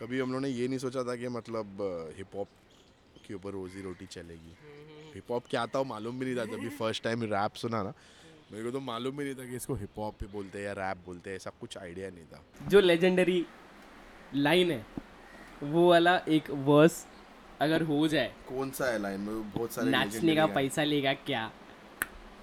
कभी 0.00 0.18
हम 0.20 0.28
लोगों 0.28 0.40
ने 0.40 0.48
ये 0.48 0.66
नहीं 0.68 0.78
सोचा 0.78 1.02
था 1.02 1.14
कि 1.16 1.28
मतलब 1.28 1.78
हिप 2.16 2.34
हॉप 2.36 2.48
के 3.26 3.34
ऊपर 3.34 3.50
रोजी 3.50 3.82
रोटी 3.82 4.06
चलेगी। 4.06 4.56
हिप 5.14 5.30
हॉप 5.30 5.44
क्या 5.50 5.62
आता 5.62 5.78
हो 5.78 5.84
मालूम 5.84 6.18
भी 6.18 6.26
नहीं 6.26 6.36
था। 6.36 6.44
जब 6.46 6.68
फ़र्स्ट 6.78 7.02
टाइम 7.04 7.22
रैप 7.22 7.54
सुना 7.54 7.82
ना 7.82 7.92
मेरे 8.52 8.64
को 8.64 8.70
तो 8.70 8.80
मालूम 8.80 9.16
भी 9.16 9.24
नहीं 9.24 9.34
था 9.34 9.48
कि 9.50 9.56
इसको 9.56 9.74
हिप 9.74 9.98
हॉप 9.98 10.22
ही 10.22 10.28
बोलते 10.32 10.58
हैं 10.58 10.66
या 10.66 10.72
रैप 10.72 10.98
बोलते 11.06 11.30
हैं 11.30 11.36
ऐसा 11.36 11.50
कुछ 11.60 11.78
आइडिया 11.78 12.10
नहीं 12.10 12.24
था। 12.24 12.42
जो 12.68 12.80
लेजेंडरी 12.80 13.46
लाइन 14.34 14.70
है 14.70 14.84
वो 15.62 15.88
वाला 15.90 16.16
एक 16.28 16.50
वर्स 16.68 17.04
अगर 17.60 17.82
हो 17.82 18.06
जाए 18.08 18.32
कौन 18.48 18.70
सा 18.70 18.92
है 18.92 18.98
लाइन 19.02 19.20
में? 19.20 19.50
बहुत 19.52 19.72
सारे 19.72 19.90
नाचने 19.90 20.36
का 20.36 20.46
पैसा 20.46 20.84
लेगा 20.84 21.12
क्या? 21.26 21.50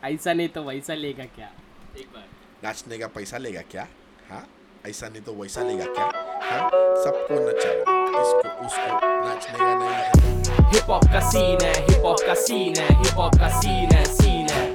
ऐसा 0.04 0.34
नहीं 0.34 0.50
तो 0.50 0.64
वैसा 0.64 0.94
लेगा 0.96 1.26
क्या? 1.38 1.54
एक 2.00 2.08
बार। 2.08 2.28
नाचने 2.64 2.98
का 2.98 3.08
पैसा 3.08 3.38
लेगा 3.38 3.62
क्या? 3.72 3.88
हाँ? 4.30 4.48
ऐसा 4.88 5.10
नहीं 5.10 5.22
तो 5.22 5.34
वैसा 5.34 5.64
लेगा 5.64 5.94
क्या? 5.94 6.23
हाँ 6.44 6.70
सबको 7.04 7.36
इसको, 7.50 8.50
उसको 8.66 8.98
नाचने 9.26 9.58
का 9.58 9.74
नहीं 9.76 9.90
है। 9.90 10.72
हिप 10.72 10.90
हॉप 10.90 11.04
का 11.14 11.20
सीन 11.30 11.64
है 11.64 11.74
हिप 11.86 12.06
हॉप 12.06 12.20
का 12.28 12.34
सीन 12.34 12.76
है 12.80 12.88
हिप 12.98 13.18
हॉप 13.18 13.36
का 13.36 13.50
सीन 13.60 13.92
है 13.92 14.04
सीन 14.06 14.50
है। 14.50 14.66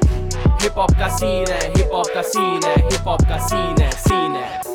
हिप 0.63 0.79
हॉप 0.79 0.93
का 0.93 1.09
सीन 1.17 1.53
है 1.53 1.61
हिप 1.69 1.93
हॉप 1.93 2.07
का 2.15 2.23
सीन 2.23 2.65
है 2.65 2.75
हिप 2.77 3.09
हॉप 3.09 3.23
का 3.23 3.39
सीन 3.49 3.83
है 3.83 3.91
सीन 4.07 4.37
है। 4.37 4.67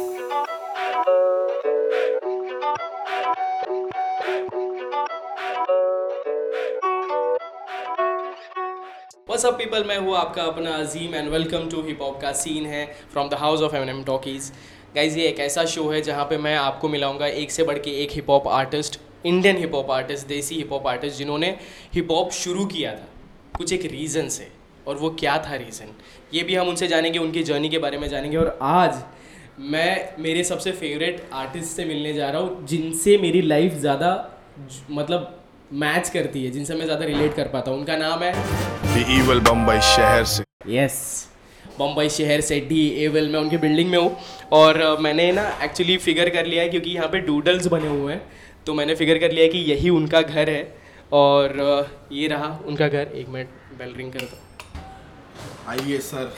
What's 9.27 9.45
up, 9.45 9.57
people? 9.59 9.85
मैं 9.87 9.97
हूँ 9.97 10.15
आपका 10.17 10.43
अपना 10.43 10.71
Azeem 10.77 11.15
and 11.15 11.29
welcome 11.29 11.69
to 11.69 11.81
hip 11.81 12.01
hop 12.01 12.21
का 12.21 12.31
सीन 12.41 12.65
है 12.65 12.85
from 13.11 13.29
the 13.29 13.33
house 13.43 13.61
of 13.61 13.75
M 13.75 13.89
M 13.89 14.03
talkies 14.03 14.51
guys 14.95 15.17
ये 15.19 15.27
एक 15.27 15.39
ऐसा 15.39 15.63
शो 15.65 15.87
है 15.89 16.01
जहाँ 16.01 16.23
पे 16.25 16.37
मैं 16.37 16.55
आपको 16.55 16.89
मिलाऊँगा 16.89 17.27
एक 17.27 17.51
से 17.51 17.63
बढ़ 17.63 17.77
के 17.77 17.91
एक 18.01 18.11
hip 18.11 18.29
hop 18.29 18.47
artist 18.47 18.99
Indian 19.25 19.57
hip 19.57 19.75
hop 19.75 19.89
artist 19.91 20.27
desi 20.27 20.55
hip 20.55 20.71
hop 20.71 20.87
artist 20.87 21.17
जिन्होंने 21.17 21.47
हिप 21.93 22.11
हॉप 22.11 22.31
शुरू 22.31 22.65
किया 22.65 22.91
था। 22.91 23.07
कुछ 23.57 23.73
एक 23.73 23.85
रीज़न 23.91 24.29
से 24.29 24.47
और 24.87 24.97
वो 24.97 25.09
क्या 25.19 25.37
था 25.47 25.55
रीज़न 25.55 25.95
ये 26.33 26.43
भी 26.43 26.55
हम 26.55 26.67
उनसे 26.67 26.87
जानेंगे 26.87 27.19
उनकी 27.19 27.43
जर्नी 27.43 27.69
के 27.69 27.77
बारे 27.77 27.97
में 27.97 28.07
जानेंगे 28.09 28.37
और 28.37 28.57
आज 28.61 29.01
मैं 29.71 30.21
मेरे 30.23 30.43
सबसे 30.43 30.71
फेवरेट 30.73 31.27
आर्टिस्ट 31.33 31.75
से 31.75 31.85
मिलने 31.85 32.13
जा 32.13 32.29
रहा 32.29 32.41
हूँ 32.41 32.65
जिनसे 32.67 33.17
मेरी 33.17 33.41
लाइफ 33.41 33.73
ज़्यादा 33.73 34.13
मतलब 34.91 35.43
मैच 35.73 36.09
करती 36.09 36.45
है 36.45 36.51
जिनसे 36.51 36.75
मैं 36.75 36.85
ज़्यादा 36.85 37.05
रिलेट 37.05 37.35
कर 37.35 37.47
पाता 37.47 37.71
हूँ। 37.71 37.79
उनका 37.79 37.97
नाम 37.97 38.23
है 38.23 38.33
The 38.95 39.03
evil 39.11 39.47
बम्बई 39.49 39.79
शहर 39.95 40.23
से। 40.25 40.43
यस 40.77 41.27
बम्बई 41.79 42.09
शहर 42.09 42.41
से 42.41 42.59
डी 42.59 42.87
एवल 43.05 43.29
मैं 43.29 43.39
उनकी 43.39 43.57
बिल्डिंग 43.57 43.89
में 43.91 43.97
हूँ। 43.97 44.15
और 44.51 44.97
मैंने 44.99 45.31
ना 45.31 45.47
एक्चुअली 45.63 45.97
फिगर 45.97 46.29
कर 46.29 46.45
लिया 46.45 46.63
है 46.63 46.69
क्योंकि 46.69 46.89
यहाँ 46.89 47.07
पे 47.07 47.19
डूडल्स 47.19 47.67
बने 47.67 47.87
हुए 47.87 48.13
हैं। 48.13 48.21
तो 48.65 48.73
मैंने 48.73 48.95
फिगर 48.95 49.17
कर 49.17 49.31
लिया 49.31 49.43
है 49.43 49.49
कि 49.49 49.59
यही 49.71 49.89
उनका 49.89 50.21
घर 50.21 50.49
है। 50.49 50.63
और 51.11 51.53
ये 52.11 52.27
रहा 52.27 52.59
उनका 52.65 52.87
घर। 52.87 53.07
एक 53.15 53.29
मिनट 53.29 53.47
बेल 53.77 53.93
रिंग 53.97 54.11
कर 54.13 54.19
दो। 54.19 54.37
आइए 55.67 55.97
सर। 55.97 56.33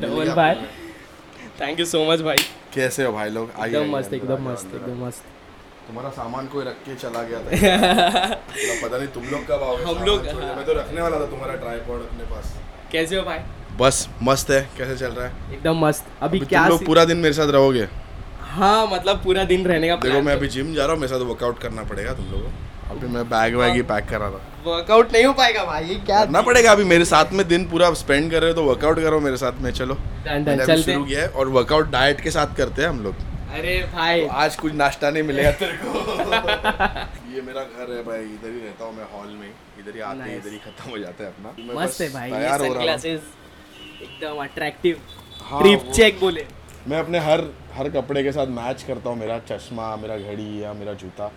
डबल 0.00 0.30
भाई 0.34 0.54
थैंक 1.60 1.80
यू 1.80 1.86
सो 1.86 2.04
मच 2.10 2.20
भाई 2.20 2.36
कैसे 2.74 3.04
हो 3.04 3.12
भाई 3.12 3.30
लोग? 3.30 3.50
एकदम 3.66 3.90
मस्त 3.96 4.12
एकदम 4.14 4.48
मस्त 4.50 4.74
एकदम 4.74 5.04
मस्त। 5.06 5.24
तुम्हारा 5.86 6.10
सामान 6.10 6.46
कोई 6.46 6.64
रख 6.64 6.76
के 6.88 6.94
चला 6.94 7.22
गया 7.22 7.38
था? 7.38 7.46
मतलब 8.50 8.88
पता 8.88 8.98
नहीं 8.98 9.08
तुम 9.08 9.24
लोग 9.24 9.46
कब 9.46 9.62
आओगे 9.62 9.84
हम 9.84 10.04
लोग-। 10.04 10.24
मैं? 10.34 10.64
तो 10.66 10.72
रखने 10.72 11.00
वाला 11.02 11.20
था 11.20 11.26
तुम्हारा 11.26 11.54
ट्राईपॉड 11.54 12.02
अपने 12.02 12.24
पास। 12.24 12.54
कैसे 12.92 13.16
हो 13.16 13.22
भाई 13.22 13.38
बस 13.80 14.08
मस्त 14.22 14.50
है 14.50 14.60
कैसे 14.78 14.96
चल 14.96 15.12
रहा 15.12 15.26
है? 15.26 15.52
एकदम 15.52 15.78
मस्त। 15.84 16.06
अभी 16.22 16.38
अभी 16.38 16.46
क्या 16.46 16.62
तुम 16.62 16.70
लोग 16.70 16.84
पूरा 16.86 17.04
दिन 17.04 17.16
मेरे 17.18 17.34
साथ 17.34 17.50
रहोगे? 17.52 17.86
हाँ 18.50 18.86
मतलब 18.92 19.22
पूरा 19.24 19.44
दिन 19.44 19.64
रहने 19.66 19.88
का 19.88 19.96
देखो 20.02 20.20
मैं 20.22 20.32
अभी 20.32 20.48
जिम 20.48 20.74
जा 20.74 20.84
रहा 20.84 20.92
हूँ 20.92 21.00
मेरे 21.00 21.12
साथ 21.12 21.24
वर्कआउट 21.26 21.58
करना 21.60 21.82
पड़ेगा 21.90 22.12
तुम 22.14 22.30
लोगों 22.32 22.44
को। 22.44 22.94
अभी 22.94 23.06
मैं 23.08 23.24
बैग 23.30 23.54
वैग 23.56 23.74
ही 23.74 23.82
पैक 23.90 24.08
कर 24.08 24.18
रहा 24.20 24.30
था। 24.30 24.40
वर्कआउट 24.66 25.12
नहीं 25.12 25.24
हो 25.24 25.32
पाएगा 25.32 25.64
भाई 25.64 25.94
क्या 26.06 26.24
करना 26.24 26.42
पड़ेगा 26.48 26.72
अभी 26.72 26.84
मेरे 26.84 27.04
साथ 27.04 27.32
में 27.32 27.46
दिन 27.48 27.64
पूरा 27.70 27.92
स्पेंड 28.02 28.30
कर 28.30 28.40
रहे 28.40 28.50
हो 28.50 28.56
तो 28.56 28.64
वर्कआउट 28.64 29.00
करो 29.02 29.20
मेरे 29.20 29.36
साथ 29.36 29.60
में 29.62 29.70
चलो। 29.72 29.94
शुरू 29.94 31.04
किया 31.04 31.20
है 31.22 31.28
और 31.28 31.48
वर्कआउट 31.58 31.90
डाइट 31.90 32.20
के 32.20 32.30
साथ 32.30 32.56
करते 32.56 32.82
हैं 32.82 32.88
हम 32.88 33.02
लोग। 33.04 33.28
अरे 33.58 33.78
भाई। 33.94 34.20
तो 34.20 34.32
आज 34.40 34.56
कुछ 34.56 34.72
नाश्ता 34.74 35.10
नहीं 35.10 35.22
मिलेगा 35.22 35.50
तेरे 35.62 35.78
को। 35.84 35.88
ये 37.34 37.40
मेरा 37.42 37.62
घर 37.62 37.92
है 37.92 38.02
भाई 38.04 38.20
इधर 38.20 38.50
ही 38.50 38.60
रहता 38.60 38.84
हूँ 38.84 38.96
मैं 38.96 39.04
हॉल 39.14 39.28
में 39.28 39.48
इधर 39.48 39.94
ही 39.94 40.00
आते 40.00 40.30
हैं 40.30 40.36
इधर 40.38 40.50
ही 40.50 40.58
खत्म 40.66 40.90
हो 40.90 40.98
जाता 40.98 41.24
है 41.24 41.30
अपना। 41.30 41.82
मस्त 41.82 42.00
है 42.00 42.08
भाई 42.12 42.30
ये 42.30 42.36
तैयार 42.36 43.20
एकदम 44.02 44.42
अट्रैक्टिव 44.44 45.00
हाँ, 45.42 45.60
ट्रिप 45.62 45.90
चेक 45.92 46.20
बोले. 46.20 46.46
मैं 46.88 46.98
अपने 46.98 47.18
हर 47.20 47.40
हर 47.74 47.88
कपड़े 47.90 48.22
के 48.22 48.32
साथ 48.32 48.46
मैच 48.56 48.82
करता 48.82 49.10
हूँ 49.10 49.18
मेरा 49.18 49.38
चश्मा 49.48 49.94
मेरा 49.96 50.16
घड़ी 50.18 50.62
या 50.62 50.72
मेरा 50.74 50.92
जूता। 51.02 51.30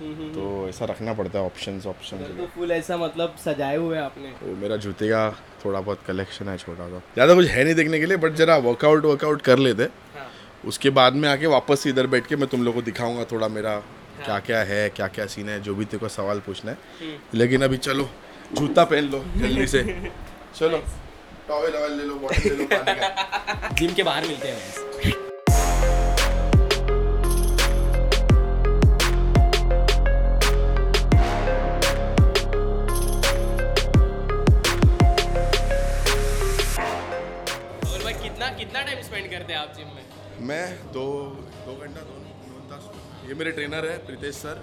तो 0.00 0.68
ऐसा 0.68 0.84
रखना 0.84 1.12
पड़ता 1.14 1.38
है 1.38 1.44
ऑप्शंस 1.44 1.86
ऑप्शंस 1.86 2.20
तो 2.36 2.46
फुल 2.54 2.70
ऐसा 2.72 2.96
मतलब 2.96 3.34
सजाए 3.44 3.76
हुए 3.76 3.96
हैं 3.96 4.02
आपने। 4.02 4.28
तो 4.34 4.54
मेरा 4.56 4.76
जूते 4.84 5.08
का 5.08 5.28
थोड़ा 5.64 5.80
बहुत 5.80 6.02
कलेक्शन 6.06 6.48
है 6.48 6.56
छोटा 6.58 6.88
सा। 6.88 6.98
ज़्यादा 7.14 7.34
कुछ 7.34 7.46
है 7.46 7.64
नहीं 7.64 7.74
देखने 7.74 8.00
के 8.00 8.06
लिए 8.06 8.16
बट 8.16 8.34
जरा 8.34 8.56
वर्कआउट 8.68 9.04
वर्कआउट 9.04 9.42
कर 9.42 9.58
लेते। 9.58 9.82
हाँ। 10.16 10.26
उसके 10.64 10.90
बाद 10.90 11.14
में 11.14 11.28
आके 11.28 11.46
वापस 11.48 11.86
इधर 11.86 12.06
बैठ 12.06 12.26
के 12.26 12.36
मैं 12.36 12.48
तुम 12.48 12.64
लोग 12.64 12.74
को 12.74 12.82
दिखाऊँगा 12.82 13.24
थोड़ा 13.32 13.48
मेरा 13.48 13.76
क्या 14.24 14.38
क्या 14.46 14.62
है 14.62 14.88
क्या 14.90 15.06
क्या 15.08 15.26
सीन 15.26 15.48
है 15.48 15.60
जो 15.62 15.74
भी 15.74 15.84
तेरे 15.84 15.98
को 15.98 16.08
सवाल 16.08 16.40
पूछना 16.46 16.70
है। 16.70 16.78
लेकिन 17.34 17.62
अभी 17.62 17.76
चलो 17.78 18.08
जूता 18.52 18.84
पहन 18.84 19.10
लो 19.10 19.24
जल्दी 19.36 19.66
से। 19.66 19.82
चलो। 20.58 20.82
टॉवेल 21.50 21.76
वॉवेल 21.76 21.96
ले 21.98 22.04
लो 22.10 22.14
बॉटल 22.24 22.48
ले 22.48 22.56
लो 22.56 22.66
पानी 22.74 22.94
का। 23.00 23.68
जिम 23.80 23.94
के 23.94 24.02
बाहर 24.10 24.26
मिलते 24.28 24.48
हैं 24.48 24.58
guys. 24.58 25.90
और 36.70 38.02
भाई 38.04 38.12
कितना 38.22 38.48
कितना 38.58 38.82
टाइम 38.88 39.02
स्पेंड 39.08 39.30
करते 39.30 39.52
हैं 39.52 39.60
आप 39.60 39.72
जिम 39.76 39.88
में? 39.96 40.04
मैं 40.48 40.64
दो 40.96 41.06
दो 41.66 41.74
घंटा 41.84 42.00
दो 42.10 42.18
ये 43.28 43.34
मेरे 43.40 43.50
ट्रेनर 43.56 43.86
है 43.90 43.96
प्रीतेश 44.06 44.34
सर। 44.34 44.60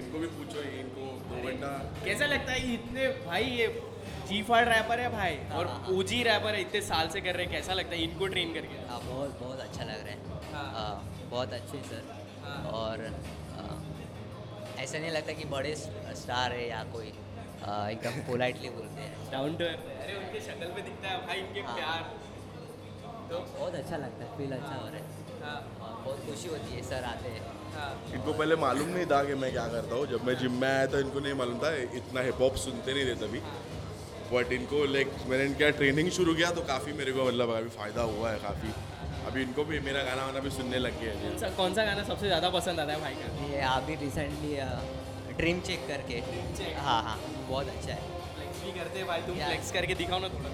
इनको 0.00 0.18
भी 0.18 0.26
पूछो 0.34 0.60
इनको 0.80 1.06
दो 1.30 1.42
घंटा। 1.48 1.70
कैसा 2.04 2.26
लगता 2.32 2.52
है? 2.52 2.72
इतने 2.74 3.06
भाई 3.26 3.44
ये 3.60 3.66
जी 4.28 4.42
फाड़ 4.48 4.64
रैपर 4.68 5.00
है 5.00 5.08
भाई 5.12 5.36
और 5.58 5.68
ओजी 5.92 6.22
रैपर 6.22 6.54
है 6.54 6.60
इतने 6.60 6.80
साल 6.88 7.08
से 7.12 7.20
कर 7.26 7.34
रहे 7.34 7.44
हैं 7.44 7.52
कैसा 7.52 7.72
लगता 7.74 7.96
है? 7.96 8.02
इनको 8.02 8.26
ट्रेन 8.34 8.52
करके। 8.54 8.80
हाँ 8.88 9.00
बहुत 9.04 9.38
बहुत 9.42 9.60
अच्छा 9.60 9.84
लग 9.84 10.04
रहा 10.06 10.14
है। 10.14 10.52
हाँ। 10.52 10.64
हाँ, 10.74 11.28
बहुत 11.30 11.52
अच्छे 11.52 11.78
सर। 11.88 12.02
हाँ। 12.44 12.58
और 12.72 13.04
हाँ, 13.56 13.76
ऐसा 14.84 14.98
नहीं 14.98 15.10
लगता 15.10 15.32
कि 15.38 15.44
बड़े 15.54 15.74
स्टार 16.22 16.52
है 16.52 16.68
या 16.68 16.82
कोई 16.92 17.12
हाँ, 17.64 17.90
एकदम 17.90 18.20
पोलाइटली 18.26 18.68
बोलते 18.70 19.00
हैं। 19.02 19.30
डाउन 19.32 19.56
टू 19.56 19.64
अरे 19.64 20.16
उनके 20.16 20.40
शक्ल 20.40 20.66
पे 20.76 20.82
दिखता 20.82 21.08
है 21.08 21.26
भाई 21.26 21.38
इनके 21.38 21.60
हाँ। 21.60 21.76
प्यार। 21.76 22.02
तो 23.30 23.38
बहुत 23.58 23.74
अच्छा 23.74 23.96
लगता 23.96 24.24
है 24.24 24.36
फील 24.38 24.52
अच्छा 24.52 24.74
हो। 24.74 24.86
रहा 24.86 24.96
है। 24.96 25.16
हाँ। 25.42 26.02
बहुत 26.04 26.24
खुशी 26.26 26.48
होती 26.48 26.74
है 26.74 26.82
सर 26.90 27.04
आते 27.04 27.28
हैं। 27.28 27.42
हाँ। 27.74 27.90
इनको 28.14 28.32
पहले 28.32 28.56
मालूम 28.66 28.88
नहीं 28.90 29.06
था 29.06 29.22
कि 29.24 29.34
मैं 29.42 29.50
क्या 29.52 29.66
करता 29.74 29.94
हूँ। 29.94 30.06
जब 30.12 30.24
मैं 30.26 30.38
जिम 30.38 30.60
में 30.60 30.68
आया 30.68 30.86
था 30.92 30.98
इनको 31.06 31.20
नहीं 31.20 31.34
मालूम 31.42 31.58
था 31.64 31.74
इतना 32.02 32.20
हिप 32.28 32.40
हॉप 32.40 32.54
सुनते 32.66 32.94
नहीं 32.94 33.06
थे 33.06 33.14
तभी। 33.26 33.42
बट 34.32 34.52
इनको 34.52 34.84
लाइक 34.92 35.08
मैंने 35.28 35.44
इनका 35.44 35.68
ट्रेनिंग 35.78 36.10
शुरू 36.16 36.34
किया 36.34 36.50
तो 36.52 36.62
काफ़ी 36.70 36.92
मेरे 37.00 37.12
को 37.12 37.24
मतलब 37.24 37.50
अभी 37.56 37.70
फ़ायदा 37.76 38.02
हुआ 38.10 38.30
है 38.30 38.38
काफ़ी। 38.40 38.72
अभी 39.28 39.42
इनको 39.42 39.64
भी 39.64 39.78
मेरा 39.86 40.02
गाना 40.02 40.24
वाना 40.24 40.40
भी 40.40 40.50
सुनने 40.50 40.78
लग 40.78 41.00
गया 41.00 41.12
है 41.12 41.18
कौन 41.22 41.38
सा 41.38 41.48
कौन 41.56 41.74
सा 41.74 41.84
गाना 41.84 42.02
सबसे 42.04 42.26
ज़्यादा 42.26 42.50
पसंद 42.50 42.80
आता 42.80 42.92
है 42.92 43.00
भाई 43.00 43.14
का? 43.14 43.26
ये 43.48 43.60
अभी 43.70 43.94
रिसेंटली 44.02 44.52
ड्रीम 45.38 45.60
चेक 45.66 45.80
करके. 45.88 46.16
हाँ 46.84 47.00
हाँ 47.02 47.16
बहुत 47.48 47.68
अच्छा 47.68 47.92
है। 47.92 48.00
फ्लेक्स 48.36 48.62
भी 48.64 48.72
करते 48.78 49.04
भाई 49.10 49.20
तुम 49.26 49.34
फ्लेक्स 49.36 49.72
करके 49.72 49.94
दिखाओ 49.94 50.18
ना 50.20 50.28
थोड़ा। 50.28 50.50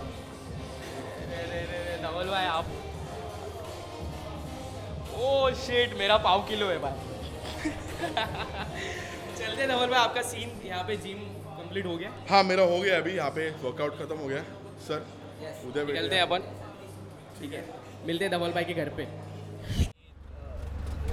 धवल 2.03 2.27
भाई 2.31 2.47
आप 2.47 2.67
ओ 5.19 5.51
शिट 5.61 5.97
मेरा 5.99 6.17
पाव 6.27 6.43
किलो 6.49 6.67
है 6.69 6.79
भाई। 6.81 6.97
चलते 9.39 9.67
धवल 9.67 9.89
भाई 9.89 10.01
आपका 10.01 10.23
सीन 10.31 10.51
यहाँ 10.67 10.85
पे 10.89 10.97
जिम 11.07 11.23
कंप्लीट 11.75 11.87
हो 11.87 11.97
गया? 11.99 12.11
हाँ 12.31 12.43
मेरा 12.45 12.63
हो 12.71 12.79
गया 12.81 12.97
अभी 12.99 13.13
यहाँ 13.13 13.31
पे 13.37 13.49
वर्कआउट 13.63 13.99
खत्म 13.99 14.17
हो 14.19 14.27
गया 14.29 14.43
सर 14.87 15.07
उधर 15.69 15.87
निकलते 15.87 16.17
हैं 16.17 16.23
अपन। 16.23 16.39
ठीक 17.41 17.53
है। 17.53 17.65
मिलते 18.07 18.25
हैं 18.25 18.33
धवल 18.33 18.51
भाई 18.53 18.65
के 18.65 18.75
घर 18.75 18.89
पे। 18.99 19.07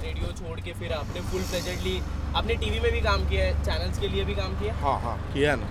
रेडियो 0.02 0.30
छोड़ 0.38 0.58
के 0.60 0.72
फिर 0.80 0.92
आपने 0.92 1.20
फुल 1.30 1.42
प्रेजेंटली 1.50 1.98
आपने 2.36 2.54
टीवी 2.62 2.80
में 2.80 2.90
भी 2.92 3.00
काम 3.00 3.28
किया 3.28 3.44
है 3.44 3.64
चैनल्स 3.64 3.98
के 3.98 4.08
लिए 4.08 4.24
भी 4.24 4.34
काम 4.34 4.58
किया? 4.60 4.74
हाँ 4.84 4.98
हाँ 5.00 5.16
किया 5.32 5.54
ना। 5.56 5.70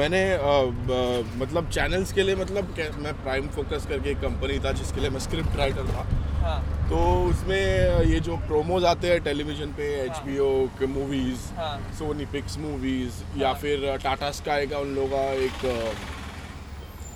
मैंने 0.00 0.22
अ, 0.32 0.40
ब- 0.88 1.32
मतलब 1.36 1.70
चैनल्स 1.70 2.12
के 2.12 2.22
लिए 2.22 2.36
मतलब 2.36 2.74
मैं 2.98 3.12
प्राइम 3.22 3.48
फोकस 3.56 3.86
करके 3.88 4.10
एक 4.10 4.20
कंपनी 4.20 4.58
था 4.64 4.72
जिसके 4.82 5.00
लिए 5.00 5.10
मैं 5.10 5.20
स्क्रिप्ट 5.20 5.56
राइटर 5.56 5.88
था। 5.88 6.06
हाँ। 6.42 6.60
तो 6.88 6.98
उसमें 7.24 8.04
ये 8.06 8.20
जो 8.20 8.36
प्रोमोज 8.46 8.84
आते 8.84 9.10
हैं 9.10 9.20
टेलीविज़न 9.24 9.72
पे 9.72 9.84
एच 10.00 10.18
बी 10.24 10.38
ओ 10.38 10.50
के 10.78 10.86
मूवीज़ 10.88 11.52
हाँ। 11.56 11.76
सोनी 11.98 12.26
पिक्स 12.32 12.58
मूवीज़ 12.58 13.22
या 13.38 13.52
फिर 13.62 13.96
टाटा 14.02 14.30
स्काई 14.32 14.66
का 14.66 14.78
उन 14.78 14.94
लोगों 14.94 15.08
का 15.10 15.22
एक 15.44 15.94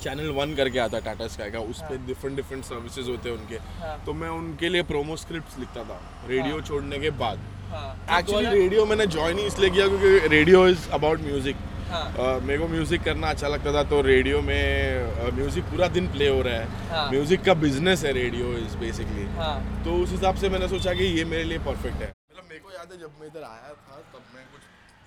चैनल 0.03 0.31
वन 0.33 0.55
करके 0.55 0.79
आता 0.79 0.97
है 0.97 1.03
टाटा 1.05 1.27
स्काई 1.29 1.51
का 1.51 1.59
उस 1.71 1.81
पर 1.83 1.97
डिफरेंट 2.07 2.37
डिफरेंट 2.37 2.65
सर्विसेज़ 2.65 3.11
होते 3.11 3.29
हैं 3.29 3.37
उनके। 3.37 3.57
हाँ। 3.81 3.97
तो 4.07 4.13
मैं 4.15 4.29
उनके 4.31 4.69
लिए 4.69 4.83
प्रोमो 4.91 5.17
स्क्रिप्ट 5.17 5.59
लिखता 5.61 5.85
था 5.85 6.01
रेडियो 6.29 6.61
छोड़ने 6.63 6.99
के 6.99 7.11
बाद। 7.23 7.39
हाँ। 7.71 8.19
एक्चुअली 8.19 8.51
रेडियो 8.51 8.85
मैंने 8.87 9.07
ज्वाइन 9.09 9.39
ही 9.39 9.47
इसलिए 9.47 9.71
किया 9.71 9.87
क्योंकि 9.89 10.29
रेडियो 10.29 10.67
इज़ 10.69 10.89
अबाउट 10.95 11.21
म्यूज़िक 11.23 11.57
हाँ। 11.91 12.39
मेरे 12.41 12.59
को 12.59 12.67
म्यूज़िक 12.69 13.03
करना 13.05 13.29
अच्छा 13.31 13.49
लगता 13.49 13.73
था 13.75 13.83
तो 13.91 14.01
रेडियो 14.03 14.41
में 14.43 15.33
म्यूज़िक 15.37 15.65
पूरा 15.65 15.89
दिन 15.97 16.07
प्ले 16.13 16.29
हो 16.29 16.41
रहा 16.43 16.55
हाँ। 16.91 17.05
है। 17.05 17.11
म्यूज़िक 17.11 17.45
का 17.45 17.55
बिज़नेस 17.65 18.05
है 18.05 18.13
रेडियो 18.13 18.53
इज़ 18.59 18.77
बेसिकली 18.79 19.25
हाँ। 19.37 19.57
तो 19.85 19.97
उस 20.03 20.11
हिसाब 20.11 20.37
से 20.37 20.49
मैंने 20.49 20.69
सोचा 20.69 20.95
कि 20.95 21.05
ये 21.19 21.25
मेरे 21.33 21.45
लिए 21.45 21.59
परफेक्ट 21.67 22.03
है। 22.03 22.09
मतलब 22.09 22.49
मेरे 22.49 22.61
को 22.61 22.73
याद 22.73 22.93
है 22.93 22.99
जब 23.01 23.21
मैं 23.21 23.27
इधर 23.27 23.43
आया 23.43 23.73
था 23.83 24.01
तब 24.15 24.23
मैं 24.35 24.45
कुछ 24.53 24.63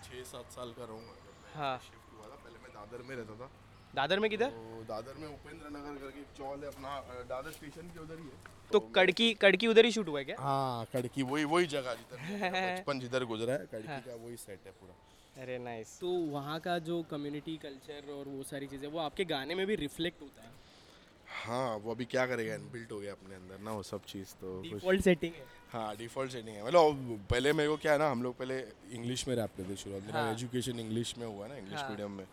छः 0.06 0.24
सात 0.32 0.56
साल 0.56 0.74
का 0.78 0.84
रहूँगा। 0.84 1.60
हाँ। 1.60 1.78
शिफ्ट 1.88 2.14
हुआ 2.14 2.28
था 2.28 2.36
पहले 2.36 2.58
मैं 2.64 2.72
दादर 2.76 3.04
में 3.10 3.16
रहता 3.16 3.36
था। 3.42 3.50
दादर 3.96 4.20
में 4.20 4.30
किधर? 4.30 4.50
तो 4.50 4.84
दादर 4.90 5.14
में 5.20 5.28
उपेंद्र 5.28 5.70
नगर 5.70 6.00
करके 6.02 6.20
एक 6.20 6.34
चौल 6.38 6.58
है 6.60 6.68
अपना 6.68 6.98
दादर 7.30 7.52
स्टेशन 7.52 7.88
के 7.94 8.00
उधर 8.00 8.20
ही 8.20 8.26
है। 8.26 8.58
तो 8.72 8.80
कड़की 8.96 9.34
कड़की 9.42 9.68
उधर 9.68 9.86
ही 9.86 9.92
शूट 9.92 10.08
हुआ 10.08 10.20
है 10.20 10.26
क्या? 10.26 10.36
हाँ 10.40 10.86
कड़की 10.94 11.24
वही 11.32 11.44
वही 11.54 11.66
जगह 11.68 11.94
जिधर 11.94 12.50
बचपन 12.56 13.00
जिधर 13.00 13.24
गुजरा 13.32 13.54
है 13.54 13.66
कड़की 13.72 14.02
का 14.10 14.16
वही 14.16 14.36
सेट 14.38 14.60
है 14.66 14.72
पूरा। 14.72 14.94
अरे 15.40 15.58
नाइस 15.58 16.00
तो 16.00 16.08
वहाँ 16.32 16.60
का 16.60 16.78
जो 16.80 17.02
कम्युनिटी 17.12 17.56
कल्चर 17.58 18.12
और 18.14 18.28
वो 18.28 18.44
सारी 18.44 18.68
चीज़ें 18.68 18.88
वो 18.88 19.00
आपके 19.00 19.26
गाने 19.26 19.56
में 19.56 19.66
भी 19.68 19.76
रिफ्लेक्ट 19.76 20.22
होता 20.22 20.44
है? 20.44 20.50
हाँ 21.28 21.76
वो 21.78 21.92
अभी 21.92 22.06
क्या 22.06 22.26
करेगा? 22.28 22.56
इनबिल्ट 22.56 22.92
हो 22.92 23.00
गया 23.00 23.12
अपने 23.12 23.36
अंदर 23.36 23.60
ना 23.66 23.72
वो 23.72 23.84
सब 23.84 24.06
चीज़ 24.06 24.34
तो 24.42 24.62
डिफ़ॉल्ट 24.62 25.02
सेटिंग 25.02 25.34
है। 25.34 25.46
हाँ 25.72 25.96
डिफ़ॉल्ट 25.98 26.32
सेटिंग 26.32 26.56
है। 26.56 26.66
मतलब 26.66 27.26
पहले 27.30 27.54
मेरे 27.54 27.70
को 27.70 27.78
क्या 27.78 27.92
है 27.92 28.00
ना 28.00 28.10
हम 28.12 28.24
लोग 28.24 28.38
पहले 28.38 28.60
इंग्लिश 28.92 29.28
में 29.28 29.36
रैप 29.36 29.52
करते 29.58 29.76
शुरुआत 29.76 30.04
मेरा 30.04 30.22
हाँ। 30.22 30.34
एजुकेशन 30.34 30.80
इंग्लिश 30.80 31.18
में 31.18 31.26
हुआ 31.28 31.48
ना 31.48 31.58
इंग्लिश 31.58 31.80
हाँ। 31.80 31.90
मीडियम 31.90 32.12
में। 32.12 32.26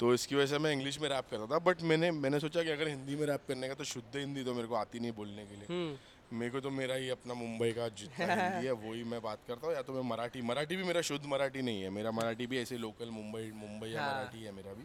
तो 0.00 0.14
इसकी 0.14 0.34
वजह 0.34 0.46
से 0.46 0.58
मैं 0.58 0.72
इंग्लिश 0.72 1.00
में 1.00 1.08
रैप 1.08 1.24
करता 1.30 1.46
था 1.46 1.58
बट 1.64 1.82
मैंने 1.82 2.10
मैंने 2.10 2.40
सोचा 2.40 2.62
कि 2.62 2.70
अगर 2.70 2.88
हिंदी 2.88 3.16
में 3.16 3.26
रैप 3.26 3.42
करने 3.48 3.68
का 3.68 3.74
तो 3.74 3.84
शुद्ध 3.84 4.16
हिंदी 4.16 4.44
तो 4.44 4.54
मेरे 4.54 4.68
को 4.68 4.74
आती 4.74 5.00
नहीं 5.00 5.12
बोलने 5.12 5.44
के 5.46 5.56
लिए। 5.56 5.66
हम्म। 5.70 5.96
मेरे 6.32 6.50
को 6.50 6.60
तो 6.60 6.70
मेरा 6.70 6.94
ही 6.94 7.08
अपना 7.10 7.34
मुंबई 7.34 7.72
का 7.72 7.88
जितना 7.90 8.34
हिंदी 8.34 8.66
है 8.66 8.72
वही 8.72 9.02
मैं 9.04 9.20
बात 9.22 9.38
करता 9.48 9.66
हूँ। 9.66 9.74
या 9.74 9.82
तो 9.82 9.92
मैं 9.92 10.02
मराठी 10.10 10.42
मराठी 10.42 10.76
भी 10.76 10.84
मेरा 10.84 11.00
शुद्ध 11.02 11.24
मराठी 11.26 11.62
नहीं 11.62 11.82
है। 11.82 11.90
मेरा 11.90 12.10
मराठी 12.10 12.46
भी 12.46 12.58
ऐसे 12.58 12.78
लोकल 12.78 13.10
मुंबई 13.10 13.50
मुंबई 13.54 13.88
या 13.88 14.02
हाँ। 14.02 14.12
मराठी 14.12 14.42
है 14.42 14.52
मेरा 14.52 14.72
भी। 14.72 14.84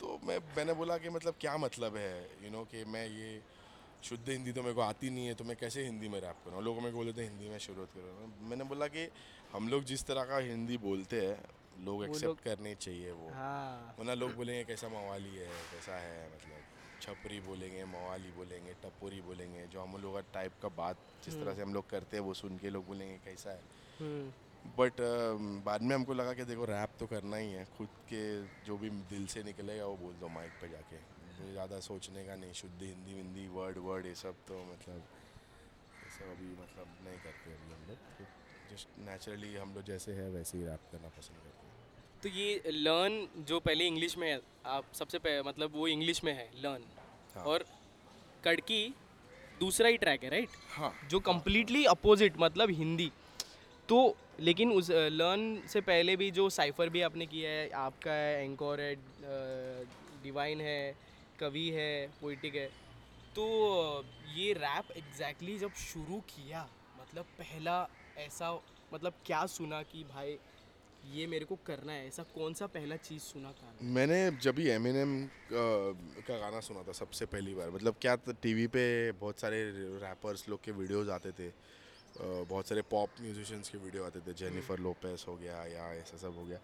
तो 0.00 0.18
मैं 0.24 0.38
मैंने 0.56 0.72
बोला 0.72 0.96
कि 0.98 1.08
मतलब 1.08 1.34
क्या 1.40 1.56
मतलब 1.56 1.96
है 1.96 2.14
यू 2.44 2.50
नो 2.50 2.64
कि 2.64 2.84
मैं 2.84 3.06
ये 3.06 3.40
शुद्ध 4.02 4.28
हिंदी 4.28 4.52
तो 4.52 4.62
मेरे 4.62 4.74
को 4.74 4.80
आती 4.80 5.10
नहीं 5.10 5.26
है 5.26 5.34
तो 5.34 5.44
मैं 5.44 5.56
कैसे 5.56 5.84
हिंदी 5.84 6.08
में 6.08 6.20
रैप 6.20 6.36
करूँ? 6.44 6.62
लोग 6.62 6.76
मेरे 6.76 6.90
को 6.90 6.98
बोले 6.98 7.12
थे 7.12 7.22
हिंदी 7.22 7.48
में 7.48 7.58
शुरुआत 7.58 7.88
करो। 7.94 8.26
मैंने 8.48 8.64
बोला 8.64 8.86
कि 8.86 9.08
हम 9.52 9.68
लोग 9.68 9.84
जिस 9.84 10.06
तरह 10.06 10.24
का 10.24 10.38
हिंदी 10.44 10.76
बोलते 10.78 11.20
हैं 11.20 11.38
लोग 11.84 12.04
एक्सेप्ट 12.04 12.44
करने 12.44 12.74
चाहिए 12.74 13.10
वो। 13.12 13.30
हाँ। 13.34 13.94
वरना 13.98 14.14
लोग 14.14 14.34
बोलेंगे 14.36 14.64
कैसा 14.64 14.88
मवाली 14.88 15.36
है 15.36 15.46
कैसा 15.72 15.96
है? 15.98 16.26
मतलब। 16.26 16.73
छपरी 17.00 17.40
बोलेंगे 17.40 17.84
मवाली 17.86 18.30
बोलेंगे 18.32 18.72
टपोरी 18.82 19.20
बोलेंगे 19.22 19.66
जो 19.66 19.80
हम 19.80 19.96
लोग 20.02 20.20
टाइप 20.32 20.52
का 20.62 20.68
बात 20.76 20.96
जिस 21.24 21.34
तरह 21.34 21.54
से 21.54 21.62
हम 21.62 21.74
लोग 21.74 21.88
करते 21.90 22.16
हैं 22.16 22.24
वो 22.24 22.34
सुन 22.34 22.58
के 22.58 22.70
लोग 22.70 22.86
बोलेंगे 22.86 23.16
कैसा 23.24 23.50
है। 23.50 23.60
हम्म। 24.00 24.72
बट 24.78 25.00
बाद 25.64 25.82
में 25.82 25.94
हमको 25.94 26.14
लगा 26.14 26.32
कि 26.34 26.44
देखो 26.44 26.64
रैप 26.66 26.90
तो 26.98 27.06
करना 27.06 27.36
ही 27.36 27.50
है 27.52 27.64
खुद 27.76 27.88
के 28.12 28.22
जो 28.66 28.76
भी 28.78 28.90
दिल 29.10 29.26
से 29.28 29.42
निकलेगा 29.42 29.86
वो 29.86 29.96
बोल 29.96 30.14
दो 30.20 30.28
माइक 30.30 30.52
पे 30.60 30.68
जाके। 30.68 30.96
मुझे 31.26 31.50
ज़्यादा 31.52 31.80
सोचने 31.82 32.24
का 32.24 32.36
नहीं 32.36 32.52
शुद्ध 32.54 32.80
हिंदी 32.82 33.14
हिंदी 33.14 33.46
वर्ड 33.50 33.78
वर्ड 33.86 34.06
ये 34.06 34.14
सब 34.16 34.34
तो 34.48 34.62
मतलब 34.64 35.02
ये 35.98 36.10
सब 36.16 36.30
अभी 36.30 36.50
मतलब 36.62 36.96
नहीं 37.04 37.18
करते 37.18 37.52
अभी 37.52 37.72
हम 37.74 37.82
लोग। 37.88 37.98
जस्ट 38.70 38.98
नेचुरली 39.00 39.54
हम 39.56 39.74
लोग 39.74 39.84
जैसे 39.84 40.12
है 40.14 40.30
वैसे 40.30 40.58
ही 40.58 40.64
रैप 40.64 40.88
करना 40.92 41.08
पसंद 41.18 41.36
करते 41.38 41.58
हैं। 41.58 41.63
तो 42.24 42.30
ये 42.30 42.62
लर्न 42.66 43.44
जो 43.48 43.60
पहले 43.60 43.86
इंग्लिश 43.86 44.18
में 44.18 44.30
है 44.30 44.40
आप 44.66 44.84
सबसे 44.94 45.42
मतलब 45.42 45.72
वो 45.74 45.88
इंग्लिश 45.88 46.24
में 46.24 46.32
है 46.32 46.50
लर्न 46.62 46.84
हाँ। 47.34 47.44
और 47.44 47.64
कड़की 48.44 48.94
दूसरा 49.60 49.88
ही 49.88 49.96
ट्रैक 49.96 50.24
है 50.24 50.30
राइट 50.30 50.48
हाँ. 50.70 51.08
जो 51.10 51.20
कम्प्लीटली 51.20 51.84
अपोजिट 51.84 52.34
मतलब 52.38 52.70
हिंदी. 52.70 53.10
तो 53.88 54.16
लेकिन 54.40 54.72
उस 54.72 54.90
लर्न 54.90 55.62
से 55.68 55.80
पहले 55.80 56.16
भी 56.16 56.30
जो 56.30 56.48
साइफर 56.50 56.88
भी 56.88 57.00
आपने 57.00 57.26
किया 57.26 57.50
है 57.50 57.70
आपका 57.70 58.12
है 58.12 58.44
एंकोर 58.44 58.80
है 58.80 58.94
डिवाइन 60.22 60.60
है 60.60 60.96
कवि 61.40 61.68
है 61.70 62.06
पोइटिक 62.20 62.54
है 62.54 62.66
तो 63.36 63.44
ये 64.34 64.52
रैप 64.52 64.90
एग्जैक्टली 64.96 65.58
exactly 65.58 65.60
जब 65.60 65.84
शुरू 65.84 66.20
किया 66.20 66.68
मतलब 67.00 67.24
पहला 67.38 67.88
ऐसा 68.16 68.62
मतलब 68.92 69.12
क्या 69.26 69.46
सुना 69.46 69.82
कि 69.82 70.04
भाई 70.04 70.38
ये 71.12 71.26
मेरे 71.26 71.44
को 71.44 71.56
करना 71.66 71.92
है 71.92 72.06
ऐसा 72.08 72.22
कौन 72.34 72.54
सा 72.54 72.66
पहला 72.66 72.96
चीज़ 72.96 73.22
सुना 73.22 73.52
था 73.52 73.72
मैंने 73.82 74.18
जब 74.42 74.54
भी 74.54 74.68
एम 74.70 74.86
एन 74.86 74.96
एम 74.96 75.12
का 76.28 76.38
गाना 76.38 76.60
सुना 76.60 76.82
था 76.82 76.92
सबसे 76.92 77.26
पहली 77.26 77.54
बार 77.54 77.70
मतलब 77.70 77.96
क्या 78.00 78.14
टीवी 78.42 78.66
पे 78.66 78.84
बहुत 79.20 79.40
सारे 79.40 79.62
रैपर्स 80.00 80.48
लोग 80.48 80.62
के 80.64 80.72
वीडियोस 80.72 81.08
आते 81.08 81.32
थे 81.32 81.50
बहुत 82.18 82.68
सारे 82.68 82.82
पॉप 82.90 83.20
म्यूजिशियंस 83.20 83.68
के 83.68 83.78
वीडियो 83.78 84.04
आते 84.04 84.20
थे 84.20 84.34
जेनिफर 84.34 84.78
लोपेस 84.78 85.24
हो 85.28 85.36
गया 85.36 85.64
या 85.66 85.92
ऐसा 85.94 86.16
सब 86.16 86.36
हो 86.38 86.44
गया। 86.44 86.58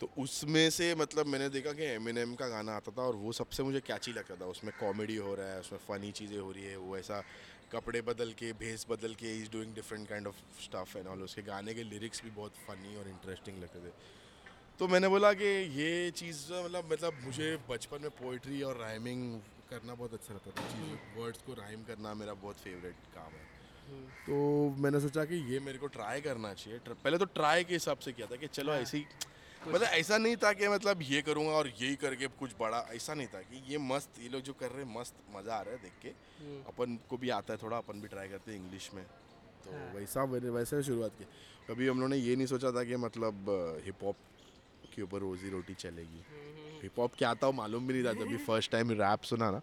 तो 0.00 0.08
उसमें 0.18 0.68
से 0.70 0.94
मतलब 0.94 1.26
मैंने 1.26 1.48
देखा 1.48 1.72
कि 1.72 1.84
एमएनएम 1.84 2.34
का 2.34 2.48
गाना 2.48 2.72
आता 2.76 2.92
था 2.92 3.02
और 3.02 3.16
वो 3.16 3.32
सबसे 3.32 3.62
मुझे 3.62 3.80
कैची 3.80 4.12
लगता 4.12 4.36
था 4.36 4.46
उसमें 4.46 4.72
कॉमेडी 4.80 5.16
हो 5.16 5.34
रहा 5.34 5.52
है 5.52 5.60
उसमें 5.60 5.78
फ़नी 5.88 6.10
चीज़ें 6.12 6.38
हो 6.38 6.50
रही 6.52 6.64
है 6.64 6.76
वो 6.76 6.96
ऐसा 6.98 7.22
कपड़े 7.72 8.00
बदल 8.02 8.32
के 8.38 8.52
भेस 8.60 8.86
बदल 8.90 9.14
के 9.14 9.36
is 9.38 9.50
doing 9.52 9.74
different 9.74 10.08
kind 10.08 10.26
of 10.26 10.36
stuff 10.64 10.96
and 10.98 11.06
all 11.08 11.22
उसके 11.22 11.42
गाने 11.42 11.74
के 11.74 11.82
लिरिक्स 11.84 12.22
भी 12.24 12.30
बहुत 12.30 12.52
फ़नी 12.66 12.96
और 12.96 13.08
इंटरेस्टिंग 13.08 13.62
लगते 13.62 13.78
थे। 13.78 13.92
तो 14.78 14.88
मैंने 14.88 15.08
बोला 15.08 15.32
कि 15.32 15.50
ये 15.80 16.10
चीज़ 16.12 16.42
मतलब 16.52 16.92
मतलब 16.92 17.20
मुझे 17.24 17.56
बचपन 17.70 18.02
में 18.02 18.10
पोइट्री 18.18 18.62
और 18.62 18.76
राइमिंग 18.80 19.38
करना 19.70 19.94
बहुत 19.94 20.14
अच्छा 20.14 20.34
लगता 20.34 20.50
था। 20.50 20.66
चीज़ 20.72 21.18
वर्ड्स 21.18 21.42
को 21.42 21.54
राइम 21.54 21.82
करना 21.84 22.14
मेरा 22.14 22.34
बहुत 22.34 22.56
फेवरेट 22.56 22.94
काम 23.14 23.32
है। 23.32 23.44
तो 24.26 24.36
मैंने 24.82 25.00
सोचा 25.00 25.24
कि 25.24 25.36
ये 25.52 25.60
मेरे 25.60 25.78
को 25.78 25.86
ट्राई 25.96 26.20
करना 26.20 26.52
चाहिए। 26.54 26.78
पहले 26.88 27.18
तो 27.18 27.24
ट्राई 27.34 27.64
के 27.64 27.74
हिसाब 27.74 27.98
से 27.98 28.12
किया 28.12 28.26
था 28.26 28.36
कि 28.36 28.46
चलो 28.48 28.74
ऐसे 28.74 28.98
ही 28.98 29.04
मतलब 29.68 29.88
ऐसा 29.88 30.18
नहीं 30.18 30.36
था 30.36 30.52
कि 30.52 30.68
मतलब 30.68 31.02
ये 31.02 31.20
करूँगा 31.22 31.52
और 31.52 31.68
यही 31.68 31.96
करके 31.96 32.26
कुछ 32.40 32.50
बड़ा 32.60 32.78
ऐसा 32.94 33.14
नहीं 33.14 33.26
था 33.26 33.40
कि 33.42 33.62
ये 33.72 33.78
मस्त 33.78 34.18
ये 34.22 34.28
लोग 34.28 34.42
जो 34.42 34.52
कर 34.52 34.70
रहे 34.70 34.84
हैं 34.84 34.94
मस्त 34.94 35.14
मज़ा 35.36 35.54
आ 35.54 35.60
रहा 35.62 35.74
है 35.74 35.82
देख 35.82 35.92
के। 36.02 36.08
अपन 36.68 36.98
को 37.10 37.16
भी 37.16 37.30
आता 37.30 37.52
है 37.52 37.58
थोड़ा 37.62 37.76
अपन 37.76 38.00
भी 38.00 38.08
ट्राई 38.08 38.28
करते 38.28 38.52
हैं 38.52 38.58
इंग्लिश 38.58 38.90
में। 38.94 39.04
तो 39.64 39.70
वैसा 39.94 40.26
मैंने 40.26 40.50
वैसे 40.50 40.82
शुरुआत 40.82 41.12
की। 41.18 41.24
कभी 41.68 41.88
हम 41.88 41.96
लोगों 41.96 42.08
ने 42.08 42.16
ये 42.16 42.36
नहीं 42.36 42.46
सोचा 42.46 42.70
था 42.72 42.84
कि 42.84 42.96
मतलब 42.96 43.50
हिप 43.84 44.04
हॉप 44.04 44.16
के 44.94 45.02
ऊपर 45.02 45.18
रोजी 45.18 45.50
रोटी 45.50 45.74
चलेगी। 45.74 46.24
हिप 46.82 46.98
हॉप 46.98 47.14
क्या 47.18 47.30
आता 47.30 47.46
हो 47.46 47.52
मालूम 47.52 47.86
भी 47.86 47.94
नहीं 47.94 48.04
था। 48.04 48.12
जब 48.12 48.28
भी 48.28 48.36
फ़र्स्ट 48.46 48.70
टाइम 48.72 48.90
रैप 48.92 49.22
सुना 49.22 49.50
ना 49.50 49.60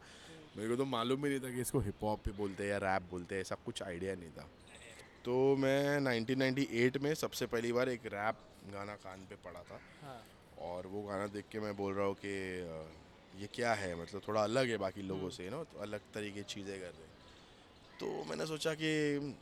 मेरे 0.58 0.70
को 0.70 0.76
तो 0.76 0.86
मालूम 0.86 1.22
भी 1.22 1.30
नहीं 1.30 1.40
था 1.40 1.54
कि 1.54 1.62
इसको 1.62 1.80
हिप 1.80 2.04
हॉप 2.04 2.28
भी 2.28 2.32
बोलते 2.38 2.64
हैं 2.64 2.72
या 2.72 2.78
रैप 2.78 3.10
बोलते 3.12 3.36
हैं 3.36 3.42
ऐसा 3.42 3.56
कुछ 3.66 3.82
आइडिया 3.84 4.16
नहीं 4.16 4.32
था। 4.32 4.50
तो 5.26 5.56
मैं 5.56 6.00
1998 6.00 6.98
में 6.98 7.14
सबसे 7.16 7.46
पहली 7.46 7.72
बार 7.72 7.90
एक 7.90 8.06
रैप 8.14 8.38
गाना 8.72 8.96
कान 9.04 9.26
पे 9.30 9.36
पड़ा 9.46 9.62
था। 9.70 9.80
हाँ। 10.02 10.22
और 10.68 10.88
वो 10.88 11.02
गाना 11.04 11.28
देख 11.28 11.46
के 11.52 11.60
मैं 11.60 11.76
बोल 11.78 11.94
रहा 11.94 12.06
हूँ 12.06 12.16
कि 12.26 12.34
ये 13.42 13.48
क्या 13.56 13.74
है? 13.74 13.96
मतलब 14.02 14.22
थोड़ा 14.28 14.44
अलग 14.44 14.70
है 14.70 14.78
बाकी 14.78 15.02
लोगों 15.02 15.30
से 15.38 15.50
ना 15.50 15.64
तो 15.74 15.80
अलग 15.82 16.02
तरीके 16.14 16.42
की 16.42 16.54
चीज़ें 16.54 16.80
कर 16.80 16.86
रहे 16.86 17.12
तो 18.00 18.24
मैंने 18.30 18.46
सोचा 18.46 18.74
कि 18.74 18.92
हम्म, 19.16 19.34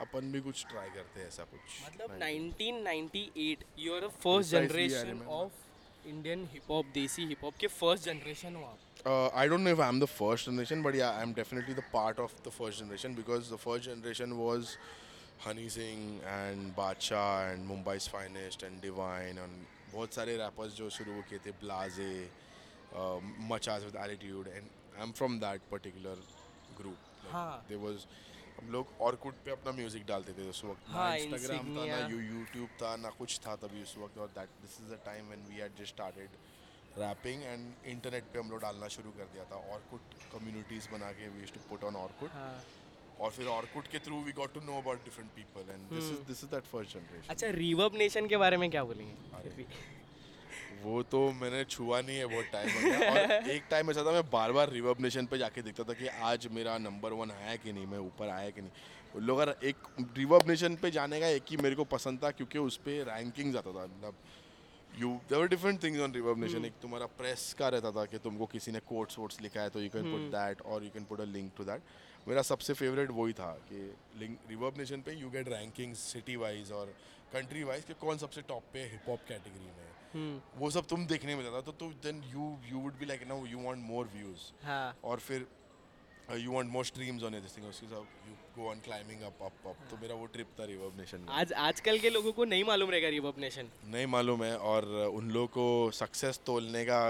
अपन 0.00 0.32
भी 0.32 0.40
कुछ 0.40 0.66
ट्राई 0.70 0.90
करते 0.90 1.20
हैं 1.20 1.28
ऐसा 1.28 1.44
कुछ। 1.44 1.60
मतलब 1.86 2.18
1998 2.18 3.64
you 3.78 3.94
are 3.94 4.08
first 4.08 4.50
generation. 4.50 5.22
Of 5.28 6.08
Indian 6.08 6.46
hip 6.52 6.70
hop 6.70 6.86
desi 6.94 7.26
hip 7.26 7.44
hop 7.44 7.56
के 7.60 7.66
फ़र्स्ट 7.66 8.04
जनरेशन 8.04 8.56
हो 8.56 8.64
आप। 8.64 8.78
Uh, 9.06 9.28
I 9.32 9.46
don't 9.48 9.64
know 9.64 9.72
if 9.72 9.80
I'm 9.80 9.98
the 10.00 10.06
first 10.06 10.44
generation, 10.46 10.82
but 10.86 10.94
yeah, 10.94 11.18
I'm 11.20 11.30
definitely 11.36 11.74
the 11.76 11.84
part 11.92 12.18
of 12.18 12.32
the 12.46 12.50
first 12.50 12.80
generation 12.80 13.14
because 13.14 13.46
the 13.48 13.56
first 13.56 13.84
generation 13.84 14.34
was 14.38 14.72
Honey 15.44 15.68
Singh 15.74 16.06
and 16.30 16.74
Bacha 16.78 17.26
and 17.50 17.68
Mumbai's 17.68 18.08
finest 18.12 18.64
and 18.64 18.80
Divine 18.82 19.38
and 19.44 19.54
बहुत 19.94 20.14
सारे 20.14 20.36
rappers 20.36 20.74
जो 20.76 20.88
शुरू 20.96 21.22
किए 21.30 21.38
थे 21.46 21.52
Machas 23.50 23.84
with 23.86 23.96
Attitude 24.04 24.48
and 24.56 24.66
I'm 25.02 25.12
from 25.20 25.38
that 25.40 25.60
particular 25.70 26.14
group. 26.78 27.06
Like, 27.22 27.32
हाँ. 27.32 27.54
There 27.68 27.82
was 27.86 28.06
हम 28.58 28.70
लोग 28.72 28.86
Orkut 29.00 29.34
पे 29.44 29.50
अपना 29.50 29.72
म्यूज़िक 29.72 30.06
डालते 30.06 30.32
थे 30.38 30.48
उस 30.50 30.64
वक्त। 30.64 30.88
ना 30.88 30.94
हाँ, 30.94 31.16
इंस्टाग्राम 31.16 31.68
था 31.76 31.84
ना 31.86 31.98
यू 32.08 32.18
यूट्यूब 32.20 32.68
था 32.82 32.94
ना 32.96 33.10
कुछ 33.18 33.38
था 33.46 33.54
तभी 33.62 33.82
उस 33.82 33.94
वक्त 33.98 34.18
और 34.18 34.28
that 34.38 34.48
this 34.62 34.74
is 34.80 34.90
the 34.92 34.98
time 35.04 35.28
when 35.28 35.46
we 35.48 35.60
had 35.60 35.72
just 35.78 35.94
started 35.94 36.30
rapping 36.98 37.42
and 37.42 37.88
internet 37.92 38.24
पे 38.32 38.38
हम 38.38 38.50
लोग 38.50 38.60
डालना 38.62 38.88
शुरू 38.96 39.10
कर 39.18 39.30
दिया 39.32 39.44
था। 39.50 39.56
ऑर्कुट 39.74 40.02
कम्युनिटीज 40.32 40.88
बना 40.92 41.10
के 41.20 41.28
we 41.38 41.46
to 41.54 41.60
put 41.70 41.84
on 41.84 41.96
Orkut 41.96 42.30
हाँ। 42.32 42.52
और 43.20 43.30
फिर 43.30 43.46
ऑर्कुट 43.48 43.86
के 43.92 43.98
through 43.98 44.22
we 44.24 44.32
got 44.32 44.54
to 44.54 44.60
know 44.60 44.78
about 44.80 45.04
different 45.04 45.30
people 45.30 45.72
and 45.72 45.88
this 45.90 46.10
is 46.10 46.26
this 46.28 46.44
is 46.44 46.50
that 46.50 46.64
first 46.72 46.94
generation 46.94 47.30
अच्छा 47.30 47.50
रिवर्ब 47.56 47.96
नेशन 47.98 48.26
के 48.26 48.36
बारे 48.36 48.56
में 48.56 48.70
क्या 48.70 48.84
बोलेंगे? 48.84 49.64
वो 50.82 51.02
तो 51.12 51.18
मैंने 51.32 51.62
छुआ 51.64 52.00
नहीं 52.00 52.16
है 52.18 52.26
बहुत 52.26 52.44
टाइम 52.52 52.68
और 53.08 53.48
एक 53.54 53.62
टाइम 53.70 53.90
ऐसा 53.90 54.04
था 54.06 54.12
मैं 54.12 54.22
बार 54.30 54.52
बार 54.52 54.70
रिवर्ब 54.70 55.00
नेशन 55.00 55.26
पे 55.26 55.38
जाके 55.38 55.62
देखता 55.62 55.84
था 55.84 55.92
कि 55.94 56.06
आज 56.28 56.46
मेरा 56.52 56.76
नंबर 56.78 57.12
वन 57.12 57.30
आया 57.30 57.56
कि 57.56 57.72
नहीं 57.72 57.86
मैं 57.86 57.98
ऊपर 57.98 58.28
आया 58.28 58.50
कि 58.50 58.60
नहीं। 58.60 58.70
उन 59.16 59.22
लोग 59.22 59.40
एक 59.42 59.76
रिवर्ब 60.18 60.48
नेशन 60.50 60.76
पे 60.82 60.90
जाने 60.90 61.20
का 61.20 61.28
एक 61.38 61.50
ही 61.50 61.56
मेरे 61.56 61.76
को 61.76 61.84
पसंद 61.94 62.22
था 62.24 62.30
क्योंकि 62.30 62.58
उस 62.58 62.76
पर 62.86 63.04
रैंकिंग्स 63.08 63.56
आता 63.56 63.72
था। 63.72 63.84
मतलब 63.86 64.14
you 64.98 65.08
there 65.30 65.48
different 65.48 65.82
things 65.82 66.00
on 66.00 66.12
ReverbNation 66.38 66.64
एक 66.64 66.80
तुम्हारा 66.82 67.06
प्रेस 67.18 67.52
का 67.58 67.68
रहता 67.68 67.90
था 67.90 68.04
कि 68.04 68.18
तुमको 68.24 68.46
किसी 68.54 68.72
ने 68.72 68.80
कोट्स 68.88 69.18
वोट्स 69.18 69.40
लिखा 69.40 69.60
है 69.60 69.70
तो 69.70 69.82
यू 69.82 69.88
कैन 69.88 70.10
पुट 70.12 70.30
दैट 70.32 70.62
और 70.62 70.84
you 70.84 70.90
can 70.90 71.04
put 71.04 71.20
a 71.20 71.24
link 71.34 71.52
to 71.56 71.64
that 71.64 71.82
मेरा 72.28 72.42
सबसे 72.42 72.74
फेवरेट 72.74 73.10
वही 73.10 73.32
था 73.32 73.52
कि 73.68 73.78
रिवर्ब 74.20 74.78
नेशन 74.78 75.00
पे 75.06 75.12
you 75.14 75.30
get 75.30 75.48
rankings 75.48 75.98
city 76.12 76.36
wise 76.36 76.72
और 76.72 76.94
कंट्री 77.32 77.62
वाइज 77.64 77.84
कि 77.84 77.94
कौन 78.00 78.18
सबसे 78.18 78.42
टॉप 78.48 78.64
पे 78.72 78.84
हिप 78.90 79.08
हॉप 79.08 79.20
कैटेगरी 79.28 79.70
में 79.76 79.84
है। 79.84 80.40
वो 80.58 80.70
सब 80.70 80.86
तुम 80.90 81.06
देखने 81.06 81.36
में 81.36 81.42
जाता 81.44 81.60
तो 81.60 81.72
तो 81.80 81.88
then 82.04 82.22
you 82.32 82.50
you 82.70 82.78
would 82.78 82.98
be 82.98 83.06
like 83.06 83.26
no 83.28 83.44
you 83.46 83.62
want 83.64 83.82
more 83.84 84.10
views 84.14 84.50
हाँ। 84.64 84.96
और 85.04 85.20
फिर 85.28 85.46
you 86.38 86.52
want 86.52 86.70
more 86.70 86.84
streams 86.84 87.22
on 87.24 87.40
this 87.40 87.56
thing 87.56 87.66
उसके 87.68 87.86
साथ 87.86 88.28
you 88.28 88.34
go 88.56 88.68
on 88.70 88.80
climbing 88.84 89.22
up 89.22 89.42
up 89.42 89.66
up 89.68 89.88
तो 89.90 89.96
मेरा 90.02 90.14
वो 90.14 90.26
ट्रिप 90.34 90.48
था 90.60 90.64
रिवर्ब 90.64 90.98
नेशन 90.98 91.24
का। 91.24 91.32
आज 91.34 91.52
आजकल 91.64 91.98
के 91.98 92.10
लोगों 92.10 92.32
को 92.32 92.44
नहीं 92.44 92.64
मालूम 92.64 92.90
रहेगा 92.90 93.08
रिवर्ब 93.16 93.38
नेशन 93.40 93.70
नहीं 93.86 94.06
मालूम 94.14 94.44
है 94.44 94.56
और 94.72 94.88
उन 95.14 95.30
लोगों 95.30 95.46
को 95.58 95.90
सक्सेस 95.98 96.40
तोलने 96.46 96.84
का 96.84 97.00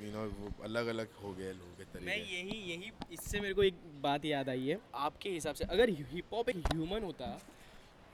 यू 0.00 0.10
नो 0.12 0.50
अलग 0.64 0.86
अलग 0.94 1.08
हो 1.22 1.32
गए 1.34 1.52
लोगों 1.52 1.74
के 1.76 1.84
तरीके। 1.84 2.06
मैं 2.06 2.16
यही 2.16 2.58
यही 2.72 2.90
इससे 3.12 3.40
मेरे 3.40 3.54
को 3.54 3.62
एक 3.62 3.74
बात 4.02 4.24
याद 4.24 4.48
आई 4.48 4.66
है। 4.68 4.78
आपके 5.06 5.30
हिसाब 5.30 5.54
से 5.54 5.64
अगर 5.76 5.90
हिप 6.12 6.34
हॉप 6.34 6.48
एक 6.48 6.56
ह्यूमन 6.72 7.02
होता 7.04 7.26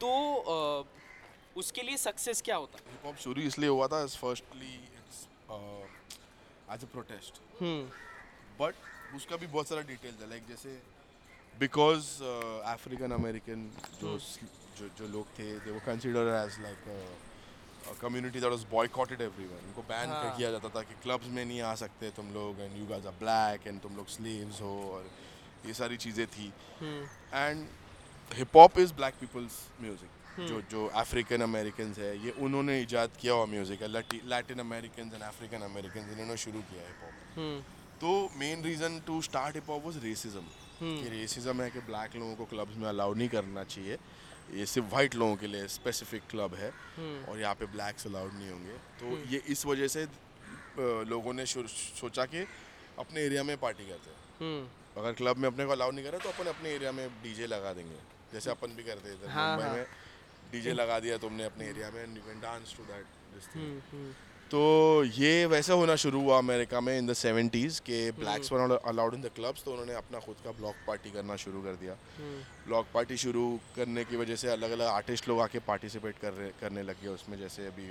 तो 0.00 0.12
अ, 0.34 0.84
उसके 1.56 1.82
लिए 1.82 1.96
सक्सेस 1.96 2.42
क्या 2.42 2.56
होता? 2.56 2.78
हिप 2.90 3.04
हॉप 3.06 3.16
शुरू 3.24 3.42
इसलिए 3.42 3.68
हुआ 3.68 3.86
था 3.88 4.04
firstly 4.06 4.74
it's 4.74 5.26
as 6.74 6.84
a 6.84 6.92
protest 6.92 7.40
hmm. 7.60 7.84
But 8.60 8.74
उसका 9.16 9.36
भी 9.36 9.46
बहुत 9.46 9.68
सारा 9.68 9.82
डिटेल्स 9.88 10.20
है 10.22 10.28
लाइक 10.30 10.46
जैसे 10.48 10.80
बिकॉज़ 11.60 12.06
अफ्रीकन 12.72 13.12
अमेरिकन 13.12 13.70
जो 14.00 14.18
जो 14.78 14.88
जो 14.98 15.08
लोग 15.08 15.26
थे 15.38 15.44
दे 15.64 15.70
वो 15.70 15.80
consider 15.86 16.28
as 16.36 16.58
like 16.62 16.88
community 18.00 18.40
that 18.40 18.50
was 18.50 18.64
boycotted 18.70 19.20
everyone 19.22 19.66
उनको 19.66 19.82
बैन 19.88 20.08
हाँ। 20.10 20.36
किया 20.36 20.50
जाता 20.50 20.68
था 20.74 20.82
कि 20.82 20.94
क्लब्स 21.02 21.28
में 21.28 21.44
नहीं 21.44 21.60
आ 21.62 21.74
सकते 21.76 22.10
तुम 22.16 22.32
लोग 22.34 22.60
and 22.60 22.76
you 22.78 22.86
guys 22.86 23.06
are 23.06 23.12
black 23.20 23.66
and 23.66 23.80
तुम 23.82 23.96
लोग 23.96 24.08
स्लेव्स 24.08 24.60
हो 24.62 24.74
और 24.90 25.10
ये 25.66 25.74
सारी 25.74 25.96
चीज़ें 25.98 26.26
थी। 26.28 26.52
And 27.34 27.66
hip 28.30 28.56
hop 28.56 28.78
is 28.78 28.92
black 28.94 29.14
people's 29.20 29.60
music 29.80 30.10
जो 30.40 30.60
जो 30.70 30.86
अफ्रीकन 30.96 31.40
अमेरिकन 31.42 31.94
है 31.98 32.16
ये 32.24 32.30
उन्होंने 32.42 32.80
इजाद 32.82 33.10
किया 33.20 33.34
हुआ 33.34 33.46
म्यूज़िक 33.46 33.82
है। 33.82 33.88
Latin 34.28 34.58
American 34.60 35.10
and 35.14 35.22
African 35.22 35.62
American 35.64 36.10
इन्होंने 36.12 36.36
शुरू 36.44 36.60
किया 36.70 36.86
हिप 36.86 37.02
हॉप 37.02 37.38
हम्म। 37.38 37.60
तो 38.00 38.10
main 38.38 38.62
reason 38.64 38.98
to 39.06 39.20
start 39.22 39.54
hip 39.54 39.70
hop 39.70 39.84
was 39.84 39.96
racism 40.04 40.46
कि 40.80 41.08
रेसिज्म 41.10 41.62
है 41.62 41.70
कि 41.70 41.80
ब्लैक 41.86 42.16
लोगों 42.16 42.34
को 42.36 42.44
क्लब्स 42.46 42.76
में 42.76 42.88
अलाउ 42.88 43.14
नहीं 43.14 43.28
करना 43.28 43.64
चाहिए। 43.66 43.98
ये 44.52 44.66
सिर्फ़ 44.66 44.88
वाइट 44.94 45.14
लोगों 45.14 45.36
के 45.36 45.46
लिए 45.46 45.66
स्पेसिफिक 45.68 46.22
क्लब 46.30 46.54
है 46.54 46.70
और 47.28 47.38
यहाँ 47.40 47.54
पे 47.54 47.66
ब्लैक्स 47.66 48.06
अलाउड 48.06 48.32
नहीं 48.32 48.50
होंगे। 48.50 48.76
तो 49.00 49.06
ये 49.32 49.42
इस 49.48 49.66
वजह 49.66 49.88
से 49.88 50.06
लोगों 51.08 51.32
ने 51.32 51.46
सोचा 51.46 52.24
कि 52.26 52.46
अपने 52.98 53.20
एरिया 53.22 53.42
में 53.44 53.56
पार्टी 53.58 53.84
करते 53.84 54.10
हैं। 54.10 54.18
हम्म। 54.40 55.00
अगर 55.00 55.12
क्लब 55.12 55.36
में 55.36 55.48
अपने 55.48 55.64
को 55.64 55.72
अलाउ 55.72 55.90
नहीं 55.90 56.04
करा 56.04 56.18
तो 56.18 56.28
अपन 56.30 56.46
अपने 56.48 56.70
एरिया 56.70 56.92
में 56.92 57.08
डीजे 57.22 57.46
लगा 57.46 57.72
देंगे। 57.72 57.98
जैसे 58.32 58.50
अपन 58.50 58.74
भी 58.76 58.82
करते 58.84 59.14
थे 59.14 59.30
हाँ, 59.30 59.48
मुंबई 59.50 59.68
हाँ। 59.68 59.76
में 59.76 59.86
डीजे 60.52 60.72
लगा 60.72 60.98
दिया 61.00 61.16
तुमने 61.18 61.44
अपने 61.44 61.68
एरिया 61.68 61.90
में 61.90 62.40
dance 62.40 62.74
to 62.76 62.84
that 62.84 63.06
hmm, 64.54 65.04
hmm 65.04 65.04
तो 65.04 65.04
ये 65.20 65.46
वैसे 65.46 65.72
होना 65.72 65.94
शुरू 65.96 66.20
हुआ 66.20 66.38
अमेरिका 66.38 66.80
में 66.80 66.96
इन 66.98 67.06
द 67.06 67.12
सेवेंटीज़ 67.12 67.80
के 67.80 68.10
blacks 68.10 68.52
were 68.52 68.76
allowed 68.86 69.14
in 69.14 69.22
the 69.22 69.30
clubs 69.36 69.64
तो 69.64 69.70
उन्होंने 69.70 69.94
अपना 69.94 70.18
खुद 70.18 70.36
का 70.44 70.50
ब्लॉक 70.50 70.74
पार्टी 70.86 71.10
करना 71.10 71.36
शुरू 71.36 71.62
कर 71.62 71.74
दिया। 71.76 71.94
ब्लॉक 72.66 72.86
पार्टी 72.94 73.16
शुरू 73.16 73.60
करने 73.76 74.04
की 74.04 74.16
वजह 74.16 74.36
से 74.36 74.48
अलग 74.48 74.70
अलग 74.70 74.86
आर्टिस्ट 74.86 75.28
लोग 75.28 75.40
आके 75.40 75.58
पार्टिसिपेट 75.58 76.18
कर 76.18 76.32
रहे 76.32 76.48
करने 76.60 76.82
लग 76.82 77.02
गए 77.02 77.08
उसमें 77.08 77.38
जैसे 77.38 77.66
अभी 77.66 77.90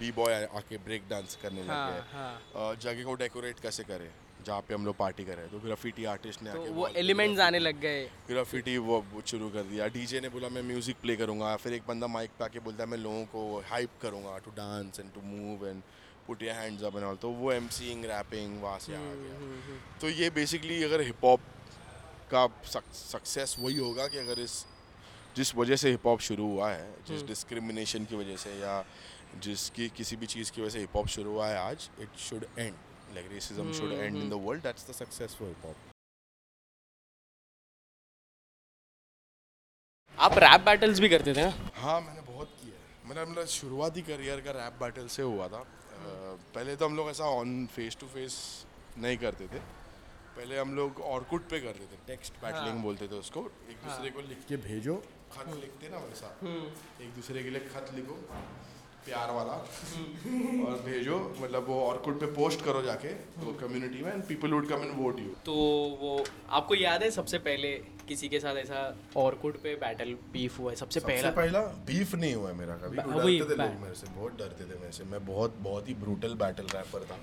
बी 0.00 0.10
बॉय 0.12 0.34
आके 0.44 0.76
ब्रेक 0.76 1.02
डांस 1.10 1.38
करने 1.42 1.62
लग 1.62 1.70
हाँ 1.70 2.02
हाँ। 2.12 2.74
जगह 2.82 3.04
को 3.04 3.14
डेकोरेट 3.14 3.60
कैसे 3.60 3.84
करें? 3.84 4.10
जहाँ 4.42 4.60
पे 4.68 4.74
हम 4.74 4.84
लोग 4.86 4.96
पार्टी 4.96 5.24
करें 5.24 5.48
तो 5.50 5.58
ग्राफिटी 5.60 6.04
आर्टिस्ट 6.06 6.42
ने 6.42 6.52
तो 6.52 6.60
आके 6.60 6.70
वो 6.72 6.86
एलिमेंट्स 6.98 7.40
आने 7.40 7.58
लग 7.58 7.80
गए। 7.80 8.04
ग्राफिटी 8.28 8.76
वो 8.80 9.04
शुरू 9.26 9.48
कर 9.50 9.62
दिया। 9.64 9.86
डीजे 9.88 10.20
ने 10.20 10.28
बोला 10.28 10.48
मैं 10.48 10.62
म्यूज़िक 10.62 10.96
प्ले 11.02 11.16
करूँगा। 11.16 11.54
फिर 11.56 11.72
एक 11.72 11.82
बंदा 11.88 12.06
माइक 12.08 12.30
पे 12.38 12.44
आके 12.44 12.60
बोलता 12.60 12.84
है 12.84 12.90
मैं 12.90 12.98
लोगों 12.98 13.24
को 13.26 13.60
हाइप 13.70 13.90
करूँगा 14.02 14.38
to 14.44 14.50
dance 14.56 15.00
and 15.00 15.12
to 15.14 15.20
move 15.26 15.66
and 15.68 15.82
put 16.26 16.42
your 16.42 16.54
hands 16.54 16.82
up 16.84 16.96
and 16.96 17.04
all 17.04 17.16
तो 17.22 17.30
वो 17.38 17.52
एमसीइंग 17.52 18.04
रैपिंग 18.04 18.60
वहाँ 18.62 18.78
से 18.78 18.94
आ 18.94 18.98
गया। 18.98 19.78
तो 20.00 20.08
ये 20.10 20.30
बेसिकली 20.30 20.82
अगर 20.84 21.00
हिप 21.02 21.24
हॉप 21.24 21.40
का 22.34 22.46
सक्सेस 22.64 23.56
वही 23.60 23.76
होगा 23.76 24.06
कि 24.06 24.18
अगर 24.18 24.40
इस 24.40 24.64
जिस 25.36 25.54
वजह 25.56 25.76
से 25.76 25.90
हिप 25.90 26.06
हॉप 26.06 26.20
शुरू 26.20 26.46
हुआ 26.46 26.70
है 26.70 26.88
जिस 27.08 27.22
डिस्क्रिमिनेशन 27.26 28.04
की 28.04 28.16
वजह 28.16 28.36
से 28.36 28.50
या 28.60 28.84
जिसकी 29.42 29.88
किसी 29.96 30.16
भी 30.16 30.26
चीज़ 30.26 30.52
की 30.52 30.60
वजह 30.62 30.70
से 30.70 30.78
हिप 30.78 30.96
हॉप 30.96 31.06
शुरू 31.08 31.30
हुआ 31.32 31.46
है 31.48 31.58
आज 31.58 31.88
it 32.00 32.18
should 32.20 32.44
end 32.58 32.74
like 33.14 33.30
racism 33.32 33.72
should 33.72 33.92
end 33.92 34.16
in 34.16 34.28
the 34.30 34.40
world 34.44 34.62
that's 34.62 34.88
the 34.90 34.94
success 34.94 35.34
for 35.34 35.48
hip 35.48 35.64
hop 35.66 35.76
आप 40.18 40.38
रैप 40.38 40.60
बैटल्स 40.60 40.98
भी 41.00 41.08
करते 41.08 41.34
थे 41.34 41.44
ना? 41.44 41.70
हाँ 41.74 42.00
मैंने 42.00 42.20
बहुत 42.22 42.48
किया 42.60 42.74
है। 42.74 43.08
मेरा 43.08 43.24
मेरा 43.26 43.44
शुरुआती 43.52 44.02
करियर 44.02 44.40
का 44.40 44.50
रैप 44.52 44.72
बैटल 44.80 45.06
से 45.14 45.22
हुआ 45.22 45.48
था। 45.48 45.62
पहले 46.54 46.74
तो 46.76 46.86
हम 46.86 46.96
लोग 46.96 47.08
ऐसा 47.10 47.24
ऑन 47.38 47.54
फेस 47.74 47.96
टू 48.00 48.06
फेस 48.08 48.34
नहीं 48.98 49.16
करते 49.18 49.46
थे। 49.48 49.58
पहले 50.36 50.58
हम 50.58 50.74
लोग 50.74 51.00
ऑर्कुट 51.08 51.48
पे 51.50 51.60
करते 51.60 51.86
थे। 51.86 51.96
टेक्स्ट 52.06 52.34
बैटलिंग 52.42 52.74
हाँ। 52.74 52.82
बोलते 52.82 53.08
थे 53.08 53.14
उसको। 53.14 53.40
एक 53.40 53.76
दूसरे 53.78 54.08
हाँ। 54.08 54.10
को 54.10 54.20
लिख 54.28 54.46
के 54.48 54.56
भेजो। 54.68 54.94
खत 55.32 55.48
लिखते 55.56 55.88
ना 55.88 55.98
वैसा। 55.98 56.28
एक 57.04 57.14
दूसरे 57.14 57.42
के 57.42 57.50
लिए 57.50 57.68
खत 57.68 57.90
लिखो। 57.94 58.16
प्यार 59.04 59.30
वाला। 59.34 59.52
और 60.66 60.82
भेजो 60.84 61.16
मतलब 61.40 61.66
वो 61.68 61.80
ऑर्कुट 61.86 62.20
पे 62.20 62.26
पोस्ट 62.34 62.64
करो 62.64 62.82
जाके 62.82 63.08
वो 63.38 63.52
कम्युनिटी 63.60 64.02
में 64.04 64.12
and 64.12 64.22
people 64.24 64.52
would 64.52 64.68
come 64.68 64.82
and 64.82 64.92
vote 64.98 65.18
you 65.18 65.34
तो 65.46 65.54
वो 66.02 66.12
आपको 66.50 66.74
याद 66.74 67.02
है 67.02 67.10
सबसे 67.10 67.38
पहले 67.48 67.72
किसी 68.08 68.28
के 68.28 68.38
साथ 68.40 68.56
ऐसा 68.56 68.78
ऑर्कुड 69.16 69.56
पे 69.62 69.74
बैटल 69.80 70.12
बीफ 70.32 70.58
हुआ 70.58 70.70
है? 70.70 70.76
सबसे 70.76 71.00
सबसे 71.00 71.12
पहला। 71.12 71.30
पहला 71.30 71.60
बीफ 71.88 72.14
नहीं 72.14 72.34
हुआ 72.34 72.48
है 72.48 72.54
मेरा 72.56 72.74
कभी। 72.76 72.96
डरते 72.96 73.44
थे 73.50 73.56
लोग 73.56 73.80
मेरे 73.82 73.94
से 73.94 74.06
बहुत 74.16 74.38
डरते 74.38 74.64
थे 74.64 74.78
मेरे 74.80 74.92
से। 74.92 75.04
मैं 75.12 75.24
बहुत 75.26 75.56
बहुत 75.60 75.88
ही 75.88 75.94
ब्रूटल 76.02 76.34
बैटल 76.42 76.66
रैपर 76.74 77.04
था। 77.10 77.18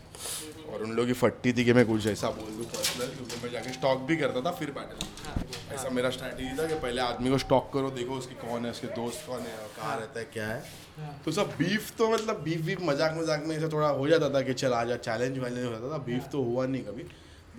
और 0.72 0.84
उन 0.84 0.92
लोगों 0.92 1.08
की 1.08 1.14
फट्टी 1.22 1.54
थी 1.54 1.66
कि 1.66 1.74
मैं 1.74 1.86
कुछ 1.86 2.08
ऐसा 2.08 2.30
बोल 2.40 2.52
दूँ 2.58 2.66
पर्सनल 2.76 3.14
क्योंकि 3.16 3.42
मैं 3.44 3.52
जाके 3.54 3.74
स्टॉक 3.74 4.00
भी 4.12 4.18
करता 4.18 4.42
था 4.42 4.52
फिर 4.60 4.72
बैटल 4.80 5.74
ऐसा 5.76 5.90
मेरा 5.90 6.10
स्ट्रैटेजी 6.10 6.58
था 6.60 6.68
कि 6.68 6.80
पहले 6.80 7.02
आदमी 7.02 7.30
को 7.30 7.38
स्टॉक 7.46 7.72
करो 7.74 7.92
देखो 8.00 8.18
उसकी 8.18 8.36
कौन 8.48 8.66
है 8.66 8.72
उसके 8.72 8.88
दोस्त 8.96 9.26
कौन 9.28 9.42
है 9.42 9.58
कहाँ 9.78 9.98
रहता 10.00 10.20
है 10.20 10.26
क्या 10.34 10.48
है। 10.48 10.88
तो 11.26 11.32
सब 11.32 11.50
बीफ 11.58 11.92
तो 11.98 12.10
मतलब 12.10 12.42
बीफ 12.44 12.62
बीफ 12.66 12.82
मज़ाक 12.84 13.18
मज़ाक 13.18 13.44
में 13.46 13.56
ऐसा 13.56 13.68
थोड़ा 13.68 13.88
हो 13.90 14.08
जाता 14.08 14.30
था 14.30 14.42
कि 14.42 14.54
चल 14.56 14.74
आ 14.74 14.84
जा 14.84 14.96
चैलेंज 15.00 15.38
वैलेंज 15.38 15.66
हो 15.66 15.72
जाता 15.72 15.92
था। 15.94 15.98
बीफ 16.04 16.28
तो 16.32 16.44
हुआ 16.44 16.66
नहीं 16.66 16.84
कभी। 16.84 17.04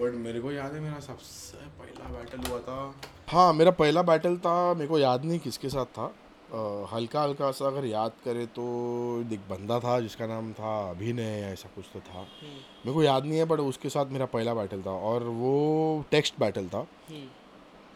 बट 0.01 0.15
मेरे 0.17 0.41
को 0.41 0.53
याद 0.53 0.75
है 0.75 0.81
मेरा 0.81 1.01
सबसे 1.01 1.67
पहला 1.79 2.09
बैटल 2.13 2.49
हुआ 2.51 2.59
था। 2.61 2.95
हाँ 3.29 3.53
मेरा 3.53 3.71
पहला 3.77 4.03
बैटल 4.05 4.37
था 4.39 4.53
मेरे 4.75 4.89
को 4.89 4.99
याद 4.99 5.25
नहीं 5.25 5.39
किसके 5.39 5.69
साथ 5.69 5.87
था। 5.99 6.05
अ, 6.05 6.87
हल्का 6.93 7.23
हल्का 7.23 7.51
सा 7.51 7.67
अगर 7.67 7.85
याद 7.87 8.13
करे 8.25 8.47
तो 8.55 8.63
एक 9.33 9.41
बंदा 9.51 9.79
था 9.81 9.99
जिसका 10.01 10.27
नाम 10.27 10.53
था 10.53 10.79
अभिनय 10.91 11.39
या 11.41 11.49
ऐसा 11.49 11.69
कुछ 11.75 11.85
तो 11.93 12.01
था। 12.01 12.21
मेरे 12.21 12.93
को 12.93 13.03
याद 13.03 13.25
नहीं 13.25 13.39
है 13.39 13.45
बट 13.45 13.61
उसके 13.63 13.89
साथ 13.89 14.07
मेरा 14.13 14.27
पहला 14.33 14.55
बैटल 14.55 14.83
था 14.83 14.91
और 15.11 15.25
वो 15.37 15.53
टेक्स्ट 16.11 16.41
बैटल 16.41 16.67
था। 16.69 16.87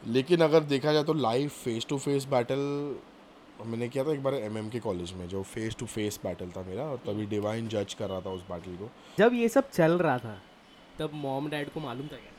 लेकिन 0.09 0.41
अगर 0.41 0.63
देखा 0.71 0.93
जाए 0.93 1.05
तो 1.05 1.15
live 1.15 1.49
face 1.65 1.87
to 1.89 1.99
face 1.99 2.25
battle 2.31 2.63
मैंने 3.67 3.89
किया 3.89 4.05
था 4.05 4.13
एक 4.13 4.23
बार 4.23 4.35
एम 4.35 4.69
के 4.69 4.81
कॉलेज 4.81 5.13
में 5.13 5.27
जो 5.29 5.43
फेस 5.45 5.77
टू 5.79 5.87
फेस 5.87 6.19
बैटल 6.25 6.51
था 6.57 6.63
मेरा 6.63 6.85
और 6.85 6.97
तभी 7.07 7.27
डिवाइन 7.27 7.69
जज 7.69 7.95
कर 7.95 8.09
रहा 8.09 8.21
था 8.21 8.31
उस 8.31 8.43
बैटल 8.51 8.77
को। 8.77 8.91
जब 9.19 9.35
ये 9.35 9.49
सब 9.49 9.71
चल 9.71 9.99
रहा 9.99 10.19
था 10.19 10.39
तब 10.99 11.11
मॉम 11.15 11.49
डैड 11.51 11.73
को 11.73 11.81
मालूम 11.81 12.07
था 12.07 12.17
क्या? 12.17 12.31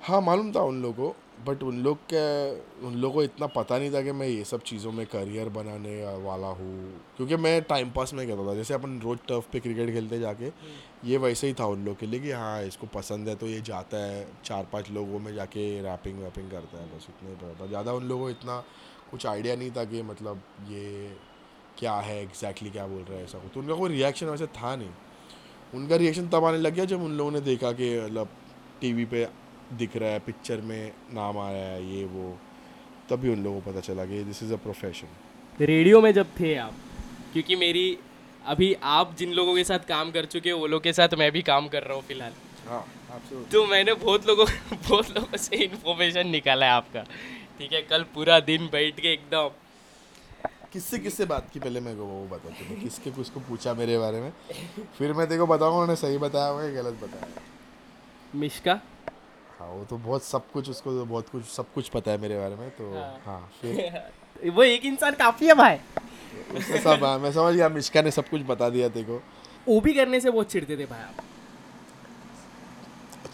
हाँ 0.00 0.20
मालूम 0.20 0.52
था 0.52 0.60
उन 0.62 0.82
लोगों 0.82 1.08
को 1.08 1.14
बट 1.46 1.62
उन 1.62 1.78
लोग 1.82 1.98
के 2.12 2.18
उन 2.86 2.94
लोगों 2.94 3.14
को 3.14 3.22
इतना 3.22 3.46
पता 3.46 3.78
नहीं 3.78 3.92
था 3.92 4.00
कि 4.02 4.12
मैं 4.12 4.26
ये 4.26 4.44
सब 4.44 4.62
चीज़ों 4.62 4.92
में 4.92 5.04
करियर 5.06 5.48
बनाने 5.48 5.94
वाला 6.24 6.46
हूँ। 6.48 7.00
क्योंकि 7.16 7.36
मैं 7.36 7.60
टाइम 7.62 7.90
पास 7.90 8.12
में 8.14 8.26
करता 8.28 8.46
था 8.46 8.54
जैसे 8.54 8.74
अपन 8.74 8.98
रोज 9.00 9.18
टर्फ 9.28 9.48
पे 9.52 9.60
क्रिकेट 9.60 9.90
खेलते 9.92 10.18
जाके 10.20 10.50
ये 11.04 11.18
वैसे 11.18 11.46
ही 11.46 11.54
था 11.54 11.66
उन 11.66 11.84
लोग 11.84 11.98
के 11.98 12.06
लिए 12.06 12.20
कि 12.20 12.30
हाँ 12.32 12.62
इसको 12.62 12.86
पसंद 12.94 13.28
है 13.28 13.34
तो 13.34 13.46
ये 13.46 13.60
जाता 13.60 14.04
है 14.04 14.26
चार 14.44 14.68
पाँच 14.72 14.90
लोगों 14.90 15.18
में 15.18 15.34
जाके 15.34 15.68
रैपिंग 15.82 16.22
वैपिंग 16.22 16.50
करता 16.50 16.78
है 16.78 16.86
बस 16.96 17.06
इतना 17.10 17.30
ही 17.30 17.36
पता 17.36 17.60
था। 17.60 17.68
ज़्यादा 17.68 17.92
उन 17.92 18.04
लोगों 18.04 18.24
को 18.24 18.30
इतना 18.30 18.62
कुछ 19.16 19.26
आइडिया 19.26 19.54
नहीं 19.56 19.70
था 19.70 19.84
कि 19.90 20.02
मतलब 20.02 20.40
ये 20.68 21.16
क्या 21.78 21.92
है 22.06 22.20
एग्जैक्टली 22.22 22.70
क्या 22.70 22.86
बोल 22.86 23.02
रहा 23.02 23.18
है 23.18 23.24
ऐसा 23.24 23.38
कुछ। 23.38 23.52
तो 23.54 23.60
उनका 23.60 23.74
कोई 23.74 23.90
रिएक्शन 23.90 24.26
वैसे 24.26 24.46
था 24.56 24.74
नहीं। 24.76 24.90
उनका 25.74 25.96
रिएक्शन 25.96 26.28
तब 26.28 26.44
आने 26.44 26.58
लग 26.58 26.74
गया 26.74 26.84
जब 26.84 27.02
उन 27.02 27.16
लोगों 27.16 27.30
ने 27.30 27.40
देखा 27.40 27.70
कि 27.72 27.88
मतलब 28.00 28.28
टीवी 28.80 29.04
पे 29.04 29.26
दिख 29.72 29.96
रहा 29.96 30.10
है 30.10 30.18
पिक्चर 30.18 30.60
में 30.60 30.92
नाम 31.14 31.38
आ 31.38 31.50
रहा 31.50 31.70
है 31.70 31.86
ये 31.86 32.04
वो। 32.04 32.26
तभी 33.10 33.28
उन 33.28 33.44
लोगों 33.44 33.60
को 33.60 33.70
पता 33.70 33.80
चला 33.80 34.04
कि 34.04 34.22
this 34.24 34.42
is 34.42 34.52
a 34.52 34.56
profession 34.56 35.64
radio 35.64 36.00
में 36.00 36.12
जब 36.12 36.26
थे 36.40 36.54
आप 36.56 36.74
क्योंकि 37.32 37.56
मेरी 37.56 37.86
अभी 38.46 38.72
आप 38.94 39.14
जिन 39.18 39.32
लोगों 39.32 39.54
के 39.56 39.64
साथ 39.64 39.88
काम 39.88 40.10
कर 40.10 40.24
चुके 40.24 40.50
हो 40.50 40.58
वो 40.58 40.66
लोग 40.66 40.82
के 40.82 40.92
साथ 40.92 41.14
मैं 41.18 41.30
भी 41.32 41.42
काम 41.42 41.68
कर 41.68 41.82
रहा 41.82 41.94
हूँ 41.94 42.02
फ़िलहाल। 42.02 42.32
हाँ 42.68 42.84
तो 43.52 43.64
मैंने 43.66 43.94
बहुत 43.94 44.26
लोगों 44.26 44.46
बहुत 44.88 45.10
लोगों 45.10 45.38
से 45.38 45.56
इन्फॉर्मेशन 45.56 46.28
निकाला 46.28 46.66
है 46.66 46.72
आपका। 46.72 47.04
ठीक 47.58 47.72
है 47.72 47.82
कल 47.82 48.02
पूरा 48.14 48.40
दिन 48.40 48.68
बैठ 48.72 49.00
के 49.00 49.12
एकदम। 49.12 49.48
किससे 50.72 50.98
किससे 50.98 51.24
बात 51.24 51.48
की 51.52 51.60
पहले 51.60 51.80
मेरे 51.80 51.96
को 51.96 52.04
वो 52.04 52.24
बता 52.28 52.48
तूने 52.48 52.80
किसके 52.80 53.10
किसको 53.10 53.40
पूछा 53.40 53.74
मेरे 53.74 53.98
बारे 53.98 54.20
में? 54.20 54.32
फिर 54.98 55.12
मैं 55.12 55.26
तेरे 55.26 55.38
को 55.40 55.46
बताऊँगा 55.46 55.76
उन्होंने 55.78 55.96
सही 55.96 56.18
बताया 56.18 56.46
होगा 56.46 56.68
गलत 56.68 56.94
बताया। 57.02 57.42
मिश्का? 58.34 58.80
हाँ 59.58 59.68
वो 59.68 59.84
तो 59.84 59.96
बहुत 59.96 60.22
सब 60.22 60.50
कुछ 60.50 60.70
उसको 60.70 60.92
तो 60.92 61.04
बहुत 61.04 61.28
कुछ 61.28 61.44
सब 61.44 61.72
कुछ 61.72 61.88
पता 61.88 62.10
है 62.10 62.18
मेरे 62.18 62.38
बारे 62.38 62.56
में 62.56 62.70
तो 62.70 62.90
हाँ। 63.26 63.52
फिर? 63.62 64.50
वो 64.50 64.62
एक 64.62 64.84
इंसान 64.84 65.14
काफ़ी 65.14 65.46
है 65.46 65.54
भाई। 65.54 65.76
उसने 66.56 66.78
सब 66.78 67.04
हाँ, 67.04 67.18
मैं 67.18 67.32
समझ 67.32 67.54
गया 67.54 67.68
मिश्का 67.68 68.02
ने 68.02 68.10
सब 68.10 68.28
कुछ 68.28 68.42
बता 68.42 68.68
दिया 68.70 68.88
तेरे 68.88 69.04
को। 69.04 69.22
ओबी 69.68 69.92
करने 69.92 70.20
से 70.20 70.30
बहुत 70.30 70.50
चिढ़ते 70.50 70.76
थे 70.76 70.86
भाई 70.86 71.00
आप। 71.00 71.24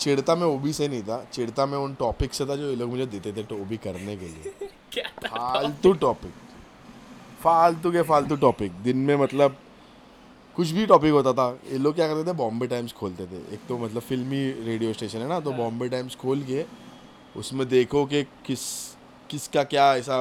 चिढ़ता 0.03 0.35
मैं 0.35 0.47
ओबी 0.47 0.73
से 0.73 0.89
नहीं 0.89 1.03
था 1.03 1.25
चिड़ता 1.33 1.67
मैं 1.67 1.79
उन 1.79 1.95
टॉपिक 1.95 2.35
से 2.35 2.47
था 2.47 2.57
जो 2.57 2.71
ये 2.71 2.77
लोग 2.77 2.91
मुझे 2.91 3.07
देते 3.07 3.33
थे 3.33 3.43
ओबी 3.63 3.77
करने 3.77 4.17
के 4.17 4.29
लिए। 4.29 4.53
फालतू 5.29 5.93
टॉपिक 5.93 6.33
फालतू 7.43 7.93
के 7.93 8.03
फालतू 8.03 8.37
टॉपिक 8.37 8.73
दिन 8.73 8.97
में 8.97 9.17
मतलब 9.17 9.57
कुछ 10.57 10.71
भी 10.71 10.87
टॉपिक 10.87 11.13
होता 11.13 11.33
था। 11.33 11.47
ये 11.73 11.79
लोग 11.79 11.95
क्या 11.95 12.09
करते 12.09 12.29
थे? 12.29 12.33
बॉम्बे 12.33 12.67
टाइम्स 12.67 12.93
खोलते 12.93 13.27
थे। 13.27 13.37
एक 13.55 13.61
तो 13.69 13.79
मतलब 13.79 14.03
फिल्मी 14.03 14.43
रेडियो 14.65 14.93
स्टेशन 14.93 15.19
है 15.19 15.29
ना 15.29 15.41
तो 15.41 15.53
बॉम्बे 15.53 15.89
टाइम्स 15.89 16.17
खोल 16.17 16.43
के 16.43 16.65
उसमें 17.37 17.69
देखो 17.69 18.05
कि 18.07 18.23
किस 18.47 18.61
किसका 19.31 19.63
क्या 19.65 19.95
ऐसा 19.97 20.17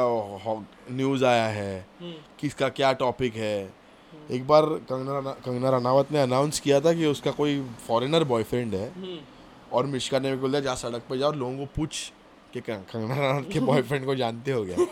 न्यूज़ 0.91 1.25
आया 1.25 1.47
है। 1.47 1.85
किसका 2.39 2.69
क्या 2.69 2.93
टॉपिक 2.93 3.35
है। 3.35 3.73
एक 4.31 4.47
बार 4.47 4.65
कंगना 4.89 5.31
कंगना 5.45 5.69
रनावत 5.69 6.11
ने 6.11 6.19
अनाउंस 6.21 6.59
किया 6.59 6.79
था 6.81 6.93
कि 6.93 7.05
उसका 7.05 7.31
कोई 7.31 7.61
फॉरेनर 7.87 8.23
बॉयफ्रेंड 8.23 8.75
है। 8.75 8.87
और 9.73 9.85
मिश्का 9.85 10.19
ने 10.19 10.35
बोल 10.35 10.49
दिया 10.49 10.61
जा 10.61 10.75
सड़क 10.75 11.03
पर 11.09 11.17
जाओ 11.17 11.31
लोगों 11.31 11.57
को 11.57 11.65
पूछ 11.65 12.13
कि 12.53 12.61
कंग- 12.61 12.91
कंगना 12.91 13.15
रनावत 13.15 13.49
के 13.53 13.59
बॉयफ्रेंड 13.59 14.05
को 14.05 14.15
जानते 14.15 14.51
हो 14.51 14.63
गया 14.63 14.77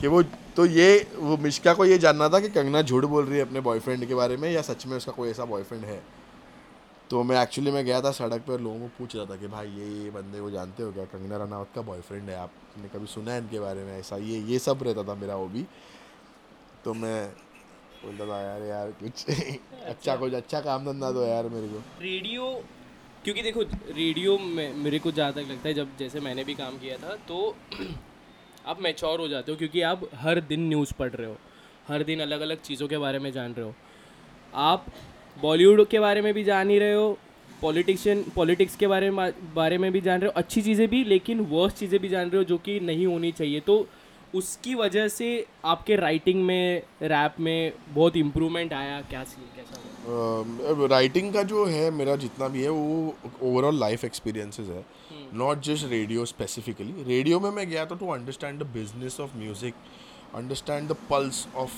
कि 0.00 0.06
वो 0.06 0.22
तो 0.56 0.66
ये 0.66 1.10
वो 1.16 1.36
मिश्का 1.36 1.74
को 1.74 1.84
ये 1.84 1.98
जानना 1.98 2.28
था 2.28 2.40
कि 2.40 2.48
कंगना 2.48 2.82
झूठ 2.82 3.04
बोल 3.04 3.26
रही 3.26 3.38
है 3.38 3.44
अपने 3.44 3.60
बॉयफ्रेंड 3.60 4.08
के 4.08 4.14
बारे 4.14 4.36
में 4.36 4.50
या 4.50 4.62
सच 4.62 4.86
में 4.86 4.96
उसका 4.96 5.12
कोई 5.12 5.30
ऐसा 5.30 5.44
बॉयफ्रेंड 5.44 5.84
है। 5.84 6.02
तो 7.10 7.22
मैं 7.22 7.42
एक्चुअली 7.42 7.70
मैं 7.70 7.84
गया 7.84 8.00
था 8.00 8.10
सड़क 8.10 8.40
पर 8.40 8.60
लोगों 8.60 8.80
को 8.80 8.86
पूछ 8.86 9.16
रहा 9.16 9.24
था 9.24 9.36
कि 9.36 9.46
भाई 9.46 9.68
ये 9.68 10.04
ये 10.04 10.10
बंदे 10.10 10.40
को 10.40 10.50
जानते 10.50 10.82
हो 10.82 10.92
क्या? 10.92 11.04
कंगना 11.04 11.36
रनावत 11.36 11.68
का 11.74 11.82
बॉयफ्रेंड 11.82 12.30
है 12.30 12.36
आपने 12.36 12.88
कभी 12.88 13.06
सुना 13.06 13.32
है 13.32 13.38
इनके 13.38 13.60
बारे 13.60 13.84
में? 13.84 13.98
ऐसा 13.98 14.16
ये 14.16 14.40
ये 14.40 14.58
सब 14.58 14.78
रहता 14.82 15.02
था 15.02 15.14
मेरा 15.14 15.36
वो 15.36 15.46
भी 15.46 15.66
तो 16.84 16.94
मैं 16.94 17.32
बोलता 18.04 18.26
था, 18.26 18.40
यार 18.42 18.62
यार, 18.62 18.90
कुछ 18.90 19.24
अच्छा 19.86 20.16
कुछ 20.16 20.32
अच्छा 20.32 20.60
काम 20.60 20.84
धंधा 20.84 21.10
दो 21.10 21.24
यार 21.26 21.48
मेरे 21.48 21.68
को. 21.68 21.82
रेडियो, 22.02 22.50
क्योंकि 23.24 23.42
देखो, 23.42 23.62
रेडियो 23.92 24.38
में 24.38 24.74
मेरे 24.74 24.98
को 24.98 25.10
जहाँ 25.12 25.32
तक 25.32 25.46
लगता 25.50 25.68
है, 25.68 25.74
जब 25.74 25.96
जैसे 25.98 26.20
मैंने 26.20 26.44
भी 26.44 26.54
काम 26.54 26.78
किया 26.78 26.96
था 26.96 27.16
तो 27.28 27.54
आप 28.66 28.80
मैच्योर 28.82 29.20
हो 29.20 29.28
जाते 29.28 29.52
हो, 29.52 29.58
क्योंकि 29.58 29.80
आप 29.82 30.08
हर 30.14 30.40
दिन 30.40 30.68
न्यूज़ 30.68 30.92
पढ़ 30.98 31.10
रहे 31.10 31.26
हो, 31.26 31.36
हर 31.88 32.02
दिन 32.02 32.20
अलग 32.20 32.40
अलग 32.40 32.60
चीज़ों 32.60 32.88
के 32.88 32.98
बारे 32.98 33.18
में 33.18 33.30
जान 33.32 33.54
रहे 33.54 33.66
हो। 33.66 33.74
आप 34.54 34.86
बॉलीवुड 35.42 35.86
के 35.88 36.00
बारे 36.00 36.20
में 36.22 36.32
भी 36.34 36.44
जान 36.44 36.70
ही 36.70 36.78
रहे 36.78 36.94
हो, 36.94 37.18
पॉलिटिशियन, 37.62 38.22
पॉलिटिक्स 38.36 38.76
के 38.76 38.86
बारे 38.86 39.10
में 39.10 39.32
बारे 39.54 39.78
में 39.78 39.90
भी 39.92 40.00
जान 40.00 40.20
रहे 40.20 40.26
हो, 40.26 40.32
अच्छी 40.36 40.62
चीज़ें 40.62 40.88
भी, 40.88 41.04
लेकिन 41.04 41.40
वर्स्ट 41.40 41.76
चीज़ें 41.76 42.00
भी 42.00 42.08
जान 42.08 42.30
रहे 42.30 42.38
हो, 42.38 42.44
जो 42.44 42.58
कि 42.58 42.80
नहीं 42.80 43.06
होनी 43.06 43.32
चाहिए। 43.32 43.60
तो 43.60 43.86
उसकी 44.34 44.74
वजह 44.74 45.08
से 45.08 45.26
आपके 45.64 45.96
राइटिंग 45.96 46.42
में 46.44 46.82
रैप 47.02 47.34
में 47.40 47.72
बहुत 47.94 48.16
इम्प्रूवमेंट 48.16 48.72
आया? 48.72 49.00
क्या 49.10 49.22
सीन 49.24 49.44
कैसा 49.56 50.86
राइटिंग 50.86 51.32
का 51.34 51.42
जो 51.42 51.64
है 51.66 51.90
मेरा 51.90 52.16
जितना 52.16 52.48
भी 52.48 52.62
है 52.62 52.68
वो 52.70 53.14
ओवरऑल 53.42 53.78
लाइफ 53.80 54.04
एक्सपीरियंसेस 54.04 54.68
है. 54.68 54.84
Not 55.34 55.60
just 55.64 55.90
radio 55.90 56.24
specifically 56.24 57.02
radio 57.04 57.40
में 57.40 57.50
मैं 57.50 57.68
गया 57.70 57.84
था 57.86 57.94
to 57.94 58.10
understand 58.14 58.58
the 58.62 58.66
business 58.74 59.20
of 59.20 59.36
music 59.38 59.74
understand 60.34 60.88
the 60.88 60.96
pulse 61.10 61.46
of 61.56 61.72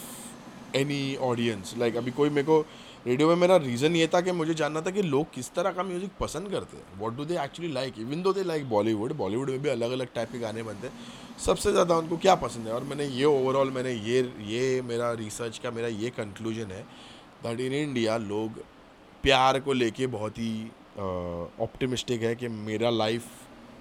any 0.76 1.16
audience 1.22 1.74
like 1.78 1.96
अभी 1.96 2.10
कोई 2.10 2.30
मेरे 2.30 2.46
को 2.46 2.64
रेडियो 3.06 3.28
में 3.28 3.34
मेरा 3.36 3.56
रीज़न 3.56 3.96
ये 3.96 4.06
था 4.14 4.20
कि 4.20 4.32
मुझे 4.32 4.54
जानना 4.54 4.80
था 4.82 4.90
कि 4.90 5.02
लोग 5.02 5.26
किस 5.34 5.52
तरह 5.54 5.72
का 5.72 5.82
म्यूज़िक 5.82 6.10
पसंद 6.20 6.48
करते 6.50 6.76
हैं। 6.76 6.98
What 7.00 7.16
do 7.16 7.24
they 7.24 7.36
actually 7.40 7.72
like 7.72 7.98
even 8.00 8.22
though 8.22 8.32
they 8.32 8.42
like 8.44 8.68
Bollywood 8.68 9.12
Bollywood 9.16 9.50
में 9.50 9.62
भी 9.62 9.68
अलग 9.68 9.90
अलग 9.92 10.08
टाइप 10.14 10.32
के 10.32 10.38
गाने 10.38 10.62
बनते 10.62 10.86
हैं, 10.86 10.94
सबसे 11.38 11.72
ज़्यादा 11.72 11.96
उनको 11.96 12.16
क्या 12.16 12.34
पसंद 12.36 12.66
है? 12.66 12.72
और 12.72 12.84
मैंने 12.84 13.04
ये 13.06 13.24
ओवरऑल 13.24 13.70
मैंने 13.70 13.92
ये 13.92 14.20
ये 14.46 14.80
मेरा 14.82 15.12
रिसर्च 15.14 15.58
का 15.58 15.70
मेरा 15.70 15.88
ये 15.88 16.10
कंक्लूजन 16.16 16.72
है 16.72 16.82
दैट 17.42 17.60
इन 17.60 17.72
इंडिया 17.74 18.16
लोग 18.18 18.58
प्यार 19.24 19.60
को 19.60 19.72
लेके 19.72 20.06
बहुत 20.08 20.38
ही 20.38 20.70
ऑप्टिमिस्टिक 21.60 22.22
है 22.22 22.34
कि 22.34 22.48
मेरा 22.48 22.90
लाइफ 22.92 23.28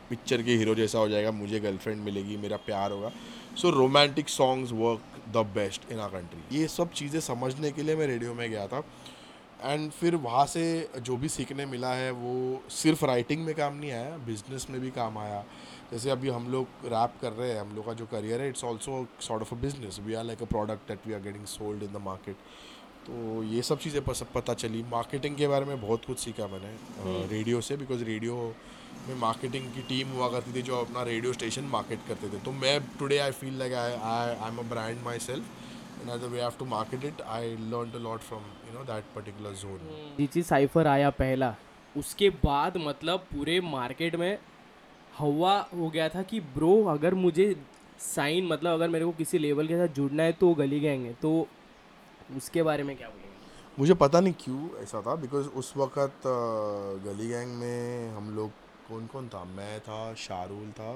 पिक्चर 0.10 0.42
के 0.42 0.56
हीरो 0.56 0.76
जैसा 0.76 1.00
हो 1.00 1.08
जाएगा, 1.10 1.32
मुझे 1.32 1.60
गर्लफ्रेंड 1.60 2.04
मिलेगी, 2.04 2.38
मेरा 2.38 2.58
प्यार 2.66 2.92
होगा। 2.92 3.12
So 3.58 3.70
romantic 3.72 4.30
songs 4.30 4.72
work 4.74 5.02
the 5.34 5.46
best 5.56 5.92
in 5.92 6.00
a 6.00 6.08
country 6.10 6.60
ये 6.60 6.68
सब 6.70 6.92
चीज़ें 6.94 7.20
समझने 7.22 7.72
के 7.72 7.84
लिए 7.84 7.96
मैं 7.96 8.08
रेडियो 8.08 8.34
में 8.34 8.50
गया 8.50 8.68
था। 8.68 8.84
एंड 9.62 9.91
फिर 9.91 10.15
वहाँ 10.15 10.46
से 10.46 10.63
जो 11.00 11.18
भी 11.18 11.30
सीखने 11.30 11.65
मिला 11.65 11.94
है 11.94 12.12
वो 12.13 12.62
सिर्फ़ 12.72 13.06
राइटिंग 13.06 13.46
में 13.46 13.54
काम 13.56 13.76
नहीं 13.76 13.91
आया 13.91 14.18
बिज़नेस 14.26 14.68
में 14.70 14.80
भी 14.82 14.91
काम 14.91 15.18
आया। 15.18 15.44
जैसे 15.91 16.10
अभी 16.10 16.30
हम 16.30 16.48
लोग 16.52 16.86
रैप 16.86 17.13
कर 17.22 17.32
रहे 17.32 17.52
हैं 17.52 17.60
हम 17.62 17.76
लोग 17.76 17.86
का 17.86 17.94
जो 17.94 18.06
करियर 18.06 18.41
है 18.41 18.50
it's 18.50 18.63
also 18.63 19.06
sort 19.22 19.41
of 19.41 19.54
a 19.56 19.58
business 19.62 20.00
we 20.06 20.13
are 20.13 20.24
like 20.24 20.41
a 20.41 20.46
product 20.46 20.88
that 20.88 21.08
we 21.08 21.13
are 21.13 21.22
getting 21.22 21.46
sold 21.48 21.84
in 21.84 21.94
the 21.94 22.02
market 22.06 22.36
तो 23.08 23.44
ये 23.44 23.62
सब 23.62 23.80
चीज़ें 23.80 24.02
पता 24.06 24.54
चली। 24.54 24.84
मार्केटिंग 24.91 25.36
के 25.36 25.48
बारे 25.48 25.65
में 25.65 25.82
बहुत 25.82 26.06
कुछ 26.06 26.20
सीखा 26.20 26.48
मैंने 26.48 27.28
रेडियो 27.28 27.62
से 27.62 27.78
बिकॉज़ 27.78 28.04
रेडियो 28.04 28.36
में 29.08 29.15
मार्केटिंग 29.20 29.65
की 29.74 29.82
टीम 29.89 30.12
हुआ 30.12 30.30
करती 30.30 30.54
थी 30.54 30.62
जो 30.62 30.80
अपना 30.80 31.04
रेडियो 31.04 31.34
स्टेशन 31.34 31.63
मार्केट 31.72 32.08
करते 32.08 32.30
थे। 32.30 32.39
तो 32.46 32.52
मैं 32.54 32.80
today 33.00 33.18
I 33.18 33.32
feel 33.34 33.60
like 33.60 33.74
I 33.74 33.91
I 33.91 34.36
I 34.36 34.50
am 34.50 34.58
a 34.58 34.63
brand 34.70 35.04
myself 35.20 35.46
and 36.02 36.24
we 36.24 36.41
have 36.41 36.54
to 36.60 36.65
market 36.65 37.06
it 37.06 37.22
I 37.22 37.56
learn 37.74 37.91
a 37.91 38.04
lot 38.04 38.20
from 38.22 38.41
no 38.76 38.84
that 38.84 39.04
particular 39.16 39.54
zone 39.56 39.80
जीची 40.18 40.42
cypher 40.44 40.88
आया 40.88 41.10
पहला। 41.20 41.56
उसके 41.96 42.30
बाद 42.44 42.78
मतलब 42.78 43.20
पूरे 43.32 43.60
मार्केट 43.62 44.16
में 44.16 44.38
हवा 45.18 45.58
हो 45.74 45.90
गया 45.90 46.08
था 46.10 46.22
कि 46.22 46.40
ब्रो 46.56 46.74
अगर 46.94 47.14
मुझे 47.16 47.56
साइन 48.00 48.48
मतलब 48.48 48.74
अगर 48.74 48.90
मेरे 48.90 49.06
को 49.06 49.12
किसी 49.12 49.38
लेवल 49.38 49.68
के 49.68 49.76
साथ 49.78 49.96
जुड़ना 49.96 50.24
है 50.24 50.32
तो 50.32 50.54
गली 50.54 50.80
गएँगे 50.80 51.14
तो 51.22 51.32
उसके 52.38 52.64
बारे 52.64 52.84
में 52.84 52.96
क्या 52.98 53.08
बोलेंगे? 53.08 53.34
मुझे 53.80 53.94
पता 53.94 54.20
नहीं 54.20 54.34
क्यों 54.40 54.70
ऐसा 54.84 55.02
था 55.02 55.16
बिकॉज़ 55.16 55.48
उस 55.62 55.74
वक्त 55.78 56.28
गली 57.06 57.28
गैंग 57.28 57.54
में 57.60 58.10
हम 58.12 58.36
लोग 58.36 58.50
कौन 58.90 59.08
कौन 59.08 59.28
था? 59.28 59.44
मैं 59.46 59.80
था 59.80 60.14
शाहरुल 60.18 60.72
था 60.72 60.92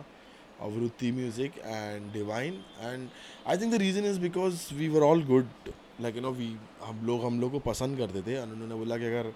अवरुति 0.61 1.11
music 1.11 1.57
and 1.59 2.11
Divine 2.13 2.53
and 2.79 3.09
I 3.47 3.57
think 3.57 3.73
the 3.73 3.77
reason 3.81 4.05
is 4.05 4.19
because 4.19 4.73
we 4.73 4.87
were 4.89 5.01
all 5.01 5.23
good 5.23 5.71
like 6.01 6.15
you 6.15 6.21
know 6.21 6.31
we 6.31 6.55
हम 6.83 7.05
लोग 7.05 7.25
हम 7.25 7.39
लोग 7.41 7.51
को 7.51 7.59
पसंद 7.59 7.97
करते 7.97 8.21
थे 8.21 8.37
और 8.39 8.49
उन्होंने 8.49 8.75
बोला 8.75 8.97
कि 8.97 9.05
अगर 9.05 9.33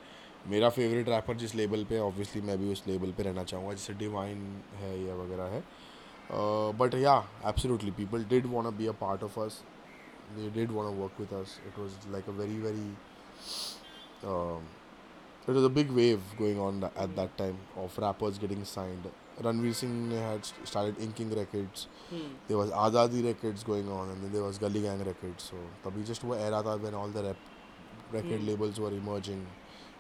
मेरा 0.48 0.70
फेवरेट 0.70 1.10
रैपर 1.10 1.36
जिस 1.38 1.56
लेवल 1.56 1.84
पे 1.90 2.00
ऑब्वियसली 2.00 2.42
मैं 2.42 2.58
भी 2.60 2.72
उस 2.72 2.84
लेवल 2.88 3.12
पे 3.18 3.24
रहना 3.24 3.44
चाहूँगा 3.44 3.74
जैसे 3.74 3.94
डिवाइन 3.94 4.64
है 4.76 5.04
या 5.04 5.16
वगैरह 5.16 5.44
है 5.44 5.64
बट 6.78 6.96
या 6.96 7.16
absolutely 7.48 7.92
people 7.92 8.24
did 8.24 8.46
want 8.46 8.74
be 8.74 8.88
a 8.88 8.92
part 8.92 9.24
of 9.24 9.40
us 9.40 9.64
they 10.38 10.50
did 10.50 10.72
want 10.72 10.90
to 10.90 11.02
work 11.02 11.18
with 11.20 11.34
us. 11.34 11.60
It 11.68 11.80
was 11.80 11.92
like 12.12 12.28
a 12.28 12.32
very, 12.32 12.58
very. 12.58 12.90
Um, 14.26 14.62
it 15.48 15.52
was 15.52 15.64
a 15.64 15.70
big 15.70 15.92
wave 15.92 16.22
going 16.38 16.60
on 16.60 16.84
at 16.96 17.16
that 17.16 17.38
time 17.38 17.58
of 17.76 17.98
rappers. 17.98 18.40
Ranveer 19.42 19.74
Singh 19.74 20.12
had 20.12 20.46
started 20.64 20.96
inking 21.00 21.34
records. 21.36 21.88
Hmm. 22.10 22.28
There 22.48 22.58
was 22.58 22.70
Azadi 22.72 23.24
records 23.26 23.64
going 23.64 23.90
on, 23.90 24.10
and 24.10 24.24
then 24.24 24.32
there 24.32 24.44
was 24.44 24.58
Gully 24.58 24.82
Gang 24.82 25.04
records. 25.04 25.52
So, 25.52 25.56
तभी 25.86 26.06
just 26.06 26.24
वो 26.24 26.36
era 26.36 26.62
था 26.64 26.82
when 26.82 26.94
all 26.94 27.08
the 27.08 27.24
rap 27.24 27.38
record 28.12 28.40
hmm. 28.40 28.48
labels 28.48 28.80
were 28.80 28.92
emerging, 28.92 29.46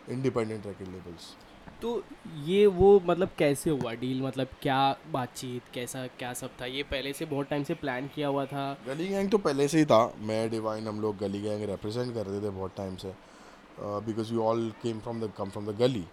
independent 0.10 0.66
record 0.66 0.94
labels. 0.98 1.36
तो 1.82 2.04
ये 2.46 2.66
वो 2.68 2.90
मतलब 3.06 3.30
कैसे 3.38 3.70
हुआ 3.70 3.94
deal 4.02 4.22
मतलब 4.22 4.48
क्या 4.62 4.78
बातचीत 5.12 5.64
कैसा 5.74 6.06
क्या 6.20 6.34
सब 6.42 6.50
था 6.62 6.66
ये 6.66 6.84
पहले 6.92 7.14
से 7.14 7.26
बहुत 7.26 7.48
टाइम 7.50 7.64
से 7.64 7.74
प्लान 7.82 8.08
किया 8.16 8.28
हुआ 8.28 8.46
था 8.46 8.66
गली 8.88 9.08
गैंग 9.08 9.30
तो 9.32 9.38
पहले 9.38 9.68
से 9.68 9.80
ही 9.80 9.86
था 9.86 10.02
मैं 10.30 10.50
डिवाइन 10.50 10.88
हम 10.88 11.02
लोग 11.02 11.18
गली 11.18 11.42
गैंग 11.42 11.64
रिप्रेजेंट 11.70 12.14
करते 12.14 12.42
थे 12.42 12.50
बहुत 12.50 12.76
टाइम 12.78 12.96
से 13.04 13.14
Uh, 13.74 14.02
because 14.06 14.32
we 14.34 14.40
all 14.40 14.70
came 14.82 15.00
from 15.00 15.20
the 15.22 15.32
come 15.38 15.50
from 15.50 15.66
the 15.66 15.76
gully 15.78 16.04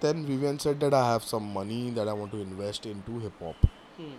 then 0.00 0.24
Vivian 0.26 0.58
said 0.58 0.80
that 0.80 0.94
I 0.94 1.12
have 1.12 1.24
some 1.24 1.52
money 1.52 1.90
that 1.90 2.08
I 2.08 2.12
want 2.12 2.32
to 2.32 2.40
invest 2.40 2.86
into 2.86 3.18
hip 3.20 3.32
hop. 3.40 3.56
Hmm. 3.96 4.14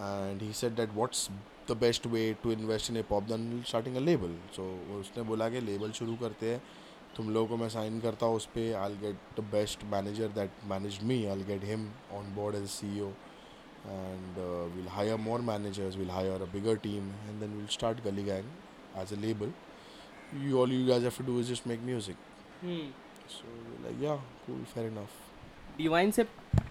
And 0.00 0.40
he 0.40 0.52
said 0.52 0.76
that 0.76 0.94
what's 0.94 1.28
the 1.66 1.74
best 1.74 2.06
way 2.06 2.34
to 2.42 2.50
invest 2.50 2.88
in 2.88 2.96
hip 2.96 3.08
hop 3.10 3.28
than 3.28 3.62
starting 3.64 3.96
a 3.96 4.00
label. 4.00 4.34
So 4.56 4.62
उसने 5.00 5.22
बोला 5.30 5.48
कि 5.50 5.60
label 5.60 5.92
शुरू 6.00 6.16
करते 6.22 6.52
हैं 6.52 6.62
तुम 7.16 7.30
लोगों 7.34 7.48
को 7.48 7.56
मैं 7.56 7.68
साइन 7.68 8.00
करता 8.00 8.26
हूँ 8.26 8.36
उस 8.36 8.46
पर 8.56 8.74
I 8.82 8.96
get 9.02 9.40
the 9.40 9.44
best 9.52 9.84
manager 9.92 10.28
that 10.34 10.64
manage 10.70 10.98
me 11.10 11.24
I 11.26 11.44
get 11.48 11.64
him 11.64 11.88
on 12.18 12.34
board 12.34 12.56
as 12.56 12.68
C 12.70 13.00
O 13.00 13.10
and 13.86 14.38
uh, 14.38 14.64
we'll 14.74 14.88
hire 14.88 15.16
more 15.16 15.38
managers 15.38 15.96
we'll 15.96 16.08
hire 16.08 16.38
a 16.42 16.46
bigger 16.46 16.76
team 16.76 17.12
and 17.28 17.40
then 17.40 17.56
we'll 17.56 17.68
start 17.68 18.02
gully 18.04 18.22
gang 18.22 18.44
as 18.96 19.12
a 19.12 19.16
label 19.16 19.52
you 20.44 20.58
all 20.58 20.68
you 20.68 20.86
guys 20.86 21.02
have 21.02 21.16
to 21.16 21.22
do 21.22 21.38
is 21.38 21.48
just 21.48 21.66
make 21.66 21.84
like 23.28 24.02
yeah 24.02 24.16
cool 24.16 24.64
fair 24.68 24.88
enough. 24.88 25.12
Divine 25.78 26.10
से 26.10 26.26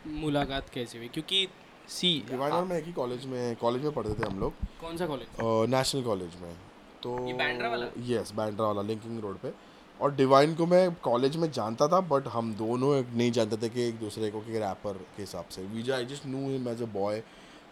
मुलाकात 0.07 0.69
कैसे 0.69 0.97
हुई? 0.97 1.07
क्योंकि 1.07 1.47
see 1.87 2.25
Divine 2.31 2.53
और 2.53 2.65
मैं 2.65 2.77
एक 2.77 2.85
ही 2.85 2.93
college 2.93 3.25
में 3.25 3.55
कॉलेज 3.55 3.83
में 3.83 3.91
पढ़ते 3.91 4.13
थे 4.13 4.27
हम 4.27 4.39
लोग। 4.39 4.53
कौन 4.81 4.97
सा 4.97 5.07
कॉलेज 5.07 5.27
नेशनल 5.69 6.03
कॉलेज 6.03 6.29
में। 6.41 6.53
तो 7.03 7.27
ये 7.27 7.33
बांद्रा 7.33 7.69
वाला? 7.69 7.87
यस 7.99 8.33
बांद्रा 8.33 8.67
वाला 8.67 8.81
लिंकिंग 8.81 9.19
रोड 9.19 9.37
पे। 9.37 9.51
और 10.01 10.15
डिवाइन 10.15 10.55
को 10.55 10.65
मैं 10.65 10.95
कॉलेज 10.95 11.37
में 11.37 11.51
जानता 11.51 11.87
था 11.87 12.01
बट 12.01 12.27
हम 12.27 12.53
दोनों 12.53 12.97
एक- 12.97 13.13
नहीं 13.13 13.31
जानते 13.31 13.57
थे 13.57 13.69
कि 13.69 13.81
एक 13.81 13.99
दूसरे 13.99 14.31
को 14.31 14.41
कि 14.41 14.59
रैपर 14.59 14.93
के 14.93 15.21
हिसाब 15.21 15.45
से। 15.45 15.61
We 15.61 15.91
I 15.91 16.05
just 16.05 16.25
knew 16.25 16.49
him 16.49 16.69
as 16.69 16.81
a 16.81 16.85
boy 16.85 17.23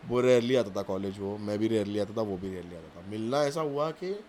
वो 0.07 0.21
रेयरली 0.21 0.55
आता 0.55 0.69
था 0.69 0.81
कॉलेज 0.81 1.19
वो। 1.19 1.37
मैं 1.37 1.59
भी 1.59 1.67
रेयरली 1.67 1.99
आता 1.99 2.17
था 2.17 2.21
वो 2.21 2.37
भी 2.37 2.49
रेयरली 2.49 2.75
आता 2.75 3.01
था। 3.01 3.05
मिलना 3.07 3.37
ऐसा 3.37 3.61
हुआ 3.61 3.91
कि 3.91 4.19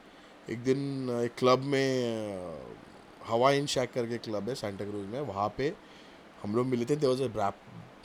एक 0.51 0.59
दिन 0.59 1.11
एक 1.11 1.35
क्लब 1.39 1.59
में 1.59 2.27
हवा 3.29 3.51
इन 3.51 3.67
शैक 3.67 3.93
करके 3.93 4.19
क्लब 4.19 4.49
है 4.49 4.55
सेंटा 4.55 4.85
क्रूज 4.85 5.07
में, 5.07 5.21
वहाँ 5.21 5.55
पे 5.57 5.75
हम 6.43 6.57
लोग 6.57 6.67
मिले 6.67 6.85
थे 6.85 6.97
there 6.97 7.11
was 7.11 7.23
rap 7.23 7.55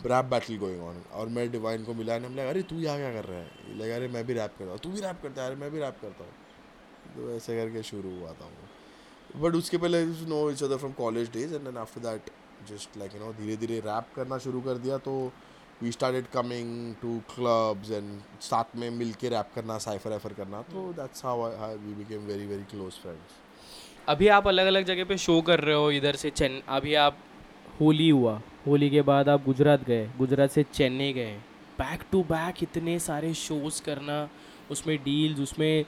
rap 0.06 0.26
battle 0.26 0.58
going 0.58 0.82
on 0.82 1.04
और 1.14 1.28
मैं 1.28 1.52
डिवाइन 1.52 1.84
को 1.84 1.94
मिला 1.94 2.16
हम 2.16 2.26
हमने 2.26 2.50
अरे, 2.50 2.62
तू 2.62 2.76
यहाँ 2.76 2.98
क्या 2.98 3.14
कर 3.14 3.26
रहा 3.26 3.40
है? 3.40 3.78
लगा, 3.78 3.96
अरे, 3.96 4.08
मैं 4.08 4.28
भी 4.28 4.34
रैप 4.34 4.56
करता 4.60 4.72
हूँ। 4.72 4.80
तू 4.80 4.90
भी 4.90 5.02
रैप 5.02 5.20
करता 5.24 5.42
है? 5.42 5.48
अरे, 5.48 5.56
मैं 5.56 5.72
भी 5.72 5.80
रैप 5.80 5.98
करता 6.02 6.24
हूँ। 6.24 6.34
तो 7.16 7.36
ऐसे 7.36 7.56
करके 7.58 7.84
शुरू 7.84 8.20
हुआ 8.20 8.32
था 8.32 8.46
वो। 8.46 9.42
बट 9.42 9.56
उसके 9.56 9.78
पहले 9.78 10.06
know 10.06 10.52
each 10.52 10.64
other 10.64 10.78
from 10.78 10.92
college 10.92 11.32
days 11.32 11.56
and 11.56 11.64
then 11.64 11.78
after 11.78 12.02
that 12.02 12.30
just 12.70 12.98
like 12.98 13.16
you 13.16 13.20
know 13.20 13.34
धीरे 13.34 13.58
धीरे 13.58 13.80
रैप 13.80 14.08
करना 14.16 14.38
शुरू 14.38 14.62
कर 14.62 14.78
दिया 14.78 14.98
तो 14.98 15.32
we 15.82 15.92
started 15.92 16.28
coming 16.28 16.96
to 16.96 17.20
clubs 17.36 17.92
and 17.92 18.22
साथ 18.42 18.76
में 18.76 18.90
मिल 18.90 19.14
के 19.14 19.30
रैप 19.30 19.50
करना 19.56 19.78
साइफर 19.78 20.10
वाइफर 20.10 20.34
करना 20.34 20.62
तो 20.62 20.94
that's 20.94 21.26
how 21.26 21.50
we 21.78 21.94
became 21.94 22.22
very 22.22 22.46
very 22.46 22.64
close 22.64 22.94
friends 22.94 23.41
अभी 24.08 24.28
आप 24.28 24.48
अलग 24.48 24.68
अलग 24.68 24.86
जगह 24.86 25.04
पे 25.06 25.16
शो 25.18 25.42
कर 25.42 25.60
रहे 25.60 25.76
हो 25.76 25.90
इधर 25.92 26.16
से 26.16 26.30
चेन, 26.30 26.62
अभी 26.70 26.94
आप 26.96 27.18
होली 27.80 28.10
हुआ। 28.10 28.42
होली 28.68 28.90
के 28.90 29.02
बाद 29.02 29.30
आप 29.30 29.44
गुजरात 29.46 29.84
गए, 29.86 30.08
गुजरात 30.18 30.52
से 30.52 30.64
चेन्नई 30.64 31.14
गए। 31.14 31.36
बैक 31.80 32.04
टू 32.12 32.22
बैक 32.24 32.64
इतने 32.64 32.98
सारे 33.00 33.34
शोज़ 33.36 33.82
करना, 33.84 34.28
उसमें 34.72 34.98
डील्स 35.04 35.40
उसमें 35.42 35.84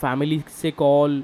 फैमिली 0.00 0.42
से 0.52 0.70
कॉल 0.80 1.22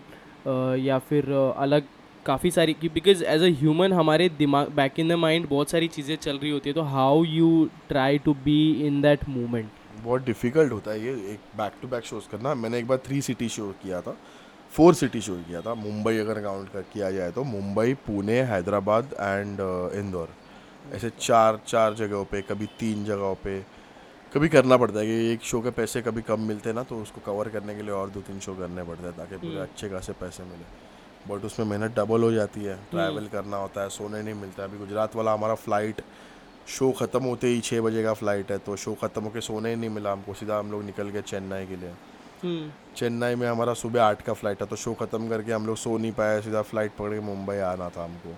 या 0.80 0.98
फिर 1.00 1.30
अलग 1.32 1.88
काफ़ी 2.26 2.50
सारी 2.50 2.76
बिकॉज़ 2.84 3.24
एज 3.24 3.42
अ 3.42 3.50
ह्यूमन 3.60 3.92
हमारे 3.92 4.28
दिमाग 4.38 4.70
बैक 4.76 5.00
इन 5.00 5.08
द 5.08 5.18
माइंड 5.24 5.48
बहुत 5.48 5.70
सारी 5.70 5.88
चीज़ें 5.88 6.16
चल 6.16 6.38
रही 6.38 6.50
होती 6.50 6.70
है 6.70 6.74
तो 6.74 6.82
how 6.94 7.24
you 7.24 7.68
try 7.88 8.18
to 8.18 8.34
be 8.44 8.60
in 8.86 9.00
that 9.02 9.28
moment 9.28 9.70
बहुत 10.04 10.24
डिफ़िकल्ट 10.24 10.72
होता 10.72 10.90
है 10.90 11.04
ये, 11.04 11.12
एक 11.32 11.38
बैक 11.58 11.72
टू 11.82 11.88
बैक 11.88 12.04
शोज़ 12.04 12.28
करना। 12.32 12.54
मैंने 12.54 12.78
एक 12.78 12.86
बार 12.86 12.98
थ्री 13.06 13.20
सिटी 13.22 13.48
शो 13.48 13.66
किया 13.82 14.00
था। 14.00 14.16
फोर 14.76 14.94
सिटी 14.94 15.20
शो 15.20 15.34
किया 15.42 15.60
था 15.62 15.74
मुंबई 15.76 16.18
अगर 16.18 16.40
काउंट 16.42 16.68
कर 16.68 16.82
किया 16.92 17.10
जाए 17.10 17.30
तो 17.32 17.44
मुंबई 17.44 17.94
पुणे 18.06 18.40
हैदराबाद 18.44 19.14
एंड 19.20 19.60
इंदौर। 19.98 20.28
ऐसे 20.94 21.10
चार 21.20 21.60
चार 21.66 21.94
जगहों 21.96 22.24
पे 22.24 22.40
कभी 22.42 22.66
तीन 22.80 23.04
जगहों 23.04 23.34
पे 23.44 23.58
कभी 24.32 24.48
करना 24.48 24.76
पड़ता 24.76 24.98
है 24.98 25.06
कि 25.06 25.32
एक 25.32 25.42
शो 25.42 25.60
के 25.60 25.70
पैसे 25.72 26.02
कभी 26.02 26.22
कम 26.22 26.40
मिलते 26.42 26.68
हैं 26.68 26.74
ना 26.76 26.82
तो 26.82 26.98
उसको 27.02 27.20
कवर 27.26 27.48
करने 27.50 27.74
के 27.74 27.82
लिए 27.82 27.92
और 27.92 28.10
दो 28.10 28.20
तीन 28.22 28.40
शो 28.40 28.54
करने 28.54 28.82
पड़ते 28.84 29.06
हैं 29.06 29.16
ताकि 29.16 29.36
पूरे 29.36 29.58
अच्छे 29.60 29.88
खासे 29.88 30.12
पैसे 30.20 30.42
मिले। 30.44 30.64
बट 31.28 31.44
उसमें 31.44 31.66
मेहनत 31.66 31.94
डबल 31.96 32.22
हो 32.22 32.30
जाती 32.32 32.64
है 32.64 32.76
ट्रैवल 32.90 33.26
करना 33.28 33.56
होता 33.56 33.82
है 33.82 33.88
सोने 33.90 34.22
नहीं 34.22 34.34
मिलता 34.34 34.62
है। 34.62 34.68
अभी 34.68 34.78
गुजरात 34.78 35.16
वाला 35.16 35.32
हमारा 35.32 35.54
फ़्लाइट 35.56 36.02
शो 36.68 36.90
ख़त्म 37.00 37.22
होते 37.24 37.46
ही 37.48 37.60
छः 37.60 37.80
बजे 37.80 38.02
का 38.02 38.12
फ़्लाइट 38.14 38.50
है 38.50 38.58
तो 38.58 38.76
शो 38.76 38.94
ख़त्म 39.02 39.22
होकर 39.24 39.40
सोने 39.48 39.70
ही 39.70 39.76
नहीं 39.76 39.90
मिला 39.90 40.12
हमको 40.12 40.34
सीधा 40.34 40.58
हम 40.58 40.70
लोग 40.70 40.84
निकल 40.84 41.08
गए 41.08 41.22
चेन्नई 41.24 41.66
के 41.66 41.76
लिए। 41.76 41.94
चेन्नई 42.44 43.34
में 43.34 43.46
हमारा 43.48 43.74
सुबह 43.74 44.02
आठ 44.02 44.22
का 44.22 44.32
फ़्लाइट 44.32 44.60
था 44.60 44.64
तो 44.66 44.76
शो 44.76 44.94
ख़त्म 44.94 45.28
करके 45.28 45.52
हम 45.52 45.66
लोग 45.66 45.76
सो 45.76 45.96
नहीं 45.98 46.12
पाए 46.12 46.40
सीधा 46.42 46.62
फ़्लाइट 46.64 46.92
पकड़ 46.98 47.12
के 47.12 47.20
मुंबई 47.22 47.56
आना 47.66 47.88
था 47.88 48.04
हमको। 48.04 48.34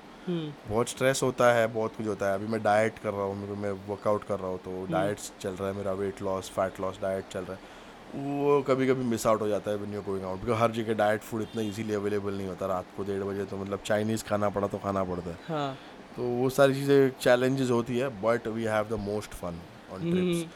बहुत 0.69 0.89
स्ट्रेस 0.89 1.21
होता 1.23 1.53
है 1.55 1.67
बहुत 1.75 1.97
कुछ 1.97 2.07
होता 2.07 2.29
है। 2.29 2.35
अभी 2.35 2.47
मैं 2.47 2.63
डाइट 2.63 2.99
कर 2.99 3.13
रहा 3.13 3.23
हूँ 3.23 3.57
मैं 3.59 3.71
वर्कआउट 3.89 4.25
कर 4.25 4.39
रहा 4.39 4.51
हूँ 4.51 4.59
तो 4.65 4.87
डाइट 4.93 5.19
चल 5.41 5.51
रहा 5.51 5.69
है 5.69 5.77
मेरा 5.77 5.93
weight 5.95 6.23
loss 6.23 6.51
fat 6.51 6.81
loss 6.81 7.01
diet 7.03 7.29
चल 7.33 7.41
रहा 7.41 7.53
है। 7.53 7.77
वो 8.17 8.61
कभी 8.69 8.87
कभी 8.87 9.05
मिस 9.05 9.27
आउट 9.27 9.41
हो 9.41 9.49
जाता 9.49 9.71
है 9.71 9.93
यू 9.95 10.03
गोइंग 10.03 10.25
आउट 10.25 10.41
बिकॉज़ 10.41 10.59
हर 10.59 10.71
जगह 10.73 10.95
डाइट 10.95 11.23
फ़ूड 11.23 11.43
इतना 11.43 11.63
इजीली 11.63 11.95
अवेलेबल 11.95 12.35
नहीं 12.35 12.47
होता। 12.49 12.67
रात 12.67 12.87
को 12.97 13.05
डेढ़ 13.05 13.23
बजे 13.23 13.45
तो 13.45 13.57
मतलब 13.57 13.81
चाइनीज़ 13.85 14.25
खाना 14.25 14.49
पड़ा 14.51 14.69
तो 14.69 14.79
खाना 14.79 15.05
पड़ता 15.05 15.31
है। 15.31 15.37
हाँ। 15.49 15.77
तो 16.17 16.29
वो 16.37 16.49
सारी 16.51 16.75
चीज़ें 16.75 17.11
चैलेंजेस 17.21 17.71
होती 17.71 17.99
है 17.99 18.09
but 18.23 18.47
we 18.49 18.65
have 18.67 18.89
the 18.89 18.99
most 19.01 19.35
fun 19.35 19.61
on 19.93 20.11
trips 20.11 20.47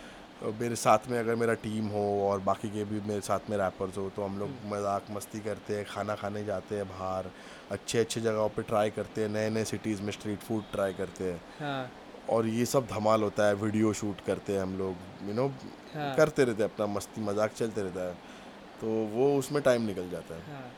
मेरे 0.51 0.77
साथ 0.77 1.09
में 1.11 1.19
अगर 1.19 1.35
मेरा 1.35 1.55
टीम 1.63 1.87
हो 1.89 2.03
और 2.23 2.41
बाकी 2.43 2.69
के 2.69 2.85
भी 2.85 3.01
मेरे 3.09 3.21
साथ 3.21 3.51
में 3.51 3.57
रैपर्स 3.59 3.99
हो 3.99 4.09
तो 4.17 4.25
हम 4.25 4.39
लोग 4.39 4.51
मज़ाक 4.67 5.11
मस्ती 5.11 5.41
करते 5.41 5.77
हैं 5.77 5.85
खाना 5.89 6.15
खाने 6.15 6.45
जाते 6.45 6.77
हैं 6.77 6.89
बाहर 6.89 7.31
अच्छे 7.71 7.99
अच्छे 7.99 8.21
जगहों 8.21 8.49
पे 8.49 8.63
ट्राई 8.63 8.91
करते 8.91 9.23
हैं 9.23 9.29
नए 9.29 9.51
नए 9.51 9.65
सिटीज़ 9.65 10.03
में 10.03 10.13
स्ट्रीट 10.13 10.39
फ़ूड 10.41 10.63
ट्राई 10.73 10.93
करते 10.93 11.25
हैं। 11.25 11.41
हाँ। 11.61 11.91
और 12.31 12.47
ये 12.49 12.65
सब 12.67 12.87
धमाल 12.87 13.23
होता 13.23 13.47
है 13.47 13.55
वीडियो 13.57 13.93
शूट 13.95 14.21
करते 14.27 14.53
हैं 14.53 14.61
हम 14.63 14.77
लोग 14.79 15.29
यू 15.29 15.35
नो 15.35 15.47
हाँ। 15.95 16.15
करते 16.17 16.45
रहते 16.45 16.63
हैं 16.63 16.71
अपना 16.71 16.87
मस्ती 16.89 17.21
मज़ाक 17.23 17.53
चलते 17.53 17.83
रहता 17.83 18.09
है 18.09 18.15
तो 18.81 18.87
वो 19.09 19.35
उसमें 19.39 19.63
टाइम 19.63 19.83
निकल 19.87 20.11
जाता 20.11 20.35
है। 20.35 20.43
हाँ। 20.53 20.71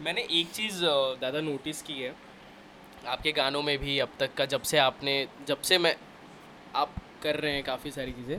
मैंने 0.00 0.26
एक 0.32 0.50
चीज़ 0.52 0.80
दादा 1.20 1.40
नोटिस 1.42 1.82
की 1.82 2.00
है 2.00 2.14
आपके 3.08 3.32
गानों 3.34 3.62
में 3.62 3.76
भी 3.78 3.98
अब 3.98 4.12
तक 4.18 4.34
का 4.34 4.44
जब 4.46 4.62
से 4.62 4.78
आपने 4.80 5.14
जब 5.48 5.60
से 5.62 5.78
मैं 5.78 5.94
आप 6.76 6.94
कर 7.22 7.36
रहे 7.36 7.52
हैं 7.52 7.62
काफ़ी 7.64 7.90
सारी 7.90 8.12
चीज़ें 8.12 8.38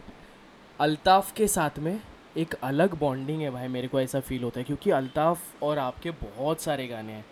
अल्ताफ़ 0.83 1.33
के 1.33 1.47
साथ 1.47 1.77
में 1.79 2.01
एक 2.37 2.53
अलग 2.63 2.97
बॉन्डिंग 2.99 3.41
है 3.41 3.49
भाई 3.49 3.67
मेरे 3.67 3.87
को 3.87 3.99
ऐसा 4.01 4.19
फील 4.19 4.43
होता 4.43 4.59
है 4.59 4.63
क्योंकि 4.63 4.91
अल्ताफ़ 4.91 5.63
और 5.63 5.77
आपके 5.77 6.11
बहुत 6.11 6.61
सारे 6.61 6.87
गाने 6.87 7.13
हैं। 7.13 7.25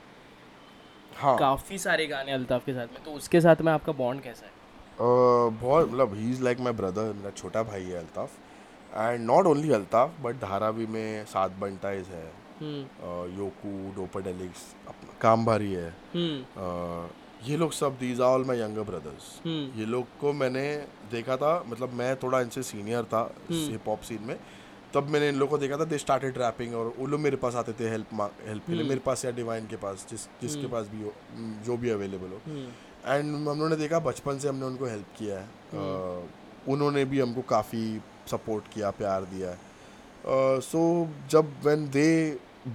हाँ। 1.17 1.37
काफ़ी 1.37 1.77
सारे 1.77 2.05
गाने 2.07 2.31
अल्ताफ़ 2.31 2.65
के 2.65 2.73
साथ 2.73 2.87
में 2.87 3.03
तो 3.03 3.11
उसके 3.11 3.41
साथ 3.41 3.61
में 3.61 3.71
आपका 3.71 3.91
बॉन्ड 3.91 4.21
कैसा 4.21 4.45
है? 4.45 4.51
Uh, 4.51 5.61
बहुत 5.61 5.87
मतलब 5.87 6.13
ही 6.13 6.29
इज़ 6.31 6.43
लाइक 6.43 6.59
माई 6.59 6.73
ब्रदर 6.73 7.13
मेरा 7.13 7.29
छोटा 7.29 7.63
भाई 7.63 7.83
है 7.83 7.97
Altaf. 7.97 8.31
And 8.97 9.25
not 9.25 9.45
only 9.45 9.73
Altaf 9.73 10.21
but 10.21 10.35
Dharavi 10.35 10.85
में 10.85 11.25
सात 11.25 11.51
बंटाइज 11.51 12.07
है। 12.07 12.25
हम्म। 12.61 12.83
uh, 12.83 13.39
योकू 13.39 13.95
डोपाडेलिक्स 13.95 14.75
काम 15.21 15.45
भारी 15.45 15.73
है। 15.73 15.89
हम्म। 16.15 17.09
ये 17.43 17.57
लोग 17.57 17.71
सब 17.73 17.97
these 17.99 18.21
are 18.21 18.27
all 18.27 18.43
my 18.45 18.59
younger 18.59 18.83
brothers 18.83 19.29
hmm. 19.45 19.79
ये 19.79 19.85
लोग 19.85 20.17
को 20.19 20.33
मैंने 20.33 20.63
देखा 21.11 21.37
था 21.37 21.53
मतलब 21.67 21.93
मैं 21.93 22.15
थोड़ा 22.23 22.41
इनसे 22.41 22.63
सीनियर 22.63 23.03
था 23.13 23.21
हिप 23.51 23.87
हॉप 23.87 24.01
सीन 24.01 24.21
में। 24.23 24.37
तब 24.93 25.07
मैंने 25.09 25.29
इन 25.29 25.35
लोगों 25.35 25.49
को 25.49 25.57
देखा 25.57 25.77
था 25.77 25.85
दे 25.85 25.97
स्टार्टेड 25.97 26.37
रैपिंग 26.37 26.75
और 26.75 26.93
वो 26.97 27.05
लोग 27.07 27.19
मेरे 27.19 27.37
पास 27.37 27.55
आते 27.55 27.73
थे 27.73 27.89
हेल्प 27.89 28.07
हेल्प 28.47 28.65
के 28.67 28.73
लिए। 28.73 28.87
मेरे 28.87 28.99
पास 28.99 29.25
या 29.25 29.31
डिवाइन 29.31 29.67
के 29.67 29.75
पास 29.77 30.05
जिस 30.09 30.25
जिसके 30.41 30.67
पास 30.67 30.87
भी 30.87 31.03
हो 31.03 31.13
जो 31.65 31.77
भी 31.77 31.89
अवेलेबल 31.89 32.31
हो। 32.31 32.39
एंड 33.07 33.35
हम 33.35 33.45
लोगों 33.45 33.69
ने 33.69 33.75
देखा 33.75 33.99
बचपन 34.01 34.39
से 34.39 34.47
हमने 34.47 34.65
उनको 34.65 34.85
हेल्प 34.85 35.05
किया 35.17 35.39
है। 35.39 35.47
उन्होंने 36.67 37.05
भी 37.05 37.19
हमको 37.19 37.41
काफ़ी 37.49 37.85
सपोर्ट 38.27 38.73
किया 38.73 38.89
प्यार 38.97 39.23
दिया 39.25 39.49
है। 39.49 40.59
सो 40.61 40.81
जब 41.29 41.53
when 41.63 41.89
they 41.89 42.09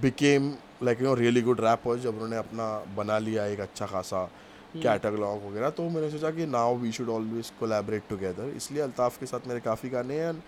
became 0.01 0.53
like 0.83 1.01
you 1.01 1.07
know 1.07 1.13
really 1.15 1.41
good 1.41 1.61
rappers 1.61 2.01
जब 2.01 2.13
उन्होंने 2.13 2.37
अपना 2.37 2.67
बना 2.97 3.17
लिया 3.19 3.45
एक 3.45 3.59
अच्छा 3.59 3.85
खासा 3.85 4.29
कैटलॉग 4.75 5.45
वगैरह 5.45 5.69
तो 5.69 5.89
मैंने 5.89 6.09
सोचा 6.11 6.31
कि 6.31 6.45
now 6.45 6.75
we 6.77 6.91
should 6.91 7.09
always 7.09 7.49
collaborate 7.59 8.03
together 8.09 8.53
इसलिए 8.55 8.81
अल्ताफ़ 8.81 9.19
के 9.19 9.25
साथ 9.25 9.47
मेरे 9.47 9.59
काफ़ी 9.59 9.89
गाने 9.89 10.19
हैं 10.19 10.43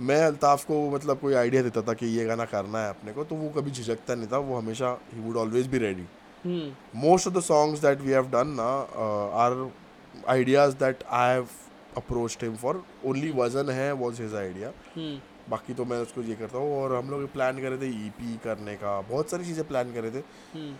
मैं 0.00 0.22
अल्ताफ़ 0.24 0.66
को 0.66 0.90
मतलब 0.90 1.18
कोई 1.18 1.34
आइडिया 1.34 1.62
देता 1.62 1.82
था 1.82 1.92
कि 1.94 2.06
ये 2.06 2.24
गाना 2.24 2.44
करना 2.44 2.78
है 2.78 2.88
अपने 2.88 3.12
को 3.12 3.24
तो 3.24 3.34
वो 3.34 3.48
कभी 3.48 3.70
झिझकता 3.70 4.14
नहीं 4.14 4.28
था 4.32 4.38
वो 4.38 4.56
हमेशा 4.56 4.98
ही 5.14 5.20
would 5.20 5.36
always 5.36 5.66
be 5.66 5.78
ready 5.78 6.06
most 6.96 7.26
of 7.26 7.34
of 7.34 7.40
the 7.40 7.46
songs 7.46 7.80
that 7.80 8.02
we 8.02 8.12
have 8.12 8.30
done 8.30 8.56
now 8.56 8.86
uh, 8.94 9.42
are 9.44 9.70
ideas 10.28 10.74
that 10.74 11.02
I 11.10 11.28
have 11.28 11.50
approached 11.96 12.42
him 12.42 12.56
for. 12.56 12.74
Only 13.06 13.32
वज़न 13.36 13.70
है 13.70 13.92
his 13.94 14.34
idea. 14.34 14.70
हम्म। 14.96 15.20
बाकी 15.50 15.74
तो 15.74 15.84
मैं 15.84 15.98
उसको 15.98 16.22
ये 16.22 16.34
करता 16.34 16.58
हूँ। 16.58 16.82
और 16.82 16.94
हम 16.94 17.10
लोग 17.10 17.32
प्लान 17.32 17.60
कर 17.60 17.70
रहे 17.70 17.78
थे 17.78 18.06
ईपी 18.06 18.36
करने 18.44 18.74
का। 18.74 19.00
बहुत 19.00 19.30
सारी 19.30 19.44
चीज़ें 19.44 19.66
प्लान 19.68 19.92
कर 19.92 20.00
रहे 20.00 20.10
थे। 20.10 20.22
हम्म। 20.54 20.74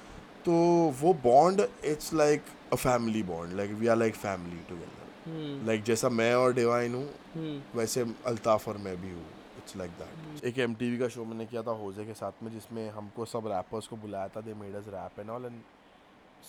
तो 0.47 0.53
वो 1.01 1.13
bond 1.23 1.61
it's 1.85 2.13
like 2.15 2.43
a 2.73 2.77
family 2.77 3.23
bond 3.31 3.57
like 3.57 3.71
we 3.79 3.87
are 3.87 3.97
like 3.97 4.15
family 4.17 4.59
together 4.69 5.67
like 5.67 5.83
जैसा 5.85 6.09
मैं 6.09 6.35
और 6.35 6.53
डिवाइन 6.55 6.95
हूँ 6.95 7.09
हम्म 7.35 7.79
वैसे 7.79 8.07
अल्ताफ़ 8.27 8.69
और 8.71 8.77
मैं 8.85 9.01
भी 9.03 9.11
हूँ. 9.11 9.25
इट्स 9.59 9.77
लाइक 9.77 9.91
दैट 10.01 10.45
एक 10.45 10.59
एम 10.59 10.75
का 11.01 11.09
शो 11.15 11.25
मैंने 11.25 11.47
किया 11.47 11.63
था 11.63 11.71
होजे 11.81 12.05
के 12.05 12.15
साथ 12.15 12.43
में 12.43 12.51
जिसमें 12.53 12.89
हमको 12.91 13.25
सब 13.27 13.47
रैपर्स 13.53 13.87
को 13.87 13.97
बुलाया 14.05 14.29
था 14.37 14.41
they 14.41 14.55
made 14.61 14.75
us 14.77 14.89
rap 14.95 15.21
and 15.21 15.31
all 15.31 15.45
and 15.45 15.61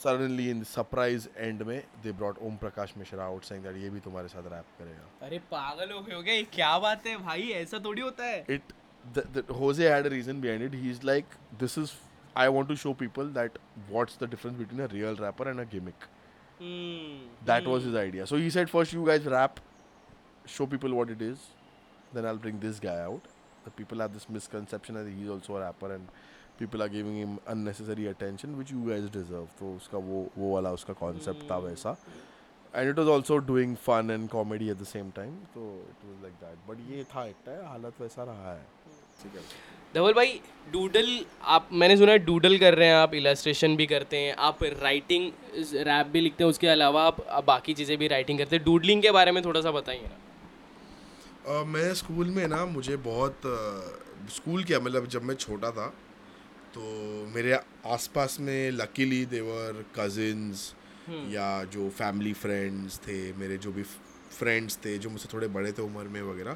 suddenly 0.03 0.49
in 0.49 0.63
surprise 0.71 1.27
end 1.37 1.61
में 1.67 1.83
they 2.03 2.11
brought 2.17 2.41
Om 2.47 2.57
Prakash 2.63 2.93
Mishra 2.97 3.25
out 3.25 3.43
saying 3.43 3.63
that 3.63 3.77
ये 3.83 3.89
भी 3.89 3.99
तुम्हारे 3.99 4.27
साथ 4.27 4.51
रैप 4.53 4.65
करेगा. 4.79 5.05
अरे 5.27 5.39
पागल 5.51 5.91
हो 5.91 6.01
गए 6.01 6.15
हो 6.15 6.21
क्या 6.23 6.33
ये 6.33 6.43
क्या 6.53 6.77
बात 6.79 7.07
है 7.07 7.17
भाई 7.23 7.49
ऐसा 7.61 7.79
थोड़ी 7.85 8.01
होता 8.01 8.25
है? 8.25 8.45
It 8.57 8.75
the, 9.15 9.23
the 9.37 9.43
Jose 9.61 9.89
had 9.91 10.05
a 10.05 10.09
reason 10.09 10.43
behind 10.45 10.67
it. 10.67 10.73
He's 10.83 11.03
like, 11.09 11.35
this 11.59 11.77
is 11.83 11.95
I 12.37 12.47
want 12.47 12.69
to 12.69 12.75
show 12.75 12.93
people 12.95 13.31
that 13.33 13.57
what's 13.89 14.19
the 14.19 14.29
difference 14.29 14.57
between 14.57 14.81
a 14.81 14.91
real 14.91 15.15
rapper 15.17 15.47
and 15.47 15.59
a 15.59 15.63
gimmick 15.71 16.05
that 17.45 17.67
was 17.67 17.87
is 17.87 17.97
idea 17.97 18.25
so 18.25 18.37
he 18.37 18.49
said 18.51 18.69
first 18.69 18.93
you 18.93 19.03
guys 19.03 19.27
rap 19.29 19.55
show 20.49 20.65
people 20.65 20.93
what 20.93 21.11
it 21.11 21.21
is 21.21 21.39
then 22.13 22.25
I 22.25 22.37
bring 22.37 22.59
this 22.59 22.79
guy 22.83 23.03
out 23.03 23.27
the 23.67 23.71
people 23.77 24.01
are 24.01 24.07
this 24.09 24.29
misconception 24.31 24.97
as 24.97 25.07
he 25.15 25.27
also 25.29 25.59
rapper 25.59 25.91
and 25.91 26.07
people 26.59 26.81
are 26.81 26.89
giving 26.89 27.21
him 27.21 27.37
unnecessary 27.47 28.05
attention 28.07 28.55
which 28.55 28.71
you 28.71 28.83
guys 28.85 29.11
deserve 29.11 29.47
तो 29.59 29.75
उसका 29.75 29.97
वो 30.05 30.25
वो 30.37 30.53
वाला 30.53 30.71
उसका 30.71 30.93
concept 31.01 31.49
था 31.51 31.57
वैसा 31.59 31.95
and 32.73 32.89
it 32.89 32.99
was 32.99 33.09
also 33.09 33.37
doing 33.47 33.75
fun 33.85 34.11
and 34.11 34.29
comedy 34.29 34.69
at 34.69 34.77
the 34.77 34.85
same 34.85 35.11
time 35.11 35.35
तो 35.53 35.65
it 35.89 36.05
was 36.05 36.21
like 36.23 36.33
that 36.35 36.69
but 36.69 36.89
ये 36.91 37.03
था 37.15 37.25
एक 37.25 37.49
हालत 37.65 38.01
वैसा 38.01 38.23
रहा 38.23 38.53
है 38.53 38.65
ठीक 39.21 39.35
है 39.35 39.76
धवल 39.97 40.13
भाई 40.13 40.39
डूडल 40.71 41.07
आप 41.43 41.69
मैंने 41.73 41.95
सुना 41.97 42.11
है 42.11 42.19
डूडल 42.19 42.57
कर 42.57 42.75
रहे 42.75 42.87
हैं 42.87 42.95
आप 42.95 43.13
इलास्ट्रेशन 43.13 43.75
भी 43.75 43.85
करते 43.85 44.17
हैं 44.17 44.35
आप 44.47 44.63
राइटिंग 44.63 45.31
रैप 45.87 46.07
भी 46.07 46.21
लिखते 46.21 46.43
हैं 46.43 46.49
उसके 46.49 46.67
अलावा 46.67 47.03
आप, 47.03 47.43
बाकी 47.45 47.73
चीज़ें 47.73 47.97
भी 47.97 48.07
राइटिंग 48.07 48.39
करते 48.39 48.55
हैं। 48.55 48.63
डूडलिंग 48.65 49.01
के 49.01 49.11
बारे 49.11 49.31
में 49.31 49.43
थोड़ा 49.45 49.61
सा 49.61 49.71
बताइए 49.71 50.03
ना। 50.03 51.59
अ, 51.59 51.63
मैं 51.63 51.93
स्कूल 51.93 52.27
में 52.27 52.47
ना 52.47 52.65
मुझे 52.65 52.97
बहुत 52.97 53.45
अ, 53.45 53.57
स्कूल 54.35 54.63
क्या 54.63 54.79
मतलब 54.79 55.07
जब 55.07 55.23
मैं 55.23 55.35
छोटा 55.35 55.71
था 55.71 55.87
तो 56.73 56.81
मेरे 57.35 57.59
आसपास 57.85 58.37
में 58.39 58.71
लकीली 58.71 59.25
देवर 59.25 59.83
कजिन्स 59.99 60.73
या 61.33 61.63
जो 61.63 61.89
फैमिली 61.89 62.33
फ्रेंड्स 62.33 62.99
थे 62.99 63.21
मेरे 63.33 63.57
जो 63.57 63.71
भी 63.71 63.83
फ्रेंड्स 64.39 64.77
थे 64.85 64.97
जो 64.97 65.09
मुझसे 65.09 65.29
थोड़े 65.33 65.47
बड़े 65.47 65.71
थे 65.71 65.81
उम्र 65.81 66.07
में 66.07 66.21
वगैरह 66.21 66.55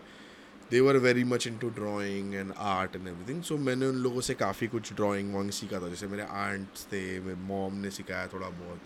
they 0.72 0.80
were 0.80 0.98
very 0.98 1.24
much 1.24 1.46
into 1.58 1.70
drawing 1.70 2.34
and 2.36 2.52
art 2.58 2.96
and 2.96 3.08
everything 3.08 3.42
so 3.44 3.58
मैंने 3.60 3.86
उन 3.86 3.96
लोगों 4.04 4.22
से 4.22 4.34
काफ़ी 4.34 4.68
कुछ 4.68 4.92
ड्राइंग 4.94 5.34
वाइंग 5.34 5.50
सीखा 5.52 5.80
था। 5.82 5.88
जैसे 5.90 6.08
मेरे 6.08 6.24
आंट्स 6.24 6.86
थे, 6.86 7.02
मेरे 7.20 7.36
मॉम 7.48 7.74
ने 7.76 7.90
सिखाया 7.92 8.28
थोड़ा 8.28 8.50
बहुत। 8.50 8.80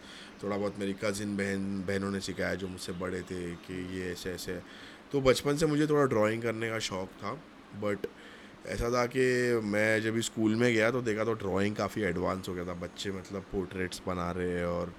थोड़ा 0.43 0.57
बहुत 0.57 0.79
मेरी 0.79 0.93
कज़िन 1.03 1.35
बहन, 1.37 1.83
बहनों 1.87 2.09
ने 2.11 2.19
सिखाया 2.19 2.55
जो 2.55 2.67
मुझसे 2.67 2.91
बड़े 3.01 3.21
थे 3.21 3.43
कि 3.67 3.75
ये 3.97 4.11
ऐसे 4.11 4.31
ऐसे। 4.31 4.59
तो 5.11 5.21
बचपन 5.21 5.57
से 5.57 5.65
मुझे 5.65 5.87
थोड़ा 5.87 6.05
ड्राइंग 6.05 6.41
करने 6.43 6.69
का 6.69 6.79
शौक 6.87 7.09
था। 7.19 7.33
बट 7.83 8.07
ऐसा 8.67 8.89
था 8.89 9.05
कि 9.07 9.27
मैं 9.63 10.01
जब 10.01 10.19
स्कूल 10.21 10.55
में 10.55 10.73
गया 10.73 10.89
तो 10.91 11.01
देखा 11.01 11.23
तो 11.23 11.33
ड्राइंग 11.43 11.75
काफ़ी 11.75 12.01
एडवांस 12.03 12.49
हो 12.49 12.53
गया 12.53 12.65
था। 12.65 12.73
बच्चे 12.81 13.11
मतलब 13.11 13.45
पोर्ट्रेट्स 13.51 14.01
बना 14.07 14.31
रहे 14.31 14.63
और 14.63 14.93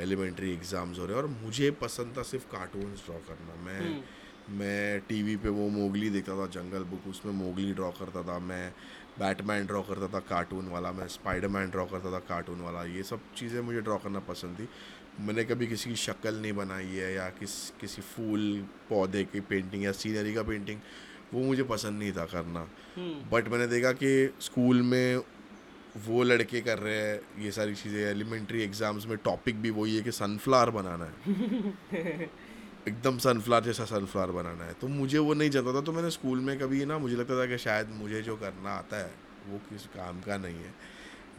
एलिमेंट्री 0.00 0.52
एग्ज़ाम्स 0.52 0.98
हो 0.98 1.06
रहे 1.06 1.16
और 1.16 1.26
मुझे 1.26 1.70
पसंद 1.80 2.16
था 2.18 2.22
सिर्फ़ 2.22 2.46
कार्टून्स 2.52 3.04
ड्रॉ 3.06 3.18
करना। 3.28 3.62
मैं 3.64 4.02
मैं 4.50 5.00
टीवी 5.08 5.36
पे 5.36 5.48
वो 5.48 5.68
मोगली 5.70 6.08
देखता 6.10 6.36
था 6.36 6.46
जंगल 6.52 6.84
बुक 6.90 7.06
उसमें 7.08 7.32
मोगली 7.34 7.72
ड्रॉ 7.72 7.90
करता 7.98 8.22
था 8.22 8.38
मैं 8.38 8.72
बैटमैन 9.18 9.66
ड्रॉ 9.66 9.82
करता 9.82 10.08
था 10.14 10.18
कार्टून 10.28 10.68
वाला 10.68 10.92
मैं 10.92 11.06
स्पाइडरमैन 11.08 11.70
ड्रॉ 11.70 11.84
करता 11.86 12.12
था 12.12 12.18
कार्टून 12.28 12.60
वाला 12.60 12.84
ये 12.86 13.02
सब 13.02 13.20
चीज़ें 13.36 13.60
मुझे 13.60 13.80
ड्रॉ 13.80 13.96
करना 13.98 14.18
पसंद 14.28 14.58
थी। 14.58 14.68
मैंने 15.20 15.44
कभी 15.44 15.66
किसी 15.66 15.90
की 15.90 15.96
शक्ल 15.98 16.34
नहीं 16.36 16.52
बनाई 16.52 16.86
है 16.86 17.12
या 17.14 17.28
किस 17.38 17.54
किसी 17.80 18.02
फूल 18.02 18.66
पौधे 18.90 19.24
की 19.24 19.40
पेंटिंग 19.50 19.84
या 19.84 19.92
सीनरी 19.94 20.34
का 20.34 20.42
पेंटिंग 20.42 20.78
वो 21.34 21.42
मुझे 21.44 21.62
पसंद 21.64 21.98
नहीं 21.98 22.12
था 22.12 22.24
करना। 22.26 22.66
बट 23.32 23.48
मैंने 23.48 23.66
देखा 23.66 23.92
कि 23.92 24.32
स्कूल 24.40 24.82
में 24.82 25.16
वो 25.98 26.22
लड़के 26.22 26.60
कर 26.60 26.78
रहे 26.78 26.96
हैं 26.96 27.44
ये 27.44 27.50
सारी 27.52 27.74
चीज़ें 27.74 28.00
एलिमेंट्री 28.00 28.62
एग्ज़ाम्स 28.62 29.06
में 29.06 29.16
टॉपिक 29.24 29.60
भी 29.62 29.70
वही 29.70 29.96
है 29.96 30.02
कि 30.02 30.12
सनफ्लावर 30.12 30.70
बनाना 30.70 31.04
है। 31.04 31.14
एकदम 32.88 33.18
सनफ्लावर 33.18 33.64
जैसा 33.64 33.84
सनफ्लावर 33.84 34.30
बनाना 34.32 34.64
है। 34.64 34.72
तो 34.80 34.88
मुझे 34.88 35.18
वो 35.18 35.34
नहीं 35.34 35.50
चलता 35.50 35.74
था 35.74 35.80
तो 35.80 35.92
मैंने 35.92 36.10
स्कूल 36.10 36.40
में 36.40 36.58
कभी 36.58 36.84
ना 36.84 36.98
मुझे 36.98 37.16
लगता 37.16 37.38
था 37.40 37.46
कि 37.46 37.58
शायद 37.58 37.88
मुझे 37.94 38.22
जो 38.22 38.36
करना 38.36 38.70
आता 38.72 38.96
है 38.96 39.10
वो 39.48 39.58
किस 39.68 39.86
काम 39.88 40.20
का 40.20 40.36
नहीं 40.38 40.54
है। 40.56 40.72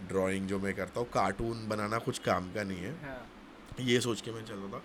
ड्राइंग 0.10 0.48
जो 0.48 0.60
मैं 0.60 0.74
करता 0.76 1.00
हूँ 1.00 1.08
कार्टून 1.10 1.68
बनाना 1.70 1.98
कुछ 2.00 2.20
काम 2.20 2.52
का 2.54 2.64
नहीं 2.64 2.78
है। 2.78 2.92
हाँ। 3.04 3.22
ये 3.80 4.00
सोच 4.02 4.22
के 4.22 4.32
मैं 4.32 4.46
चलता 4.46 4.78
था। 4.78 4.82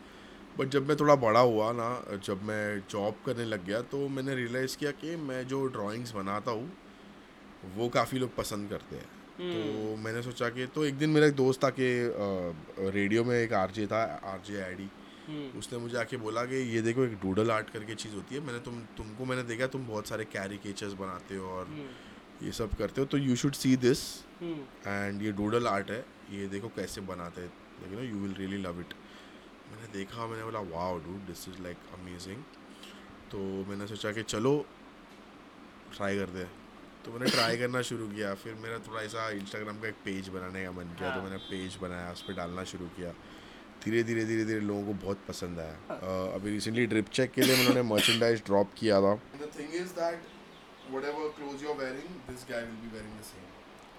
बट 0.59 0.69
जब 0.69 0.89
मैं 0.89 0.97
थोड़ा 0.97 1.15
बड़ा 1.17 1.41
हुआ 1.41 1.71
ना 1.73 1.89
जब 2.25 2.43
मैं 2.43 2.79
जॉब 2.91 3.17
करने 3.27 3.45
लग 3.45 3.65
गया 3.67 3.81
तो 3.85 4.09
मैंने 4.09 4.35
रियलाइज़ 4.35 4.77
किया 4.77 4.91
कि 4.93 5.17
मैं 5.23 5.47
जो 5.47 5.65
ड्राइंग्स 5.69 6.13
बनाता 6.15 6.51
हूँ 6.51 6.71
वो 7.77 7.89
काफ़ी 7.89 8.19
लोग 8.19 8.35
पसंद 8.37 8.71
करते 8.71 8.97
हैं। 8.97 9.15
तो 9.39 9.97
मैंने 9.97 10.23
सोचा 10.23 10.49
कि 10.49 10.67
तो 10.67 10.85
एक 10.85 10.95
दिन 10.99 11.11
मेरा 11.11 11.27
एक 11.27 11.35
दोस्त 11.37 11.65
था 11.65 11.71
कि 11.71 11.89
रेडियो 12.91 13.25
में 13.25 13.35
एक 13.37 13.53
आरजे 13.55 13.87
था 13.87 14.03
आरजे 14.25 14.63
आईडी 14.63 14.89
उसने 15.59 15.79
मुझे 15.79 15.97
आके 15.99 16.17
बोला 16.17 16.45
कि 16.45 16.57
ये 16.75 16.83
देखो 16.83 17.05
एक 17.05 17.15
डूडल 17.23 17.51
आर्ट 17.51 17.71
करके 17.71 17.95
चीज़ 17.95 18.15
होती 18.15 18.35
है। 18.35 18.41
मैंने 18.41 18.59
तुम 18.61 18.81
तुमको 18.97 19.25
मैंने 19.25 19.43
देखा 19.43 19.67
तुम 19.67 19.87
बहुत 19.87 20.09
सारे 20.09 20.25
कैरिकेचर्स 20.25 20.93
बनाते 20.93 21.37
हो 21.37 21.49
और 21.51 21.69
ये 22.43 22.53
सब 22.53 22.75
करते 22.75 23.01
हो। 23.01 23.07
तो 23.07 23.19
you 23.19 23.37
should 23.37 23.55
see 23.55 23.77
this 23.77 24.01
and 24.87 25.23
ये 25.23 25.33
डूडल 25.33 25.67
आर्ट 25.67 25.91
है। 25.91 26.05
ये 26.31 26.47
देखो 26.49 26.69
कैसे 26.77 27.01
बनाते 27.11 27.41
हैं। 27.41 27.53
लेकिन 27.83 28.11
you 28.11 28.21
will 28.23 28.35
really 28.35 28.59
love 28.59 28.81
it 28.81 28.95
मैंने 29.71 29.93
देखा 29.93 30.27
मैंने 30.27 30.45
बोला 30.45 30.61
wow 30.71 30.99
dude 30.99 31.27
this 31.27 31.49
is 31.49 31.63
like 31.63 31.77
amazing 31.95 32.43
तो 33.31 33.39
मैंने 33.69 33.87
सोचा 33.87 34.13
कि 34.13 34.23
चलो 34.25 34.55
ट्राई 35.97 36.19
कर 36.19 36.31
दे 36.31 36.45
तो 37.05 37.13
मैंने 37.13 37.31
ट्राई 37.31 37.57
करना 37.63 37.83
शुरू 37.83 38.07
किया। 38.09 38.35
फिर 38.35 38.55
मेरा 38.55 38.79
थोड़ा 38.87 39.01
ऐसा 39.01 39.29
इंस्टाग्राम 39.31 39.81
का 39.81 39.89
एक 39.89 39.95
पेज 40.05 40.29
बनाने 40.29 40.65
का 40.65 40.71
मन 40.73 40.95
किया। 40.99 41.15
तो 41.17 41.23
मैंने 41.23 41.37
पेज 41.51 41.77
बनाया 41.83 42.13
उस 42.13 42.23
पर 42.23 42.35
डालना 42.35 42.65
शुरू 42.65 42.87
किया। 42.97 43.13
धीरे 43.87 44.03
धीरे 44.03 44.25
धीरे 44.25 44.45
धीरे 44.45 44.61
लोगों 44.61 44.85
को 44.87 44.93
बहुत 45.05 45.19
पसंद 45.29 45.59
आया। 45.61 45.75
अ, 45.91 46.35
अभी 46.35 46.51
रिसेंटली 46.51 46.87
ड्रिप 46.87 47.09
चेक 47.19 47.33
के 47.33 47.43
लिए 47.43 47.59
उन्होंने 47.61 47.83
मर्चेंडाइज 47.91 48.43
ड्रॉप 48.47 48.71
किया 48.79 49.01
था। 49.01 49.15
The 49.43 49.51
thing 49.59 49.75
is 49.83 49.93
that 50.01 50.33
whatever 50.95 51.23
clothes 51.37 51.63
you're 51.63 51.77
wearing 51.79 52.11
this 52.27 52.43
guy 52.49 52.59
will 52.67 52.81
be 52.83 52.89
wearing 52.91 53.15
the 53.21 53.25
same. 53.29 53.47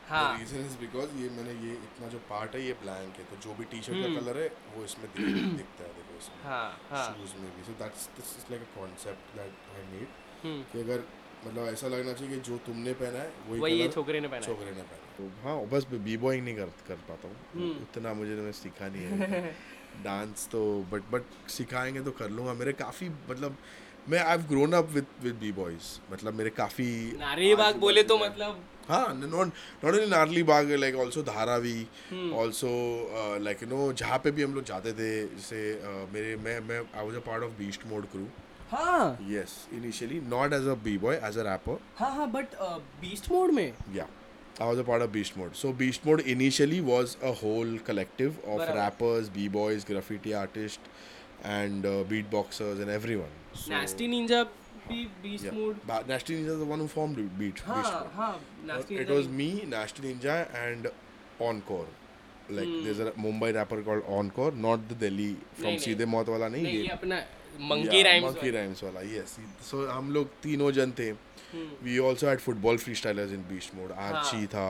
हाँ। 0.10 0.20
the 0.28 0.44
reason 0.44 0.62
is 0.68 0.76
because 0.84 1.16
ये 1.22 1.30
मैंने 1.38 1.56
ये 1.64 1.74
इतना 1.88 2.08
जो 2.10 2.20
पार्ट 2.30 2.56
है 2.56 2.62
ये 2.66 2.74
ब्लैंक 2.84 3.18
है 3.20 3.26
तो 3.32 3.40
जो 3.46 3.56
भी 3.56 3.66
टी 3.72 3.82
शर्ट 3.88 4.04
का 4.04 4.12
कलर 4.20 4.38
है 4.42 4.48
वो 4.76 4.84
इसमें 4.86 5.08
दिख, 5.16 5.26
दिखता 5.58 5.84
है 5.84 5.90
देखो 5.98 6.18
इसमें। 6.20 6.44
हाँ 6.44 6.68
हाँ। 6.92 7.06
शूज़ 7.08 7.34
में 7.42 7.50
भी। 7.56 7.64
So 7.70 7.74
that's 7.84 8.08
this 8.20 8.36
is 8.38 8.52
like 8.52 8.62
a 8.62 8.80
concept 8.80 9.36
that 9.38 9.68
I 9.76 9.84
need 9.92 10.08
hmm, 10.46 10.62
कि 10.72 10.80
अगर 10.82 11.04
मतलब 11.46 11.68
ऐसा 11.74 11.88
लगना 11.88 12.14
चाहिए 12.14 12.34
कि 12.36 12.40
जो 12.46 12.58
तुमने 12.66 12.94
पहना 13.02 13.20
है 13.20 13.32
वही 13.50 13.60
वही 13.62 13.88
छोकरे 13.98 14.20
ने 14.20 14.28
पहना 14.28 14.46
छोकरे 14.46 14.72
ने 14.78 14.82
पहना 14.92 15.16
तो 15.18 15.28
हाँ 15.44 15.58
बस 15.74 15.88
बी 16.08 16.16
बॉइंग 16.24 16.44
नहीं 16.46 16.56
कर 16.56 16.72
कर 16.88 17.04
पाता 17.10 17.28
हम्म। 17.28 17.68
हूँ 17.68 17.82
उतना 17.82 18.14
मुझे 18.22 18.36
मैं 18.48 18.52
सीखा 18.62 18.88
नहीं 18.96 19.20
है। 19.26 19.56
डांस 20.04 20.48
तो 20.52 20.62
बट 20.92 21.12
बट 21.12 21.50
सिखाएँगे 21.50 22.02
तो 22.04 22.12
कर 22.20 22.30
लूँगा। 22.30 22.54
मेरे 22.54 22.74
काफ़ी 22.82 23.10
मतलब 23.30 23.58
मैं 24.10 24.20
I 24.20 24.30
have 24.30 24.42
grown 24.50 24.74
up 24.74 24.90
with 24.94 25.06
with 25.24 25.36
B 25.36 25.52
boys 25.52 26.00
मतलब 26.12 26.34
मेरे 26.34 26.50
काफ़ी 26.58 26.86
नारी 27.20 27.54
बाग 27.56 27.76
बोले 27.80 28.04
तो 28.04 28.18
मतलब 28.18 28.64
हाँ 28.90 29.08
not 29.16 29.48
not 29.84 29.86
only 29.86 30.06
Narli 30.10 30.44
Bagh 30.50 30.72
like 30.72 30.96
also 30.96 31.22
Dharavi. 31.24 31.80
Also 32.34 32.70
like 33.44 33.64
you 33.64 33.70
know 33.70 33.92
जहाँ 33.94 34.18
पे 34.24 34.32
भी 34.32 34.44
हम 34.44 34.54
लोग 34.56 34.64
जाते 34.66 34.94
थे 34.94 35.10
जैसे 35.28 35.60
uh, 35.76 36.14
मेरे 36.14 36.36
मैं 36.44 36.60
मैं 36.68 36.80
I 36.80 37.06
was 37.06 37.16
a 37.16 37.20
part 37.28 37.44
of 37.44 37.52
Beast 37.60 37.88
Mode 37.88 38.06
crew 38.12 38.28
हाँ। 38.72 39.04
Yes 39.32 39.52
initially 39.76 40.18
not 40.32 40.54
as 40.56 40.66
a 40.72 40.74
b-boy 40.86 41.12
as 41.28 41.38
a 41.42 41.44
rapper 41.48 41.76
हाँ 41.98 42.10
हाँ 42.16 42.30
बट 42.32 42.56
बीस्ट 43.02 43.32
मोड 43.32 43.52
में? 43.52 43.74
Yeah 43.96 44.10
i 44.66 44.68
was 44.70 44.80
a 44.82 44.84
part 44.90 45.04
of 45.06 45.12
beast 45.16 45.36
mode 45.40 45.56
so 45.62 45.72
beast 45.82 46.06
mode 46.10 46.22
initially 46.36 46.78
was 46.90 47.12
a 47.32 47.34
whole 47.42 47.74
collective 47.90 48.38
of 48.54 48.60
बराबर। 48.62 48.76
rappers 48.78 49.28
b-boys 49.36 49.84
graffiti 49.90 50.34
artists 50.44 51.04
and 51.58 51.86
uh, 51.86 51.92
beatboxers 52.14 52.82
and 52.86 52.94
everyone 52.96 53.36
so, 53.64 53.70
Nasty 53.72 54.08
Ninja 54.14 54.42
भी 54.90 55.04
Beast 55.24 55.46
yeah. 55.46 55.54
Mode 55.60 55.78
Ba- 55.92 56.04
nasty 56.14 56.36
ninja 56.40 56.56
is 56.56 56.60
the 56.64 56.70
one 56.72 56.84
who 56.86 56.88
formed 56.96 57.22
beat 57.44 57.62
ha, 57.68 57.76
beast 57.78 57.94
हाँ 57.94 58.02
mode 58.02 58.18
हाँ 58.18 58.32
But 58.40 58.68
Nasty 58.72 59.00
it 59.06 59.14
was 59.18 59.30
me 59.42 59.50
nasty 59.76 60.08
ninja 60.08 60.38
and 60.64 60.90
encore 61.52 61.88
like 62.50 62.68
Hmm. 62.74 62.82
there's 62.88 63.00
a 63.06 63.12
mumbai 63.28 63.54
rapper 63.60 63.82
called 63.90 64.10
encore 64.18 64.52
not 64.68 64.90
the 64.94 65.00
delhi 65.06 65.30
from। 65.62 65.78
सीधे 65.86 66.06
मौत 66.16 66.30
वाला 66.36 66.48
नहीं 66.58 66.76
ये 66.76 66.88
अपना 66.98 67.22
monkey 67.70 68.02
rhymes 68.04 68.26
monkey 68.34 68.52
rhymes 68.58 68.84
वाला 68.84 69.02
yes 69.14 69.38
so 69.70 69.86
हम 69.88 70.12
लोग 70.18 70.30
तीनों 70.44 70.72
जन 70.82 70.92
थे 71.00 71.10
Hmm. 71.12 71.27
We 71.56 71.98
also 72.08 72.28
had 72.28 72.40
football 72.40 72.78
freestylers 72.78 73.32
in 73.34 73.44
Beast 73.50 73.76
Mode. 73.76 73.92
Archie 73.92 74.46
था 74.48 74.70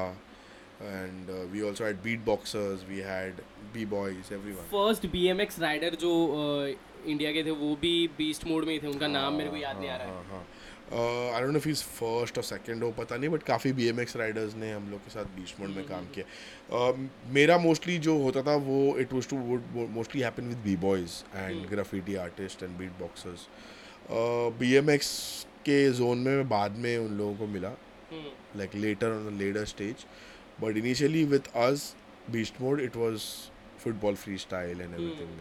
and 0.81 1.29
we 1.51 1.67
also 1.67 1.85
had 1.85 2.01
beatboxers 2.25 2.85
we 2.89 2.99
had 3.05 3.41
B 3.73 3.85
boys 3.95 4.33
everyone 4.33 4.69
first 4.71 5.05
BMX 5.11 5.59
rider 5.59 5.95
जो 6.01 6.11
इंडिया 7.05 7.31
के 7.31 7.43
थे 7.43 7.51
वो 7.57 7.75
भी 7.81 7.95
बीस्ट 8.17 8.45
मोड 8.47 8.65
में 8.65 8.73
ही 8.73 8.79
थे. 8.79 8.87
उनका 8.87 9.07
नाम 9.07 9.33
मेरे 9.33 9.49
को 9.49 9.57
याद 9.57 9.77
नहीं 9.79 9.89
आ 9.89 9.95
रहा 9.97 10.07
है। 10.07 10.45
I 10.89 11.41
don't 11.41 11.53
know 11.53 11.59
is 11.69 11.83
first 11.83 12.37
और 12.37 12.43
सेकंड 12.43 12.83
हो 12.83 12.91
पता 12.97 13.15
नहीं 13.17 13.29
बट 13.29 13.43
काफ़ी 13.43 13.71
बी 13.73 13.87
एम 13.87 13.99
एक्स 13.99 14.15
राइडर्स 14.17 14.55
ने 14.55 14.71
हम 14.71 14.89
लोग 14.91 14.99
के 15.03 15.09
साथ 15.11 15.25
बीच 15.37 15.53
मोड 15.59 15.69
में 15.69 15.85
काम 15.87 16.05
किया। 16.15 16.25
Uh, 16.77 16.93
मेरा 17.33 17.57
मोस्टली 17.57 17.97
जो 18.05 18.17
होता 18.21 18.41
था 18.43 18.55
वो 18.67 18.77
it 18.99 19.13
was 19.13 19.27
to 19.29 19.37
would 19.47 19.89
mostly 19.97 20.21
happen 20.21 20.47
with 20.47 20.57
B 20.65 20.75
boys 20.85 21.23
and 21.35 21.67
graffiti 21.69 22.15
artist 22.25 22.63
and 22.63 22.77
beatboxers 22.99 23.47
B 24.59 24.73
M 24.75 24.89
X 24.89 25.11
के 25.65 25.91
जोन 25.93 26.17
में 26.17 26.35
मैं 26.35 26.47
बाद 26.49 26.77
में 26.85 26.97
उन 26.97 27.17
लोगों 27.17 27.35
को 27.35 27.47
मिला. 27.47 27.75
Like 28.59 28.75
later 28.83 29.07
on 29.13 29.25
a 29.29 29.31
later 29.39 29.63
stage. 29.69 30.03
But 30.61 30.77
initially 30.81 31.23
with 31.31 31.47
us, 31.63 31.81
Beast 32.33 32.59
Mode, 32.61 32.79
it 32.79 32.95
was 32.95 33.25
football 33.77 34.15
freestyle 34.21 34.79
and 34.85 34.95
everything. 34.99 35.33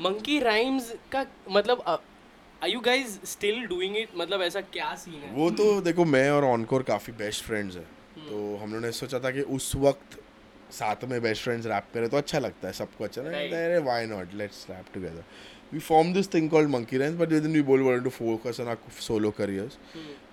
Monkey 0.00 0.38
Rhymes 0.40 0.92
का 1.12 1.24
मतलब 1.50 1.82
are 1.86 2.68
you 2.68 2.80
guys 2.80 3.18
still 3.30 3.64
doing 3.66 3.96
it 3.96 4.08
मतलब 4.16 4.42
ऐसा 4.42 4.60
क्या 4.76 4.94
सीन 5.04 5.14
है? 5.14 5.32
वो 5.34 5.50
तो 5.50 5.80
देखो 5.80 6.04
मैं 6.04 6.30
और 6.30 6.44
ऑनकोर 6.44 6.82
काफ़ी 6.90 7.12
बेस्ट 7.18 7.44
फ्रेंड्स 7.44 7.76
हैं. 7.76 7.86
तो 8.28 8.56
हम 8.56 8.70
लोगों 8.70 8.80
ने 8.80 8.92
सोचा 8.92 9.18
था 9.18 9.30
कि 9.30 9.42
उस 9.56 9.74
वक्त 9.76 10.18
साथ 10.72 11.04
में 11.10 11.20
बेस्ट 11.22 11.42
फ्रेंड्स 11.44 11.66
रैप 11.66 11.86
करें 11.94 12.08
तो 12.08 12.16
अच्छा 12.16 12.38
लगता 12.38 12.68
है 12.68 12.72
सबको 12.74 13.04
अच्छा 13.04 13.22
लगता 13.22 13.38
है. 13.38 13.64
अरे 13.64 13.78
why 13.88 14.06
not 14.06 14.34
let's 14.34 14.66
rap 14.70 14.86
together 14.94 15.24
we 15.74 15.80
form 15.80 16.12
this 16.14 16.32
thing 16.34 16.50
called 16.50 16.70
Monkey 16.70 16.98
Rhymes 16.98 17.14
but 17.20 17.28
then 17.28 17.52
we 17.52 17.62
both 17.70 17.82
want 17.82 18.04
to 18.04 18.10
focus 18.10 18.60
on 18.60 18.68
our 18.68 19.00
solo 19.00 19.30
careers 19.38 19.78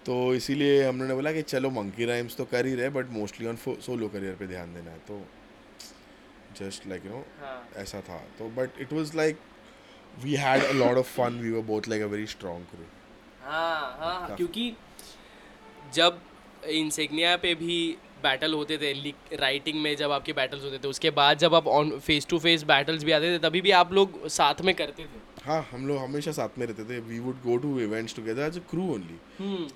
तो 0.05 0.33
इसीलिए 0.35 0.83
हम 0.83 0.95
लोगों 0.95 1.07
ने 1.07 1.15
बोला 1.15 1.31
कि 1.31 1.41
चलो 1.41 1.69
मंकी 1.71 2.05
राइम्स 2.05 2.37
तो 2.37 2.45
कर 2.51 2.65
ही 2.65 2.75
रहे 2.75 2.89
but 2.97 3.09
mostly 3.11 3.47
on 3.47 3.55
solo 3.67 4.07
career 4.07 4.35
पे 4.35 4.47
ध्यान 4.47 4.73
देना 4.73 4.91
है। 4.91 4.97
तो 5.07 5.21
जस्ट 6.59 6.87
लाइक 6.87 7.05
यू 7.05 7.11
नो 7.11 7.25
हाँ। 7.41 7.69
ऐसा 7.77 8.01
था। 8.01 8.17
तो 8.39 8.49
but 8.57 8.81
it 8.81 8.93
was 8.93 9.15
like 9.15 9.37
we 10.23 10.33
had 10.35 10.63
a 10.63 10.73
lot 10.73 10.97
of 10.99 11.05
fun. 11.09 11.35
We 11.41 11.51
were 11.51 11.61
both 11.67 11.85
like 11.91 12.01
a 12.05 12.07
very 12.13 12.25
strong 12.31 12.63
crew. 12.71 12.87
हाँ 13.43 13.97
हाँ 13.99 14.35
क्योंकि 14.37 14.73
जब 15.93 16.19
इंसेग्निया 16.69 17.35
पे 17.37 17.53
भी 17.55 17.77
बैटल 18.23 18.53
होते 18.53 18.77
थे 18.77 18.91
राइटिंग 19.37 19.81
में 19.81 19.95
जब 19.97 20.11
आपके 20.11 20.33
बैटल्स 20.33 20.63
होते 20.63 20.77
थे 20.77 20.87
उसके 20.87 21.09
बाद 21.19 21.37
जब 21.37 21.55
आप 21.55 21.67
on 21.67 21.97
face 21.99 22.27
to 22.29 22.39
face 22.39 22.63
battles 22.63 23.03
भी 23.03 23.11
आते 23.11 23.33
थे 23.35 23.39
तभी 23.47 23.61
भी 23.61 23.71
आप 23.77 23.93
लोग 23.93 24.27
साथ 24.29 24.61
में 24.61 24.73
करते 24.75 25.03
थे। 25.03 25.30
हाँ 25.43 25.61
हम 25.71 25.85
लोग 25.87 25.97
हमेशा 25.97 26.31
साथ 26.31 26.57
में 26.59 26.65
रहते 26.67 26.83
थे। 26.85 26.99
We 27.01 27.19
would 27.19 27.35
go 27.43 27.55
to 27.57 27.79
events 27.81 28.15
together 28.15 28.41
as 28.43 28.57
a 28.57 28.61
crew 28.69 28.83
only 28.93 29.17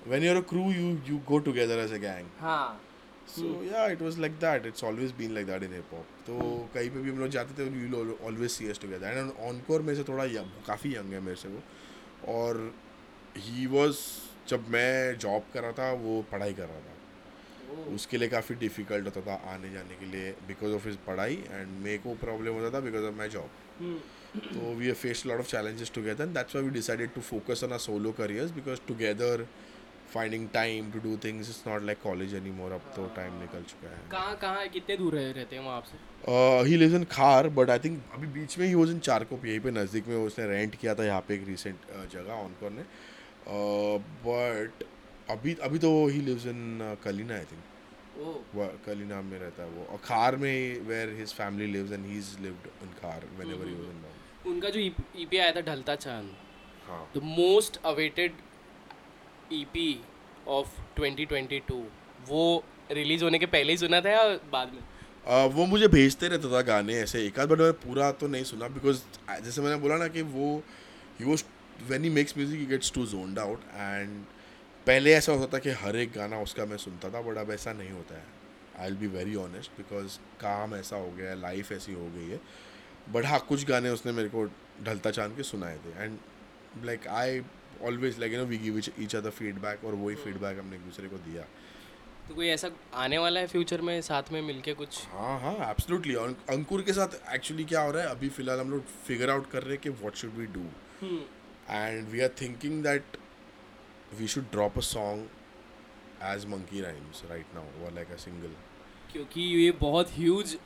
when 0.08 0.22
you 0.24 0.30
are 0.30 0.36
a 0.36 0.40
crew 0.50 0.60
you 0.72 0.90
you 1.08 1.16
go 1.28 1.38
together 1.48 1.78
as 1.78 1.92
a 1.92 1.96
gang 2.02 2.26
हाँ। 2.40 2.80
So 3.28 3.62
yeah 3.64 3.86
it 3.92 4.02
was 4.02 4.18
like 4.18 4.32
that 4.40 4.66
it's 4.66 4.84
always 4.84 5.12
been 5.18 5.32
like 5.34 5.46
that 5.46 5.62
in 5.62 5.72
hip 5.74 5.92
hop 5.92 6.06
तो 6.26 6.38
कहीं 6.74 6.90
पे 6.90 7.00
भी 7.00 7.10
हम 7.10 7.18
लोग 7.18 7.28
जाते 7.28 7.54
थे 7.58 7.66
you 7.78 8.16
always 8.26 8.50
see 8.50 8.68
us 8.70 8.80
together 8.82 9.18
and 9.18 9.30
Ankur 9.48 9.82
में 9.82 9.94
से 9.94 10.04
थोड़ा 10.08 10.24
यंग 10.24 10.62
काफ़ी 10.66 10.94
यंग 10.94 11.12
है 11.12 11.20
मेरे 11.20 11.36
से 11.36 11.48
वो। 11.48 11.62
और 12.34 12.72
ही 13.38 13.66
वाज 13.68 13.98
जब 14.48 14.68
मैं 14.70 15.18
जॉब 15.18 15.42
कर 15.54 15.62
रहा 15.62 15.72
था 15.72 15.92
वो 16.02 16.20
पढ़ाई 16.32 16.52
कर 16.54 16.68
रहा 16.68 16.80
था। 16.80 17.94
उसके 17.94 18.18
लिए 18.18 18.28
काफ़ी 18.28 18.54
डिफ़िकल्ट 18.56 19.06
होता 19.06 19.20
था 19.26 19.34
आने 19.54 19.72
जाने 19.72 19.96
के 19.96 20.06
लिए 20.12 20.30
बिकॉज़ 20.48 20.74
ऑफ़ 20.74 20.86
हिज 20.88 20.96
पढ़ाई 21.06 21.42
एंड 21.50 21.68
मेरे 21.84 21.98
को 21.98 22.14
प्रॉब्लम 22.20 22.54
होता 22.54 22.70
था 22.74 22.80
बिकॉज़ 22.84 23.04
ऑफ़ 23.04 23.14
माई 23.16 23.28
जॉब 23.28 23.50
तो 24.44 24.74
we 24.78 24.88
have 24.88 24.98
faced 25.04 25.26
a 25.26 25.28
lot 25.30 25.40
of 25.44 25.48
challenges 25.52 25.90
together 25.98 26.24
and 26.26 26.38
that's 26.38 26.56
why 26.56 26.62
we 26.66 26.72
decided 26.76 27.14
to 27.18 27.22
focus 27.30 27.62
on 27.66 27.74
our 27.76 27.82
solo 27.86 28.12
careers 28.20 28.52
because 28.58 28.82
together 28.90 29.30
finding 30.14 30.44
time 30.56 30.90
to 30.94 31.00
do 31.04 31.12
things 31.22 31.48
is 31.52 31.60
not 31.68 31.86
like 31.88 32.00
college 32.02 32.34
anymore. 32.40 32.70
अब 32.74 32.90
तो 32.96 33.06
time 33.16 33.38
निकल 33.40 33.62
चुका 33.70 33.88
है 33.94 34.02
कहाँ 34.10 34.36
कहाँ 34.42 34.66
कितने 34.76 34.96
दूर 34.96 35.14
रह- 35.14 35.34
रहते 35.36 35.56
हैं 35.56 35.62
वहाँ 35.64 35.76
आपसे? 35.76 35.98
Uh, 36.32 36.60
he 36.68 36.76
lives 36.82 36.96
in 36.98 37.04
Khar 37.14 37.48
but 37.58 37.70
I 37.70 37.78
think 37.86 38.02
अभी 38.14 38.26
बीच 38.38 38.58
में 38.58 38.66
ही 38.66 38.74
वॉज़ 38.74 38.90
इन 38.90 38.98
चारकोप 39.08 39.46
यहीं 39.46 39.60
पे 39.60 39.70
नज़दीक 39.78 40.08
में 40.08 40.16
उसने 40.16 40.46
रेंट 40.50 40.74
किया 40.80 40.94
था 41.00 41.04
यहाँ 41.04 41.24
पे 41.28 41.34
एक 41.34 41.46
रिसेंट 41.48 41.88
जगह 42.12 42.32
ऑनकोर 42.32 42.70
ने. 42.78 42.84
बट 44.28 44.84
अभी 45.30 45.54
अभी 45.68 45.78
तो 45.86 45.90
he 46.06 46.20
lives 46.28 46.46
in 46.54 46.60
Kalina 47.04 47.34
I 47.34 47.44
think 47.52 47.64
Kalina 48.86 49.20
में 49.22 49.38
रहता 49.38 49.62
है 49.62 49.68
वो. 49.70 49.84
और 49.92 49.98
खार 50.04 50.36
में 50.44 50.80
where 50.88 51.16
his 51.18 51.32
family 51.40 51.66
lives 51.72 51.92
and 51.92 52.06
he 52.06 52.18
is 52.18 52.30
lived 52.42 52.68
in 52.82 52.92
Khar 53.02 53.26
whenever 53.54 53.68
he 53.68 53.74
was 53.74 53.90
in 53.90 54.00
उनका 54.46 54.70
जो 54.70 54.80
ईपी 54.80 55.36
आया 55.36 55.52
था 55.52 55.60
Dhalta 55.60 55.94
Chaand 55.94 57.16
the 57.16 57.22
most 57.24 57.80
awaited 57.84 58.32
EP 59.52 59.88
of 60.48 60.68
2022 61.00 61.72
वो 62.28 62.64
रिलीज़ 62.92 63.24
होने 63.24 63.38
के 63.38 63.46
पहले 63.46 63.72
ही 63.72 63.78
सुना 63.78 64.00
था 64.00 64.10
या 64.10 64.28
बाद 64.52 64.72
में? 64.72 64.80
Uh, 65.26 65.54
वो 65.54 65.66
मुझे 65.66 65.88
भेजते 65.88 66.28
रहता 66.28 66.50
था 66.52 66.60
गाने 66.62 66.94
ऐसे 66.94 67.26
एक 67.26 67.38
आध 67.40 67.48
बार 67.48 67.58
मैंने 67.58 67.72
पूरा 67.86 68.10
तो 68.12 68.28
नहीं 68.28 68.44
सुना 68.44 68.68
बिकॉज़ 68.68 69.00
जैसे 69.44 69.62
मैंने 69.62 69.76
बोला 69.76 69.96
ना 69.96 70.08
कि 70.08 70.22
वो 70.22 70.62
ही 71.20 71.24
वो 71.24 71.36
when 71.88 72.04
he 72.04 72.10
makes 72.10 72.36
music 72.36 72.60
he 72.60 72.66
gets 72.66 72.92
too 72.92 73.06
zoned 73.06 73.38
out 73.38 73.60
and 73.74 74.24
पहले 74.86 75.12
ऐसा 75.14 75.32
होता 75.32 75.52
था 75.54 75.58
कि 75.58 75.70
हर 75.70 75.96
एक 75.96 76.12
गाना 76.12 76.40
उसका 76.40 76.64
मैं 76.64 76.76
सुनता 76.76 77.10
था 77.10 77.20
बट 77.22 77.38
अब 77.38 77.50
ऐसा 77.50 77.72
नहीं 77.72 77.90
होता 77.90 78.14
है। 78.14 78.24
I 78.78 78.90
will 78.90 78.96
be 78.96 79.06
very 79.06 79.34
honest 79.34 79.70
because 79.70 80.18
काम 80.40 80.74
ऐसा 80.74 80.96
हो 80.96 81.10
गया 81.10 81.30
है 81.30 81.40
लाइफ 81.40 81.72
ऐसी 81.72 81.92
हो 81.92 82.08
गई 82.10 82.28
है। 82.30 82.40
बट 83.08 83.24
हाँ 83.24 83.38
कुछ 83.48 83.64
गाने 83.66 83.90
उसने 83.90 84.12
मेरे 84.12 84.28
को 84.28 84.44
ढलता 84.84 85.10
चाँद 85.10 85.36
के 85.36 85.42
सुनाए 85.42 85.78
थे। 85.84 86.02
And 86.02 86.18
like 86.84 87.06
I 87.08 87.40
always 87.82 88.18
like 88.20 88.32
you 88.32 88.38
know 88.38 88.44
we 88.46 88.58
give 88.58 88.78
each 88.78 89.14
other 89.16 89.30
feedback 89.30 89.84
और 89.84 89.94
वही 89.94 90.16
फीडबैक 90.16 90.58
हमने 90.58 90.76
एक 90.76 90.82
दूसरे 90.82 91.08
को 91.08 91.16
दिया। 91.26 91.42
तो 92.28 92.34
कोई 92.34 92.48
ऐसा 92.48 92.70
आने 92.94 93.18
वाला 93.18 93.40
है 93.40 93.46
फ्यूचर 93.46 93.80
में 93.80 94.00
साथ 94.02 94.32
में 94.32 94.40
मिलके 94.42 94.72
कुछ? 94.74 95.06
हाँ 95.08 95.38
हाँ 95.40 95.70
एब्सोल्युटली 95.70 96.14
अंकुर 96.54 96.82
के 96.82 96.92
साथ 96.92 97.14
एक्चुअली 97.34 97.64
क्या 97.64 97.80
हो 97.80 97.90
रहा 97.92 98.02
है 98.02 98.10
अभी 98.10 98.28
फ़िलहाल 98.28 98.60
हम 98.60 98.70
लोग 98.70 98.84
फिगर 99.06 99.30
आउट 99.30 99.50
कर 99.50 99.62
रहे 99.62 99.72
हैं 99.72 99.80
कि 99.82 99.90
what 99.90 100.14
should 100.16 100.34
we 100.36 100.46
do 100.56 100.64
and 101.70 102.08
we 102.08 102.20
are 102.20 102.34
thinking 102.40 102.82
that 102.82 103.16
we 104.18 104.26
should 104.28 104.50
drop 104.52 104.78
a 104.78 104.82
song 104.88 105.28
as 106.24 106.46
Monkey 106.46 106.80
Rhymes 106.80 107.22
right 107.30 107.54
now 107.54 107.84
और 107.84 107.94
लाइक 107.94 108.10
अ 108.10 108.16
सिंगल 108.16 108.56
क्योंकि 109.12 109.40
ये 109.40 109.70
बहुत 109.80 110.10
ह्यूज 110.12 110.56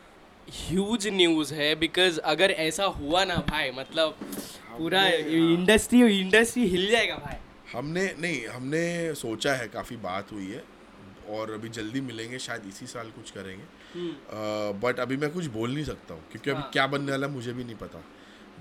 ह्यूज 0.53 1.07
न्यूज़ 1.13 1.53
है 1.55 1.75
बिकॉज़ 1.77 2.19
अगर 2.31 2.51
ऐसा 2.61 2.85
हुआ 2.97 3.25
ना 3.25 3.35
भाई 3.49 3.71
मतलब 3.71 4.17
पूरा 4.71 5.07
इंडस्ट्री 5.09 6.01
इंडस्ट्री 6.21 6.67
हिल 6.69 6.91
जाएगा 6.91 7.17
भाई। 7.17 7.37
हमने 7.73 8.05
नहीं 8.21 8.47
हमने 8.49 9.15
सोचा 9.15 9.55
है 9.55 9.69
काफ़ी 9.69 9.97
बात 10.05 10.33
हुई 10.33 10.47
है 10.47 10.63
और 11.31 11.51
अभी 11.53 11.69
जल्दी 11.71 12.01
मिलेंगे 12.01 12.39
शायद 12.39 12.67
इसी 12.69 12.87
साल 12.87 13.11
कुछ 13.11 13.31
करेंगे। 13.31 13.65
बट 14.83 14.95
uh, 14.95 15.01
अभी 15.01 15.17
मैं 15.17 15.31
कुछ 15.31 15.47
बोल 15.57 15.75
नहीं 15.75 15.85
सकता 15.85 16.15
हूँ 16.15 16.23
क्योंकि 16.33 16.51
अभी 16.51 16.61
हाँ। 16.61 16.71
क्या 16.73 16.87
बनने 16.87 17.13
वाला 17.13 17.29
मुझे 17.29 17.53
भी 17.53 17.65
नहीं 17.65 17.77
पता। 17.77 18.03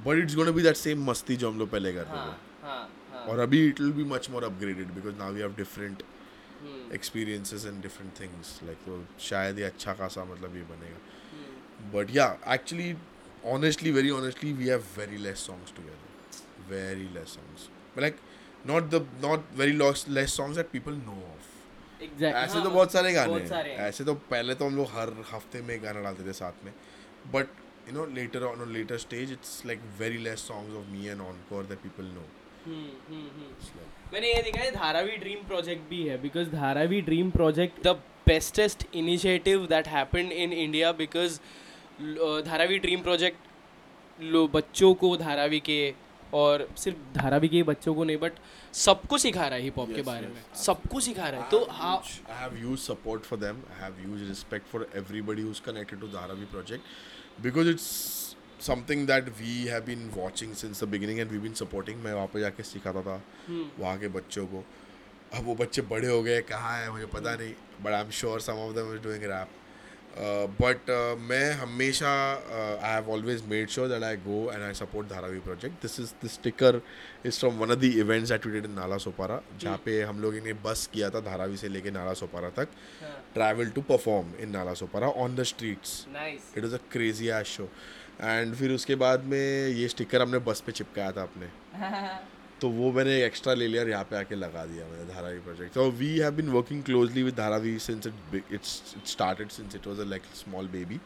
But 0.05 0.17
it's 0.17 0.35
gonna 0.35 0.51
be 0.51 0.61
that 0.63 0.75
same 0.75 1.03
मस्ती 1.09 1.35
जो 1.35 1.51
हम 1.51 1.59
लोग 1.59 1.69
पहले 1.69 1.93
करते 1.93 2.11
थे। 2.11 2.17
हाँ 2.17 2.39
हाँ। 2.63 2.89
हाँ 3.11 3.25
और 3.25 3.39
अभी 3.39 3.67
it 3.67 3.81
will 3.81 3.91
be 3.93 4.03
much 4.11 4.29
more 4.31 4.43
upgraded 4.43 4.93
because 4.95 5.15
now 5.17 5.33
we 5.33 5.41
have 5.41 5.55
different 5.57 6.03
experiences 6.93 7.65
and 7.65 7.81
different 7.81 8.19
things 8.19 8.59
like 8.65 8.77
तो 8.85 9.03
शायद 9.29 9.59
ये 9.59 9.65
अच्छा 9.65 9.93
खासा 9.93 10.25
मतलब 10.25 10.55
ये 10.55 10.63
बनेगा। 10.69 10.99
But 11.93 12.15
yeah 12.15 12.27
actually 12.53 12.93
honestly 13.45 13.91
very 13.91 14.09
honestly 14.09 14.53
we 14.53 14.67
have 14.67 14.83
very 14.97 15.17
less 15.17 15.45
songs 15.47 15.73
together 15.75 16.73
very 16.73 17.07
less 17.13 17.35
songs 17.35 17.69
like 17.97 18.17
not 18.67 18.89
the 18.89 19.07
not 19.25 19.45
very 19.55 19.77
less 20.13 20.35
songs 20.37 20.57
that 20.57 20.69
people 20.71 20.93
know 20.93 21.21
of 21.33 22.03
exact 22.03 22.37
ऐसे 22.37 22.61
तो 22.63 22.69
बहुत 22.69 22.91
सारे 22.91 23.13
गाने 23.13 23.31
हाँ, 23.31 23.37
बहुत 23.39 23.49
सारे 23.49 23.69
हैं। 23.71 23.77
हैं। 23.79 23.87
ऐसे 23.87 24.03
तो 24.03 24.13
पहले 24.31 24.55
तो 24.55 24.65
हम 24.65 24.75
लोग 24.75 24.87
हर 24.91 25.13
हफ़्ते 25.31 25.61
में 25.61 25.83
गाना 25.83 26.01
डालते 26.01 26.27
थे 26.27 26.33
साथ 26.33 26.65
में। 26.65 26.73
But 27.33 27.47
you 27.87 27.93
know 27.93 28.05
later 28.15 28.43
on 28.43 28.71
later 28.73 28.97
stage 28.97 29.31
it's 29.31 29.61
like 29.65 29.79
very 29.99 30.17
less 30.17 30.47
songs 30.47 30.75
of 30.75 30.85
me 30.87 31.07
and 31.07 31.21
Ankur 31.21 31.63
that 31.63 31.79
people 31.79 32.05
know 32.13 32.25
मैंने 34.13 34.33
ये 34.33 34.41
देखा 34.41 34.63
है 34.63 34.71
धारावी 34.71 35.17
ड्रीम 35.17 35.43
प्रोजेक्ट 35.47 35.89
भी 35.89 36.01
है 36.07 36.21
because 36.21 36.49
Dharavi 36.49 37.01
Dream 37.01 37.29
Project 37.31 37.83
the 37.87 37.95
bestest 38.27 38.85
initiative 38.93 39.65
that 39.67 39.87
happened 39.87 40.31
in 40.31 40.53
India 40.53 40.91
because 40.91 41.39
Dharavi 41.99 42.77
Dream 42.79 43.01
Project 43.01 44.21
लो 44.23 44.47
बच्चों 44.47 44.93
को 44.93 45.15
धारावी 45.17 45.59
के 45.59 45.93
और 46.33 46.67
सिर्फ़ 46.77 46.97
धारावी 47.15 47.47
के 47.47 47.63
बच्चों 47.63 47.93
को 47.95 48.03
नहीं 48.03 48.17
बट 48.17 48.33
सबको 48.73 49.17
सिखा 49.17 49.47
रहा 49.47 49.55
है 49.55 49.61
हिप 49.61 49.77
हॉप 49.77 49.89
के 49.95 50.01
बारे 50.01 50.27
में। 50.27 50.41
सबको 50.55 50.99
सिखा 50.99 51.27
रहा 51.29 51.43
है। 51.43 51.49
तो 51.49 51.65
I 51.65 52.37
have 52.39 52.57
use 52.57 52.79
support 52.79 53.23
for 53.23 53.39
them 53.39 53.61
I 53.71 53.81
have 53.81 53.95
use 54.07 54.23
respect 54.23 54.67
for 54.67 54.89
everybody 54.95 55.41
who 55.41 55.51
is 55.51 55.61
connected 55.61 55.99
to 55.99 56.07
Dharavi 56.07 56.45
project 56.45 57.41
because 57.43 57.69
it's 57.69 57.85
something 58.61 59.05
that 59.07 59.29
we 59.41 59.61
have 59.63 59.83
been 59.83 60.09
watching 60.15 60.53
since 60.53 60.83
the 60.83 60.87
beginning 60.87 61.19
and 61.19 61.31
we 61.31 61.39
been 61.39 61.53
supporting 61.53 62.03
मैं 62.03 62.13
वहाँ 62.13 62.27
पर 62.27 62.39
जाके 62.39 62.63
सिखाता 62.63 63.01
था 63.01 63.21
hmm. 63.49 63.79
वहाँ 63.79 63.97
के 63.99 64.07
बच्चों 64.07 64.45
को। 64.45 64.63
अब 65.33 65.45
वो 65.45 65.55
बच्चे 65.55 65.81
बड़े 65.81 66.07
हो 66.07 66.21
गए 66.23 66.41
कहाँ 66.41 66.77
है 66.77 66.91
मुझे 66.91 67.05
पता 67.05 67.31
हम्म। 67.31 67.43
नहीं 67.43 67.53
but 67.83 67.93
I 67.93 68.01
am 68.01 68.09
sure 68.09 68.39
some 68.41 68.53
of 68.53 68.75
them 68.75 68.93
is 68.95 69.01
doing 69.03 69.23
rap 69.23 69.58
but 70.21 70.79
Uh, 70.79 71.19
मैं 71.19 71.51
हमेशा 71.51 72.09
uh, 72.37 72.83
I 72.83 72.93
have 72.93 73.09
always 73.11 73.43
made 73.47 73.69
sure 73.69 73.87
that 73.87 74.03
I 74.03 74.17
go 74.17 74.51
and 74.53 74.63
I 74.63 74.73
support 74.73 75.07
Dharavi 75.07 75.39
project 75.39 75.81
this 75.81 75.99
is 75.99 76.13
this 76.21 76.33
sticker 76.33 76.81
is 77.25 77.39
from 77.39 77.53
one 77.53 77.71
of 77.71 77.79
the 77.79 77.83
events 77.83 78.31
did 78.31 78.65
in 78.65 78.71
Nala 78.71 78.97
Sopara 78.97 79.41
जहाँ 79.59 79.81
पे 79.85 80.01
हम 80.01 80.19
लोग 80.19 80.35
ने 80.35 80.53
बस 80.53 80.89
किया 80.93 81.09
था 81.09 81.19
धारावी 81.19 81.57
से 81.57 81.69
लेके 81.69 81.91
नाला 81.91 82.13
सोपारा 82.13 82.49
तक 82.49 82.67
travel 83.33 83.69
to 83.69 83.81
perform 83.81 84.33
in 84.39 84.49
Nala 84.49 84.73
Sopara 84.73 85.07
on 85.07 85.35
the 85.35 85.43
streets 85.43 86.05
it 86.57 86.63
is 86.63 86.75
a 86.75 86.79
crazy 86.91 87.29
ass 87.29 87.47
show 87.47 87.69
and 88.21 88.55
फिर 88.55 88.71
उसके 88.71 88.95
बाद 88.95 89.23
में 89.23 89.67
ये 89.67 89.87
स्टिकर 89.87 90.21
हमने 90.21 90.39
बस 90.39 90.63
पे 90.65 90.71
चिपकाया 90.71 91.11
था 91.11 91.21
अपने। 91.21 91.49
तो 92.61 92.69
वो 92.69 92.91
मैंने 92.91 93.15
एक्स्ट्रा 93.25 93.53
ले 93.53 93.67
लिया 93.67 93.81
और 93.81 93.89
यहाँ 93.89 94.03
पे 94.03 94.15
आके 94.15 94.35
लगा 94.35 94.65
दिया 94.65 94.87
मैंने 94.87 95.05
धारावी 95.13 95.39
प्रोजेक्ट 95.39 95.73
तो 95.73 95.89
we 95.91 96.09
have 96.17 96.31
been 96.31 96.49
working 96.49 96.83
closely 96.83 97.23
with 97.23 97.35
Dharavi 97.35 97.77
since 97.79 98.07
it 98.07 98.53
it's 98.53 98.95
it 98.97 99.07
started 99.07 99.49
since 99.49 99.75
it 99.75 99.87
was 99.87 99.99
a 99.99 100.05
like 100.05 100.23
small 100.35 100.67
baby 100.67 100.99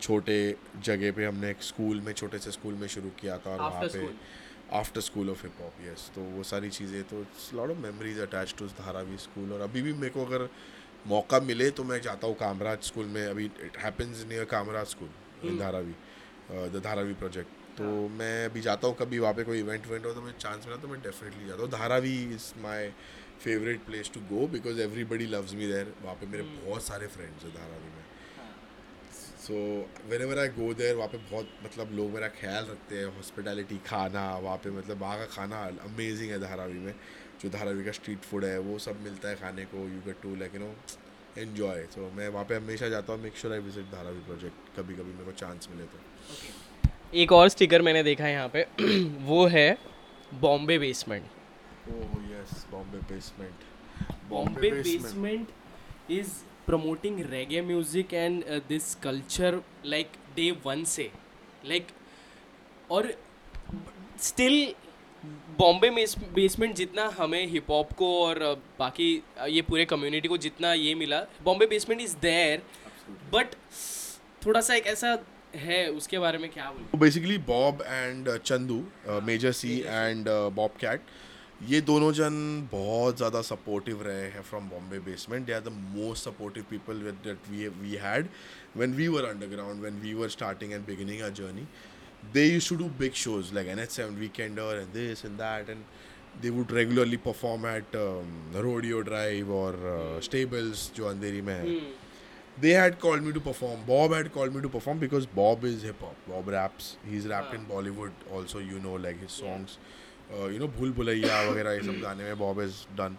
छोटे 0.00 0.38
जगह 0.84 1.12
पे 1.12 1.24
हमने 1.24 1.50
एक 1.50 1.62
स्कूल 1.62 2.00
में 2.00 2.12
छोटे 2.12 2.38
से 2.38 2.50
स्कूल 2.50 2.74
में 2.74 2.86
शुरू 2.88 3.10
किया 3.20 3.38
था 3.38 3.50
और 3.50 3.60
वहाँ 3.60 3.88
पे 3.88 4.08
after 4.72 5.00
school 5.00 5.30
of 5.30 5.42
hip 5.42 5.60
hop 5.60 5.80
yes 5.86 6.10
तो 6.14 6.20
वो 6.36 6.42
सारी 6.42 6.70
चीज़ें 6.70 7.02
तो 7.04 7.20
it's 7.20 7.52
lot 7.54 7.70
of 7.70 7.78
memories 7.78 8.18
attach 8.18 8.54
to 8.58 8.66
Dharavi 8.78 9.16
school 9.18 9.52
और 9.52 9.60
अभी 9.60 9.82
भी 9.82 9.92
मेरे 9.92 10.10
को 10.10 10.24
अगर 10.24 10.48
मौका 11.06 11.40
मिले 11.40 11.70
तो 11.70 11.84
मैं 11.84 12.00
जाता 12.00 12.26
हूँ 12.26 12.36
कामराज 12.36 12.82
स्कूल 12.82 13.06
में। 13.06 13.26
अभी 13.26 13.44
it 13.44 13.76
happens 13.78 14.24
near 14.28 14.44
Kamaraj 14.44 14.86
school 14.86 15.48
in 15.48 15.58
Dharavi 15.58 15.94
the 16.70 16.80
Dharavi 16.84 17.14
project 17.14 17.61
तो 17.78 17.84
मैं 18.18 18.44
अभी 18.44 18.60
जाता 18.60 18.86
हूँ 18.86 18.96
कभी 18.96 19.18
वहाँ 19.18 19.34
पे 19.34 19.44
कोई 19.44 19.58
इवेंट 19.58 19.86
वेंट 19.86 20.06
हो 20.06 20.12
तो 20.14 20.22
मैं 20.22 20.32
चांस 20.38 20.66
मिला 20.66 20.76
तो 20.80 20.88
मैं 20.88 21.00
डेफिनेटली 21.02 21.46
जाता 21.48 21.62
हूँ। 21.62 21.70
Dharavi 21.70 22.16
is 22.34 22.52
my 22.62 22.88
favourite 23.44 23.84
place 23.86 24.10
to 24.14 24.20
go 24.30 24.46
because 24.48 24.80
everybody 24.80 25.26
loves 25.26 25.54
me 25.54 25.66
there 25.68 25.92
वहाँ 26.02 26.14
पे 26.14 26.26
मेरे 26.26 26.42
बहुत 26.42 26.82
सारे 26.84 27.06
फ्रेंड्स 27.14 27.44
हैं 27.44 27.52
धारावी 27.54 27.90
में। 27.94 28.04
So 29.42 29.54
whenever 30.22 30.38
I 30.38 30.48
go 30.56 30.72
there 30.74 30.94
वहाँ 30.96 31.08
पे 31.08 31.18
बहुत 31.30 31.48
मतलब 31.64 31.92
लोग 31.96 32.10
मेरा 32.14 32.28
ख्याल 32.40 32.66
रखते 32.66 32.98
हैं 32.98 33.06
हॉस्पिटैलिटी 33.16 33.78
खाना 33.86 34.26
वहाँ 34.38 34.56
पे 34.64 34.70
मतलब 34.70 35.00
वहाँ 35.02 35.18
का 35.18 35.24
खाना 35.34 35.62
अमेजिंग 35.86 36.30
है 36.30 36.40
धारावी 36.40 36.78
में। 36.78 36.94
जो 37.42 37.48
धारावी 37.50 37.84
का 37.84 37.92
स्ट्रीट 37.92 38.20
फ़ूड 38.24 38.44
है 38.44 38.58
वो 38.66 38.78
सब 38.80 39.00
मिलता 39.04 39.28
है 39.28 39.36
खाने 39.36 39.64
को 39.72 39.78
you 39.88 40.00
get 40.06 40.20
to 40.22 40.34
like 40.42 40.54
you 40.54 40.60
know 40.60 40.74
enjoy 41.38 41.82
तो 41.94 42.10
मैं 42.16 42.28
वहाँ 42.28 42.44
पे 42.44 42.56
हमेशा 42.56 42.88
जाता 42.88 43.12
हूँ 43.12 43.22
make 43.22 43.36
sure 43.36 43.54
I 43.54 43.60
visit 43.60 43.90
Dharavi 43.92 44.20
project 44.26 44.76
कभी 44.78 44.94
कभी 44.94 45.12
मेरे 45.12 45.24
को 45.24 45.32
चांस 45.38 45.68
मिले 45.72 45.84
तो। 45.86 45.98
एक 47.14 47.32
और 47.32 47.48
स्टिकर 47.48 47.82
मैंने 47.82 48.02
देखा 48.02 48.24
है 48.24 48.32
यहाँ 48.32 48.48
पे 48.48 48.62
वो 49.24 49.46
है 49.46 49.78
Bombay 50.40 50.78
Basement 50.78 51.24
Bombay 51.88 53.00
Basement 53.14 54.30
Bombay 54.30 54.70
Basement 54.70 55.48
is 56.10 56.28
promoting 56.66 57.20
reggae 57.30 57.60
music 57.62 58.14
and 58.14 58.44
this 58.68 58.94
culture 58.94 59.60
like 59.86 60.12
day 60.36 60.50
one 60.66 60.84
से। 60.84 61.10
लाइक 61.66 61.86
और 62.90 63.12
स्टिल 64.20 64.74
बॉम्बे 65.58 65.90
बेसमेंट 66.34 66.74
जितना 66.74 67.06
हमें 67.18 67.46
हिप 67.46 67.70
हॉप 67.70 67.92
को 67.92 68.08
और 68.24 68.38
uh, 68.38 68.78
बाकी 68.78 69.22
uh, 69.42 69.48
ये 69.48 69.62
पूरे 69.62 69.84
कम्युनिटी 69.84 70.28
को 70.28 70.36
जितना 70.36 70.72
ये 70.72 70.94
मिला 70.94 71.20
Bombay 71.44 71.66
Basement 71.66 72.00
is 72.00 72.16
there 72.22 72.62
but 73.32 73.54
थोड़ा 74.46 74.60
सा 74.60 74.74
एक 74.74 74.86
ऐसा 74.86 75.14
है 75.56 75.86
उसके 75.92 76.18
बारे 76.18 76.38
में 76.38 76.50
क्या 76.50 76.70
बोलूँ? 76.70 77.00
Basically 77.00 77.36
Bob 77.48 77.82
and 77.86 78.36
Chandu 78.38 78.82
Major 79.24 79.52
C 79.52 79.78
and 79.80 80.28
Bob 80.56 80.70
Cat 80.80 81.00
ये 81.68 81.80
दोनों 81.80 82.12
जन 82.12 82.36
बहुत 82.72 83.16
ज़्यादा 83.16 83.40
सपोर्टिव 83.42 84.02
रहे 84.02 84.22
हैं 84.30 84.42
from 84.42 84.68
Bombay 84.68 84.98
Basement 85.00 85.46
they 85.46 85.52
are 85.52 85.60
the 85.60 85.72
most 85.96 86.24
supportive 86.24 86.64
people 86.70 87.00
that 87.26 87.48
we 87.50 87.68
we 87.68 87.94
had 88.02 88.28
when 88.76 88.94
we 88.94 89.08
were 89.08 89.24
underground 89.24 89.80
when 89.80 90.00
we 90.02 90.14
were 90.14 90.28
starting 90.36 90.72
and 90.72 90.86
beginning 90.86 91.20
a 91.20 91.28
journey 91.40 91.66
they 92.34 92.44
you 92.44 92.60
to 92.68 92.76
do 92.76 92.88
big 92.98 93.12
shows 93.24 93.54
like 93.54 93.68
N 93.68 93.78
H 93.78 93.90
seven 93.90 94.16
weekend 94.16 94.58
और 94.58 94.84
this 94.94 95.24
and 95.24 95.34
that 95.38 95.70
and 95.70 95.84
they 96.42 96.50
would 96.50 96.72
regularly 96.72 97.16
perform 97.26 97.66
at 97.68 97.96
Rodeo 98.62 99.00
Drive 99.10 99.52
और 99.56 100.20
stables 100.24 100.90
जो 100.96 101.06
अंधेरी 101.06 101.40
में 101.40 101.54
है. 101.54 101.64
Hmm. 101.66 102.01
They 102.59 102.71
had 102.71 102.99
called 102.99 103.21
me 103.23 103.31
to 103.33 103.39
perform. 103.39 103.81
Bob 103.85 104.11
had 104.13 104.33
called 104.33 104.53
me 104.55 104.61
to 104.61 104.69
perform 104.69 104.97
because 104.97 105.25
Bob 105.25 105.63
is 105.63 105.83
hip 105.83 106.01
hop. 106.01 106.15
Bob 106.27 106.47
raps. 106.47 106.97
He's 107.07 107.27
rapped 107.27 107.53
in 107.53 107.65
Bollywood 107.65 108.11
also. 108.33 108.59
You 108.59 108.79
know, 108.79 108.93
like 108.93 109.19
his 109.21 109.31
songs. 109.31 109.77
Uh, 110.33 110.47
you 110.47 110.59
know, 110.59 110.67
Bhul 110.67 110.91
Bhulaiya 110.91 111.37
वगैरह 111.49 111.71
ये 111.73 111.81
सब 111.83 112.01
गाने 112.01 112.23
में 112.23 112.37
Bob 112.37 112.57
has 112.57 112.85
done 112.95 113.17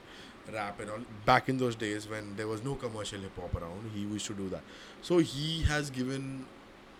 rap 0.52 0.80
and 0.80 0.90
all. 0.90 1.06
Back 1.24 1.48
in 1.48 1.56
those 1.58 1.76
days 1.76 2.08
when 2.08 2.34
there 2.36 2.48
was 2.48 2.64
no 2.64 2.74
commercial 2.74 3.20
hip 3.20 3.38
hop 3.40 3.54
around, 3.62 3.90
he 3.94 4.00
used 4.00 4.26
to 4.26 4.34
do 4.34 4.48
that. 4.48 4.62
So 5.02 5.18
he 5.18 5.62
has 5.62 5.90
given 5.90 6.44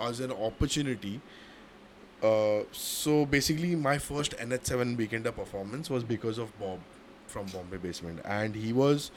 us 0.00 0.20
an 0.20 0.32
opportunity 0.32 1.20
uh, 2.22 2.62
so 2.72 3.26
basically, 3.26 3.76
my 3.76 3.98
first 3.98 4.36
NH7 4.38 4.96
Weekender 4.96 5.34
performance 5.34 5.88
was 5.88 6.02
because 6.02 6.38
of 6.38 6.58
Bob 6.58 6.80
from 7.26 7.46
Bombay 7.46 7.76
Basement, 7.76 8.20
and 8.24 8.54
he 8.56 8.72
was 8.72 9.10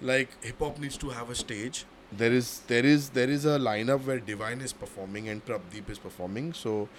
like, 0.00 0.30
hip 0.42 0.58
hop 0.58 0.78
needs 0.78 0.96
to 0.98 1.10
have 1.10 1.28
a 1.30 1.34
stage. 1.34 1.84
There 2.17 2.33
is 2.33 2.61
there 2.67 2.85
is 2.85 3.09
there 3.09 3.29
is 3.29 3.45
a 3.45 3.57
lineup 3.57 4.05
where 4.05 4.19
Divine 4.19 4.61
is 4.61 4.73
performing 4.73 5.29
and 5.29 5.45
Prabdeep 5.45 5.89
is 5.89 5.99
performing. 5.99 6.53
So 6.53 6.89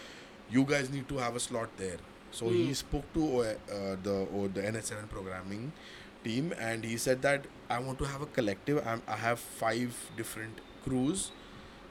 you 0.51 0.65
guys 0.65 0.91
need 0.91 1.09
to 1.09 1.19
have 1.19 1.37
a 1.37 1.41
slot 1.41 1.77
there. 1.77 1.99
So 2.31 2.47
mm. 2.47 2.53
he 2.53 2.75
spoke 2.75 3.13
to 3.15 3.41
uh, 3.41 3.55
the 4.03 4.17
uh, 4.23 4.49
the 4.55 4.63
NH7 4.63 5.09
programming 5.09 5.73
team, 6.25 6.53
and 6.59 6.85
he 6.85 6.97
said 6.97 7.23
that 7.23 7.47
I 7.71 7.79
want 7.79 7.99
to 7.99 8.05
have 8.05 8.23
a 8.23 8.27
collective. 8.27 8.83
I'm, 8.87 9.03
I 9.07 9.17
have 9.17 9.39
five 9.39 9.95
different 10.17 10.61
crews 10.85 11.31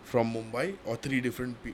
from 0.03 0.33
Mumbai 0.33 0.75
or 0.85 0.97
three 0.97 1.21
different 1.21 1.63
pe- 1.63 1.73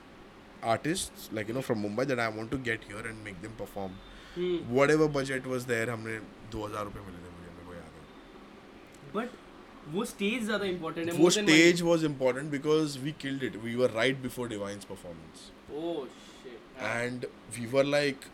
artists 0.62 1.28
like 1.32 1.48
you 1.48 1.54
know 1.54 1.62
from 1.62 1.82
Mumbai 1.82 2.06
that 2.06 2.20
I 2.20 2.28
want 2.28 2.50
to 2.52 2.58
get 2.58 2.84
here 2.84 3.04
and 3.12 3.24
make 3.24 3.42
them 3.42 3.52
perform. 3.58 3.98
Mm. 4.36 4.66
Whatever 4.68 5.08
budget 5.08 5.46
was 5.46 5.66
there, 5.66 5.86
हमने 5.86 6.18
2000 6.52 6.84
रुपए 6.88 7.00
मिले 7.06 7.18
थे 7.18 7.30
मुझे 7.36 7.50
मेरे 7.54 7.66
को 7.66 7.74
याद 7.74 7.92
है. 7.96 8.02
But 9.16 9.49
वो 9.88 10.04
स्टेज 10.04 10.44
ज़्यादा 10.44 10.64
इंपॉर्टेंट 10.66 11.12
है 11.12 11.18
वो 11.18 11.30
stage 11.30 11.82
was 11.82 12.04
important 12.04 12.50
because 12.50 12.98
we 12.98 13.12
killed 13.20 13.42
it 13.44 13.56
we 13.56 13.74
were 13.74 13.90
right 13.90 14.18
before 14.22 14.48
Divine's 14.48 14.84
performance 14.84 15.50
oh 15.74 16.04
shit 16.44 16.82
and 16.82 17.26
we 17.58 17.66
were 17.66 17.84
like 17.86 18.24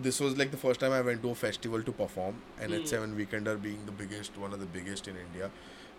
this 0.00 0.20
was 0.22 0.36
like 0.38 0.50
the 0.52 0.56
first 0.56 0.80
time 0.80 0.92
I 0.92 1.02
went 1.02 1.22
to 1.22 1.30
a 1.30 1.34
festival 1.34 1.82
to 1.82 1.92
perform 1.92 2.40
and 2.60 2.74
at 2.74 2.86
seven 2.86 3.14
weekender 3.14 3.56
being 3.56 3.86
the 3.86 3.98
biggest 3.98 4.38
one 4.38 4.52
of 4.52 4.60
the 4.60 4.68
biggest 4.72 5.08
in 5.08 5.16
India 5.16 5.50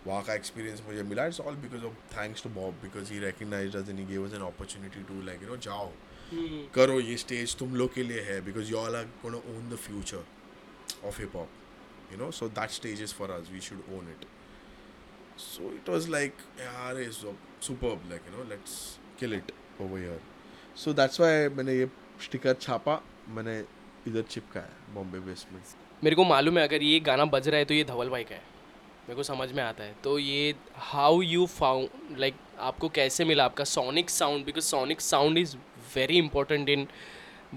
वहाँ 0.07 0.23
का 0.23 0.33
experience 0.33 0.81
मुझे 0.87 1.03
मिला. 1.03 1.25
It's 1.25 1.39
all 1.41 1.55
because 1.55 1.83
of 1.85 1.93
thanks 2.15 2.43
to 2.43 2.49
Bob 2.49 2.73
because 2.81 3.11
he 3.13 3.19
recognise 3.19 3.75
as 3.75 3.89
an 3.89 4.05
gave 4.07 4.25
an 4.25 4.41
opportunity 4.41 5.03
to 5.03 5.21
like 5.21 5.41
you 5.43 5.49
know 5.49 5.57
जाओ 5.57 5.85
hmm. 5.85 6.73
करो 6.75 6.99
ये 6.99 7.17
stage 7.17 7.55
तुम 7.55 7.75
लोग 7.75 7.93
के 7.93 8.03
लिए 8.03 8.21
है 8.21 8.39
because 8.45 8.71
you 8.71 8.77
all 8.77 8.95
are 8.95 9.05
gone 9.23 9.35
own 9.35 9.69
the 9.69 9.77
future 9.77 11.07
of 11.07 11.19
hip 11.21 11.35
hop 11.35 12.11
you 12.11 12.17
know 12.17 12.31
so 12.31 12.49
that 12.59 12.69
stage 12.71 13.01
is 13.01 13.13
for 13.13 13.31
us 13.31 13.51
we 13.51 13.61
should 13.61 13.93
own 13.97 14.11
it 14.11 14.25
so 15.39 15.73
it 15.73 15.89
was 15.89 16.09
like 16.09 16.33
यार 16.59 16.99
is 17.01 17.19
superb 17.67 18.09
like 18.09 18.21
you 18.27 18.37
know 18.37 18.49
let's 18.49 18.77
kill 19.19 19.33
it 19.33 19.51
over 19.81 19.99
here 19.99 20.21
so 20.75 20.93
that's 20.93 21.19
why 21.19 21.47
मैंने 21.49 21.73
ये 21.73 21.89
sticker 22.23 22.53
छापा 22.61 23.01
मैंने 23.29 23.59
इधर 24.07 24.21
चिपकाया 24.21 24.93
Bombay 24.93 25.19
basement 25.19 26.03
मेरे 26.03 26.15
को 26.15 26.23
मालूम 26.23 26.57
है 26.57 26.67
अगर 26.67 26.83
ये 26.83 26.99
गाना 26.99 27.25
बज 27.25 27.47
रहा 27.47 27.57
है 27.57 27.65
तो 27.65 27.73
ये 27.73 27.83
धवल 27.83 28.09
भाई 28.09 28.23
का 28.23 28.35
है। 28.35 28.41
मेरे 29.09 29.15
को 29.15 29.23
समझ 29.23 29.51
में 29.51 29.63
आता 29.63 29.83
है। 29.83 29.95
तो 30.03 30.17
ये 30.19 30.55
हाउ 30.75 31.21
यू 31.21 31.45
फाउंड 31.45 32.17
लाइक 32.19 32.35
आपको 32.59 32.89
कैसे 32.89 33.25
मिला 33.25 33.45
आपका 33.45 33.63
sonic 33.63 34.09
sound 34.09 34.45
because 34.45 34.63
sonic 34.63 35.01
sound 35.01 35.37
is 35.37 35.55
very 35.95 36.17
important 36.17 36.69
in 36.69 36.87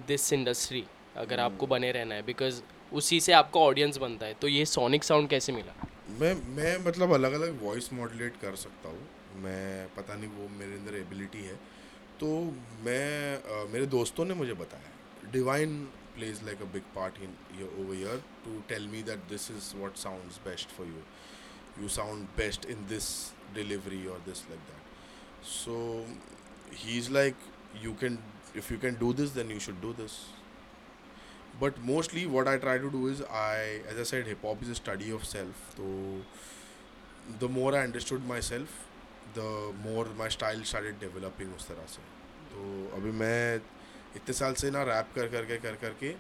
this 0.07 0.33
industry 0.33 0.85
अगर 1.17 1.41
आपको 1.41 1.67
बने 1.67 1.93
रहना 1.93 2.15
है। 2.15 2.23
बिकॉज़ 2.23 2.63
उसी 2.93 3.21
से 3.21 3.33
आपका 3.33 3.61
ऑडियंस 3.61 3.97
बनता 3.97 4.27
है। 4.27 4.35
तो 4.35 4.49
ये 4.49 4.65
सोनिक 4.67 5.05
साउंड 5.05 5.29
कैसे 5.29 5.53
मिला? 5.53 5.75
मैं 6.21 6.35
मैं 6.57 6.77
मतलब 6.85 7.13
अलग 7.15 7.33
अलग 7.33 7.63
वॉइस 7.63 7.93
मॉड्यूलेट 7.93 8.37
कर 8.41 8.57
सकता 8.57 8.89
हूँ। 8.89 9.43
मैं 9.43 9.89
पता 9.97 10.15
नहीं 10.15 10.31
वो 10.31 10.49
मेरे 10.59 10.77
अंदर 10.79 10.97
एबिलिटी 10.97 11.43
है। 11.43 11.55
तो 12.21 12.29
मैं 12.85 13.37
अ, 13.37 13.67
मेरे 13.73 13.87
दोस्तों 13.97 14.25
ने 14.25 14.35
मुझे 14.35 14.55
बताया 14.55 15.31
divine 15.33 15.85
plays 16.15 16.43
like 16.45 16.63
a 16.63 16.73
big 16.73 16.83
part 16.95 17.19
in 17.23 17.37
over 17.65 17.95
year 17.97 18.23
to 18.45 18.61
tell 18.69 18.89
me 18.89 19.03
that 19.03 19.29
this 19.31 19.51
is 19.51 19.75
what 19.77 19.97
sounds 20.07 20.39
best 20.49 20.77
for 20.79 20.87
you 20.87 21.03
you 21.81 21.89
sound 21.93 22.25
best 22.39 22.67
in 22.73 22.81
this 22.89 23.07
delivery 23.59 23.99
or 24.15 24.17
this 24.25 24.41
like 24.49 24.65
that. 24.71 24.89
So 25.51 25.77
he's 26.81 27.07
like 27.17 27.47
you 27.85 27.93
can 28.03 28.19
if 28.63 28.69
you 28.73 28.77
can 28.83 28.99
do 29.03 29.13
this 29.21 29.33
then 29.37 29.53
you 29.55 29.63
should 29.67 29.79
do 29.85 29.93
this. 30.01 30.17
But 31.61 31.79
mostly 31.79 32.25
what 32.27 32.49
I 32.49 32.59
try 32.59 32.79
to 32.79 32.89
do 32.89 33.09
is 33.11 33.23
I 33.23 33.61
as 33.93 33.99
a 33.99 34.05
said 34.11 34.27
hip 34.29 34.45
hop 34.45 34.63
is 34.63 34.71
a 34.71 34.75
study 34.75 35.11
of 35.13 35.23
self 35.25 35.77
तो 35.77 35.85
the 37.41 37.51
more 37.51 37.75
I 37.75 37.83
understood 37.83 38.27
myself 38.43 38.69
the 39.39 39.41
more 39.87 40.15
my 40.19 40.31
style 40.31 40.63
start 40.63 41.01
developing 41.01 41.55
उस 41.55 41.69
तरह 41.69 41.87
से। 41.89 42.03
तो 42.51 42.97
अभी 42.97 43.11
मैं 43.21 43.57
इतने 44.17 44.33
साल 44.35 44.55
से 44.55 44.71
ना 44.71 44.83
रैप 44.83 45.13
कर 45.15 45.29
करके 45.29 45.57
कर 45.59 45.75
करके 45.83 46.15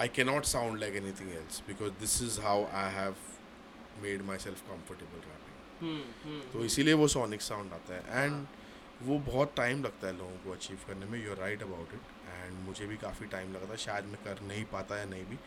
I 0.00 0.08
can 0.08 0.26
not 0.26 0.44
sound 0.44 0.78
like 0.80 0.96
anything 1.20 1.30
else 1.32 1.62
because 1.68 1.92
this 2.00 2.22
is 2.22 2.40
how 2.40 2.64
I 2.82 2.92
have 2.94 3.16
made 4.02 4.22
myself 4.38 4.60
comfortable 4.68 5.20
rapping 5.28 6.40
तो 6.52 6.64
इसीलिए 6.64 6.94
वो 6.94 7.08
सोनिक 7.08 7.42
साउंड 7.42 7.72
आता 7.72 7.94
है। 7.94 8.24
एंड 8.24 8.46
वो 9.02 9.18
बहुत 9.26 9.52
टाइम 9.56 9.82
लगता 9.84 10.06
है 10.06 10.16
लोगों 10.18 10.36
को 10.44 10.52
अचीव 10.52 10.78
करने 10.86 11.06
में 11.06 11.24
you 11.24 11.30
are 11.30 11.38
right 11.38 11.62
about 11.62 11.92
it 11.94 12.00
and 12.28 12.52
मुझे 12.66 12.86
भी 12.86 12.96
काफ़ी 12.96 13.26
टाइम 13.26 13.52
लगा 13.54 13.70
था 13.72 13.76
शायद 13.82 14.04
मैं 14.04 14.22
कर 14.24 14.40
नहीं 14.46 14.64
पाता 14.72 14.98
या 14.98 15.04
नहीं 15.06 15.24
भी. 15.24 15.38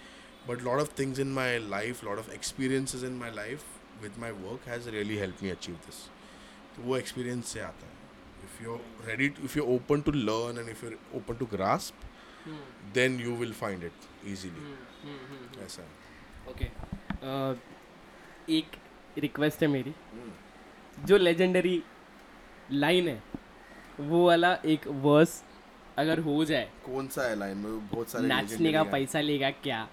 But 0.47 0.61
lot 0.63 0.79
of 0.79 0.97
things 0.99 1.19
in 1.19 1.31
my 1.33 1.57
life 1.69 2.03
lot 2.03 2.17
of 2.19 2.31
experiences 2.31 3.03
in 3.03 3.17
my 3.17 3.31
life 3.35 3.63
with 4.01 4.17
my 4.19 4.31
work 4.45 4.67
has 4.67 4.89
really 4.89 5.17
help 5.17 5.43
me 5.43 5.49
achieve 5.49 5.75
this 5.85 5.99
तो 6.75 6.83
वो 6.83 6.97
एक्सपीरियंस 6.97 7.47
से 7.53 7.59
आता 7.61 7.85
है. 7.85 7.99
If 8.43 8.63
you 8.63 8.79
ready 9.07 9.25
if 9.45 9.57
you 9.57 9.63
open 9.75 10.01
to 10.01 10.11
learn 10.11 10.59
and 10.59 10.69
if 10.69 10.85
you 10.85 10.91
open 11.17 11.35
to 11.37 11.45
grasp 11.55 12.07
then 12.93 13.19
you 13.19 13.35
will 13.37 13.53
find 13.53 13.83
it 13.83 14.27
easily 14.27 15.63
ऐसा 15.65 15.83
okay 16.51 16.65
एक 18.53 18.77
request 19.17 19.61
है 19.61 19.67
मेरी. 19.67 19.93
जो 21.05 21.17
लेजेंडरी 21.17 21.81
लाइन 22.71 23.07
है 23.07 23.21
वो 24.01 24.25
वाला 24.27 24.53
एक 24.65 24.87
वर्स 24.87 25.41
अगर 25.97 26.19
हो 26.19 26.43
जाए 26.45 26.69
कौन 26.85 27.07
सा 27.07 27.29
है 27.29 27.35
लाइन 27.35 27.57
में? 27.57 27.87
बहुत 27.87 28.09
सारे 28.09 28.27
नाचने 28.27 28.71
का 28.73 28.83
पैसा 28.83 29.21
लेगा 29.21 29.49
क्या? 29.63 29.87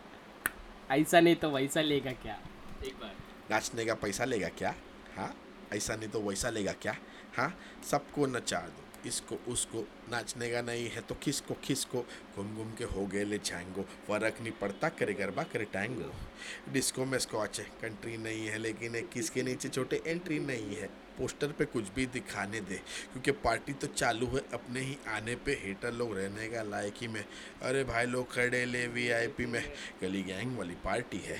ऐसा 0.91 1.21
नहीं 1.21 1.37
तो 1.37 1.51
वैसा 1.51 1.81
लेगा 1.81 2.13
क्या? 2.13 2.39
एक 2.87 2.95
बार। 2.95 3.15
नाचने 3.51 3.85
का 3.85 3.95
पैसा 3.95 4.25
लेगा 4.25 4.49
क्या? 4.49 4.75
हाँ? 5.17 5.35
ऐसा 5.75 5.97
नहीं 5.97 6.09
तो 6.09 6.21
वैसा 6.21 6.51
लेगा 6.51 6.73
क्या? 6.73 6.97
हाँ? 7.37 7.55
सबको 7.91 8.27
नचा 8.27 8.61
दो। 8.61 8.85
इसको 9.07 9.37
उसको 9.49 9.81
नाचने 10.11 10.51
का 10.51 10.61
नहीं 10.63 10.89
है 10.91 11.01
तो 11.01 11.15
किसको 11.15 11.55
किसको? 11.65 12.05
घूम 12.37 12.55
घूम 12.57 12.73
के 12.79 12.85
हो 12.85 13.07
गए 13.07 13.25
ले 13.25 13.39
जाएंगो। 13.39 13.83
फ़र्क 14.09 14.41
नहीं 14.41 14.53
पड़ता 14.53 14.89
करे 14.89 15.15
गरबा 15.15 15.43
करे 15.43 15.65
टैंगो 15.73 16.13
डिस्को 16.73 17.05
में 17.05 17.19
स्कॉच 17.19 17.61
है 17.61 17.67
कंट्री 17.83 18.17
नहीं 18.17 18.47
है 18.47 18.59
लेकिन 18.59 18.97
एक 18.97 19.09
किसके 19.09 19.43
नीचे 19.43 19.69
छोटे 19.69 20.03
एंट्री 20.07 20.39
नहीं 20.39 20.77
है। 20.77 20.89
पोस्टर 21.19 21.53
पे 21.59 21.64
कुछ 21.64 21.85
भी 21.97 22.07
दिखाने 22.14 22.61
दे 22.61 22.77
क्योंकि 23.12 23.31
पार्टी 23.45 23.73
तो 23.73 23.87
चालू 23.87 24.27
है 24.27 24.43
अपने 24.55 24.81
ही 24.81 24.97
आने 25.09 25.35
पे 25.47 25.53
हेटर 25.62 25.93
लोग 25.93 26.16
रहने 26.19 26.49
का 26.49 26.62
लायक 26.62 26.95
ही 27.03 27.09
में। 27.09 27.25
अरे 27.62 27.85
भाई 27.85 28.07
लोग 28.07 28.33
खड़े 28.33 28.64
ले 28.66 28.87
वीआईपी 28.87 29.47
में। 29.47 29.62
गली 30.03 30.23
गैंग 30.23 30.57
वाली 30.59 30.75
पार्टी 30.85 31.19
है। 31.19 31.39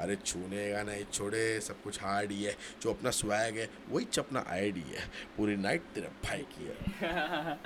अरे 0.00 0.16
छूनेगा 0.16 0.82
नहीं 0.82 1.04
छोड़े 1.12 1.60
सब 1.60 1.82
कुछ 1.82 2.02
हार्ड 2.02 2.32
ही 2.32 2.42
है। 2.44 2.56
जो 2.82 2.90
अपना 2.90 3.10
स्वैग 3.12 3.58
है 3.58 3.68
वही 3.90 4.04
चपना 4.12 4.44
आईडी 4.50 4.84
है। 4.90 5.04
पूरी 5.36 5.56
नाइट 5.56 5.82
तेरा 5.94 6.10
भाई 6.24 6.46
की 6.52 6.64
है। 6.66 7.56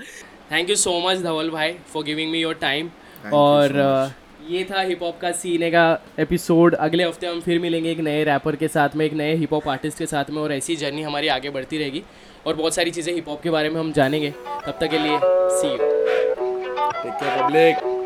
Thank 0.53 0.71
you 0.71 0.77
so 0.77 0.99
much 1.01 1.23
Dhaval 1.23 1.51
भाई 1.51 1.79
for 1.93 2.05
giving 2.05 2.31
me 2.33 2.41
your 2.41 2.55
time 2.55 2.91
और 3.33 3.69
so 3.69 3.75
much. 3.75 4.13
uh, 4.13 4.30
ये 4.49 4.65
था 4.65 4.81
हिप 4.81 5.03
हॉप 5.03 5.19
का 5.21 5.31
सीने 5.33 5.71
का 5.71 6.03
एपिसोड 6.19 6.75
अगले 6.75 7.05
हफ़्ते 7.05 7.27
हम 7.27 7.41
फिर 7.41 7.59
मिलेंगे 7.59 7.91
एक 7.91 7.99
नए 7.99 8.25
रैपर 8.25 8.57
के 8.57 8.69
साथ 8.69 8.89
में, 8.97 9.07
एक 9.07 9.13
नए 9.13 9.35
हिप 9.35 9.53
हॉप 9.53 9.69
आर्टिस्ट 9.69 9.99
के 9.99 10.07
साथ 10.07 10.25
में, 10.31 10.43
और 10.43 10.53
ऐसी 10.53 10.77
जर्नी 10.77 11.03
हमारी 11.03 11.29
आगे 11.29 11.51
बढ़ती 11.51 11.79
रहेगी। 11.79 12.03
और 12.47 12.55
बहुत 12.55 12.75
सारी 12.75 12.91
चीज़ें 12.91 13.15
हिप 13.15 13.29
हॉप 13.29 13.43
के 13.43 13.51
बारे 13.51 13.71
में 13.71 13.81
हम 13.81 13.93
जानेंगे। 13.93 14.31
तब 14.67 14.79
तक 14.81 14.91
के 14.91 14.99
लिए 14.99 15.19
सी 15.51 15.69
यू 15.69 17.13
पब्लिक 17.13 18.00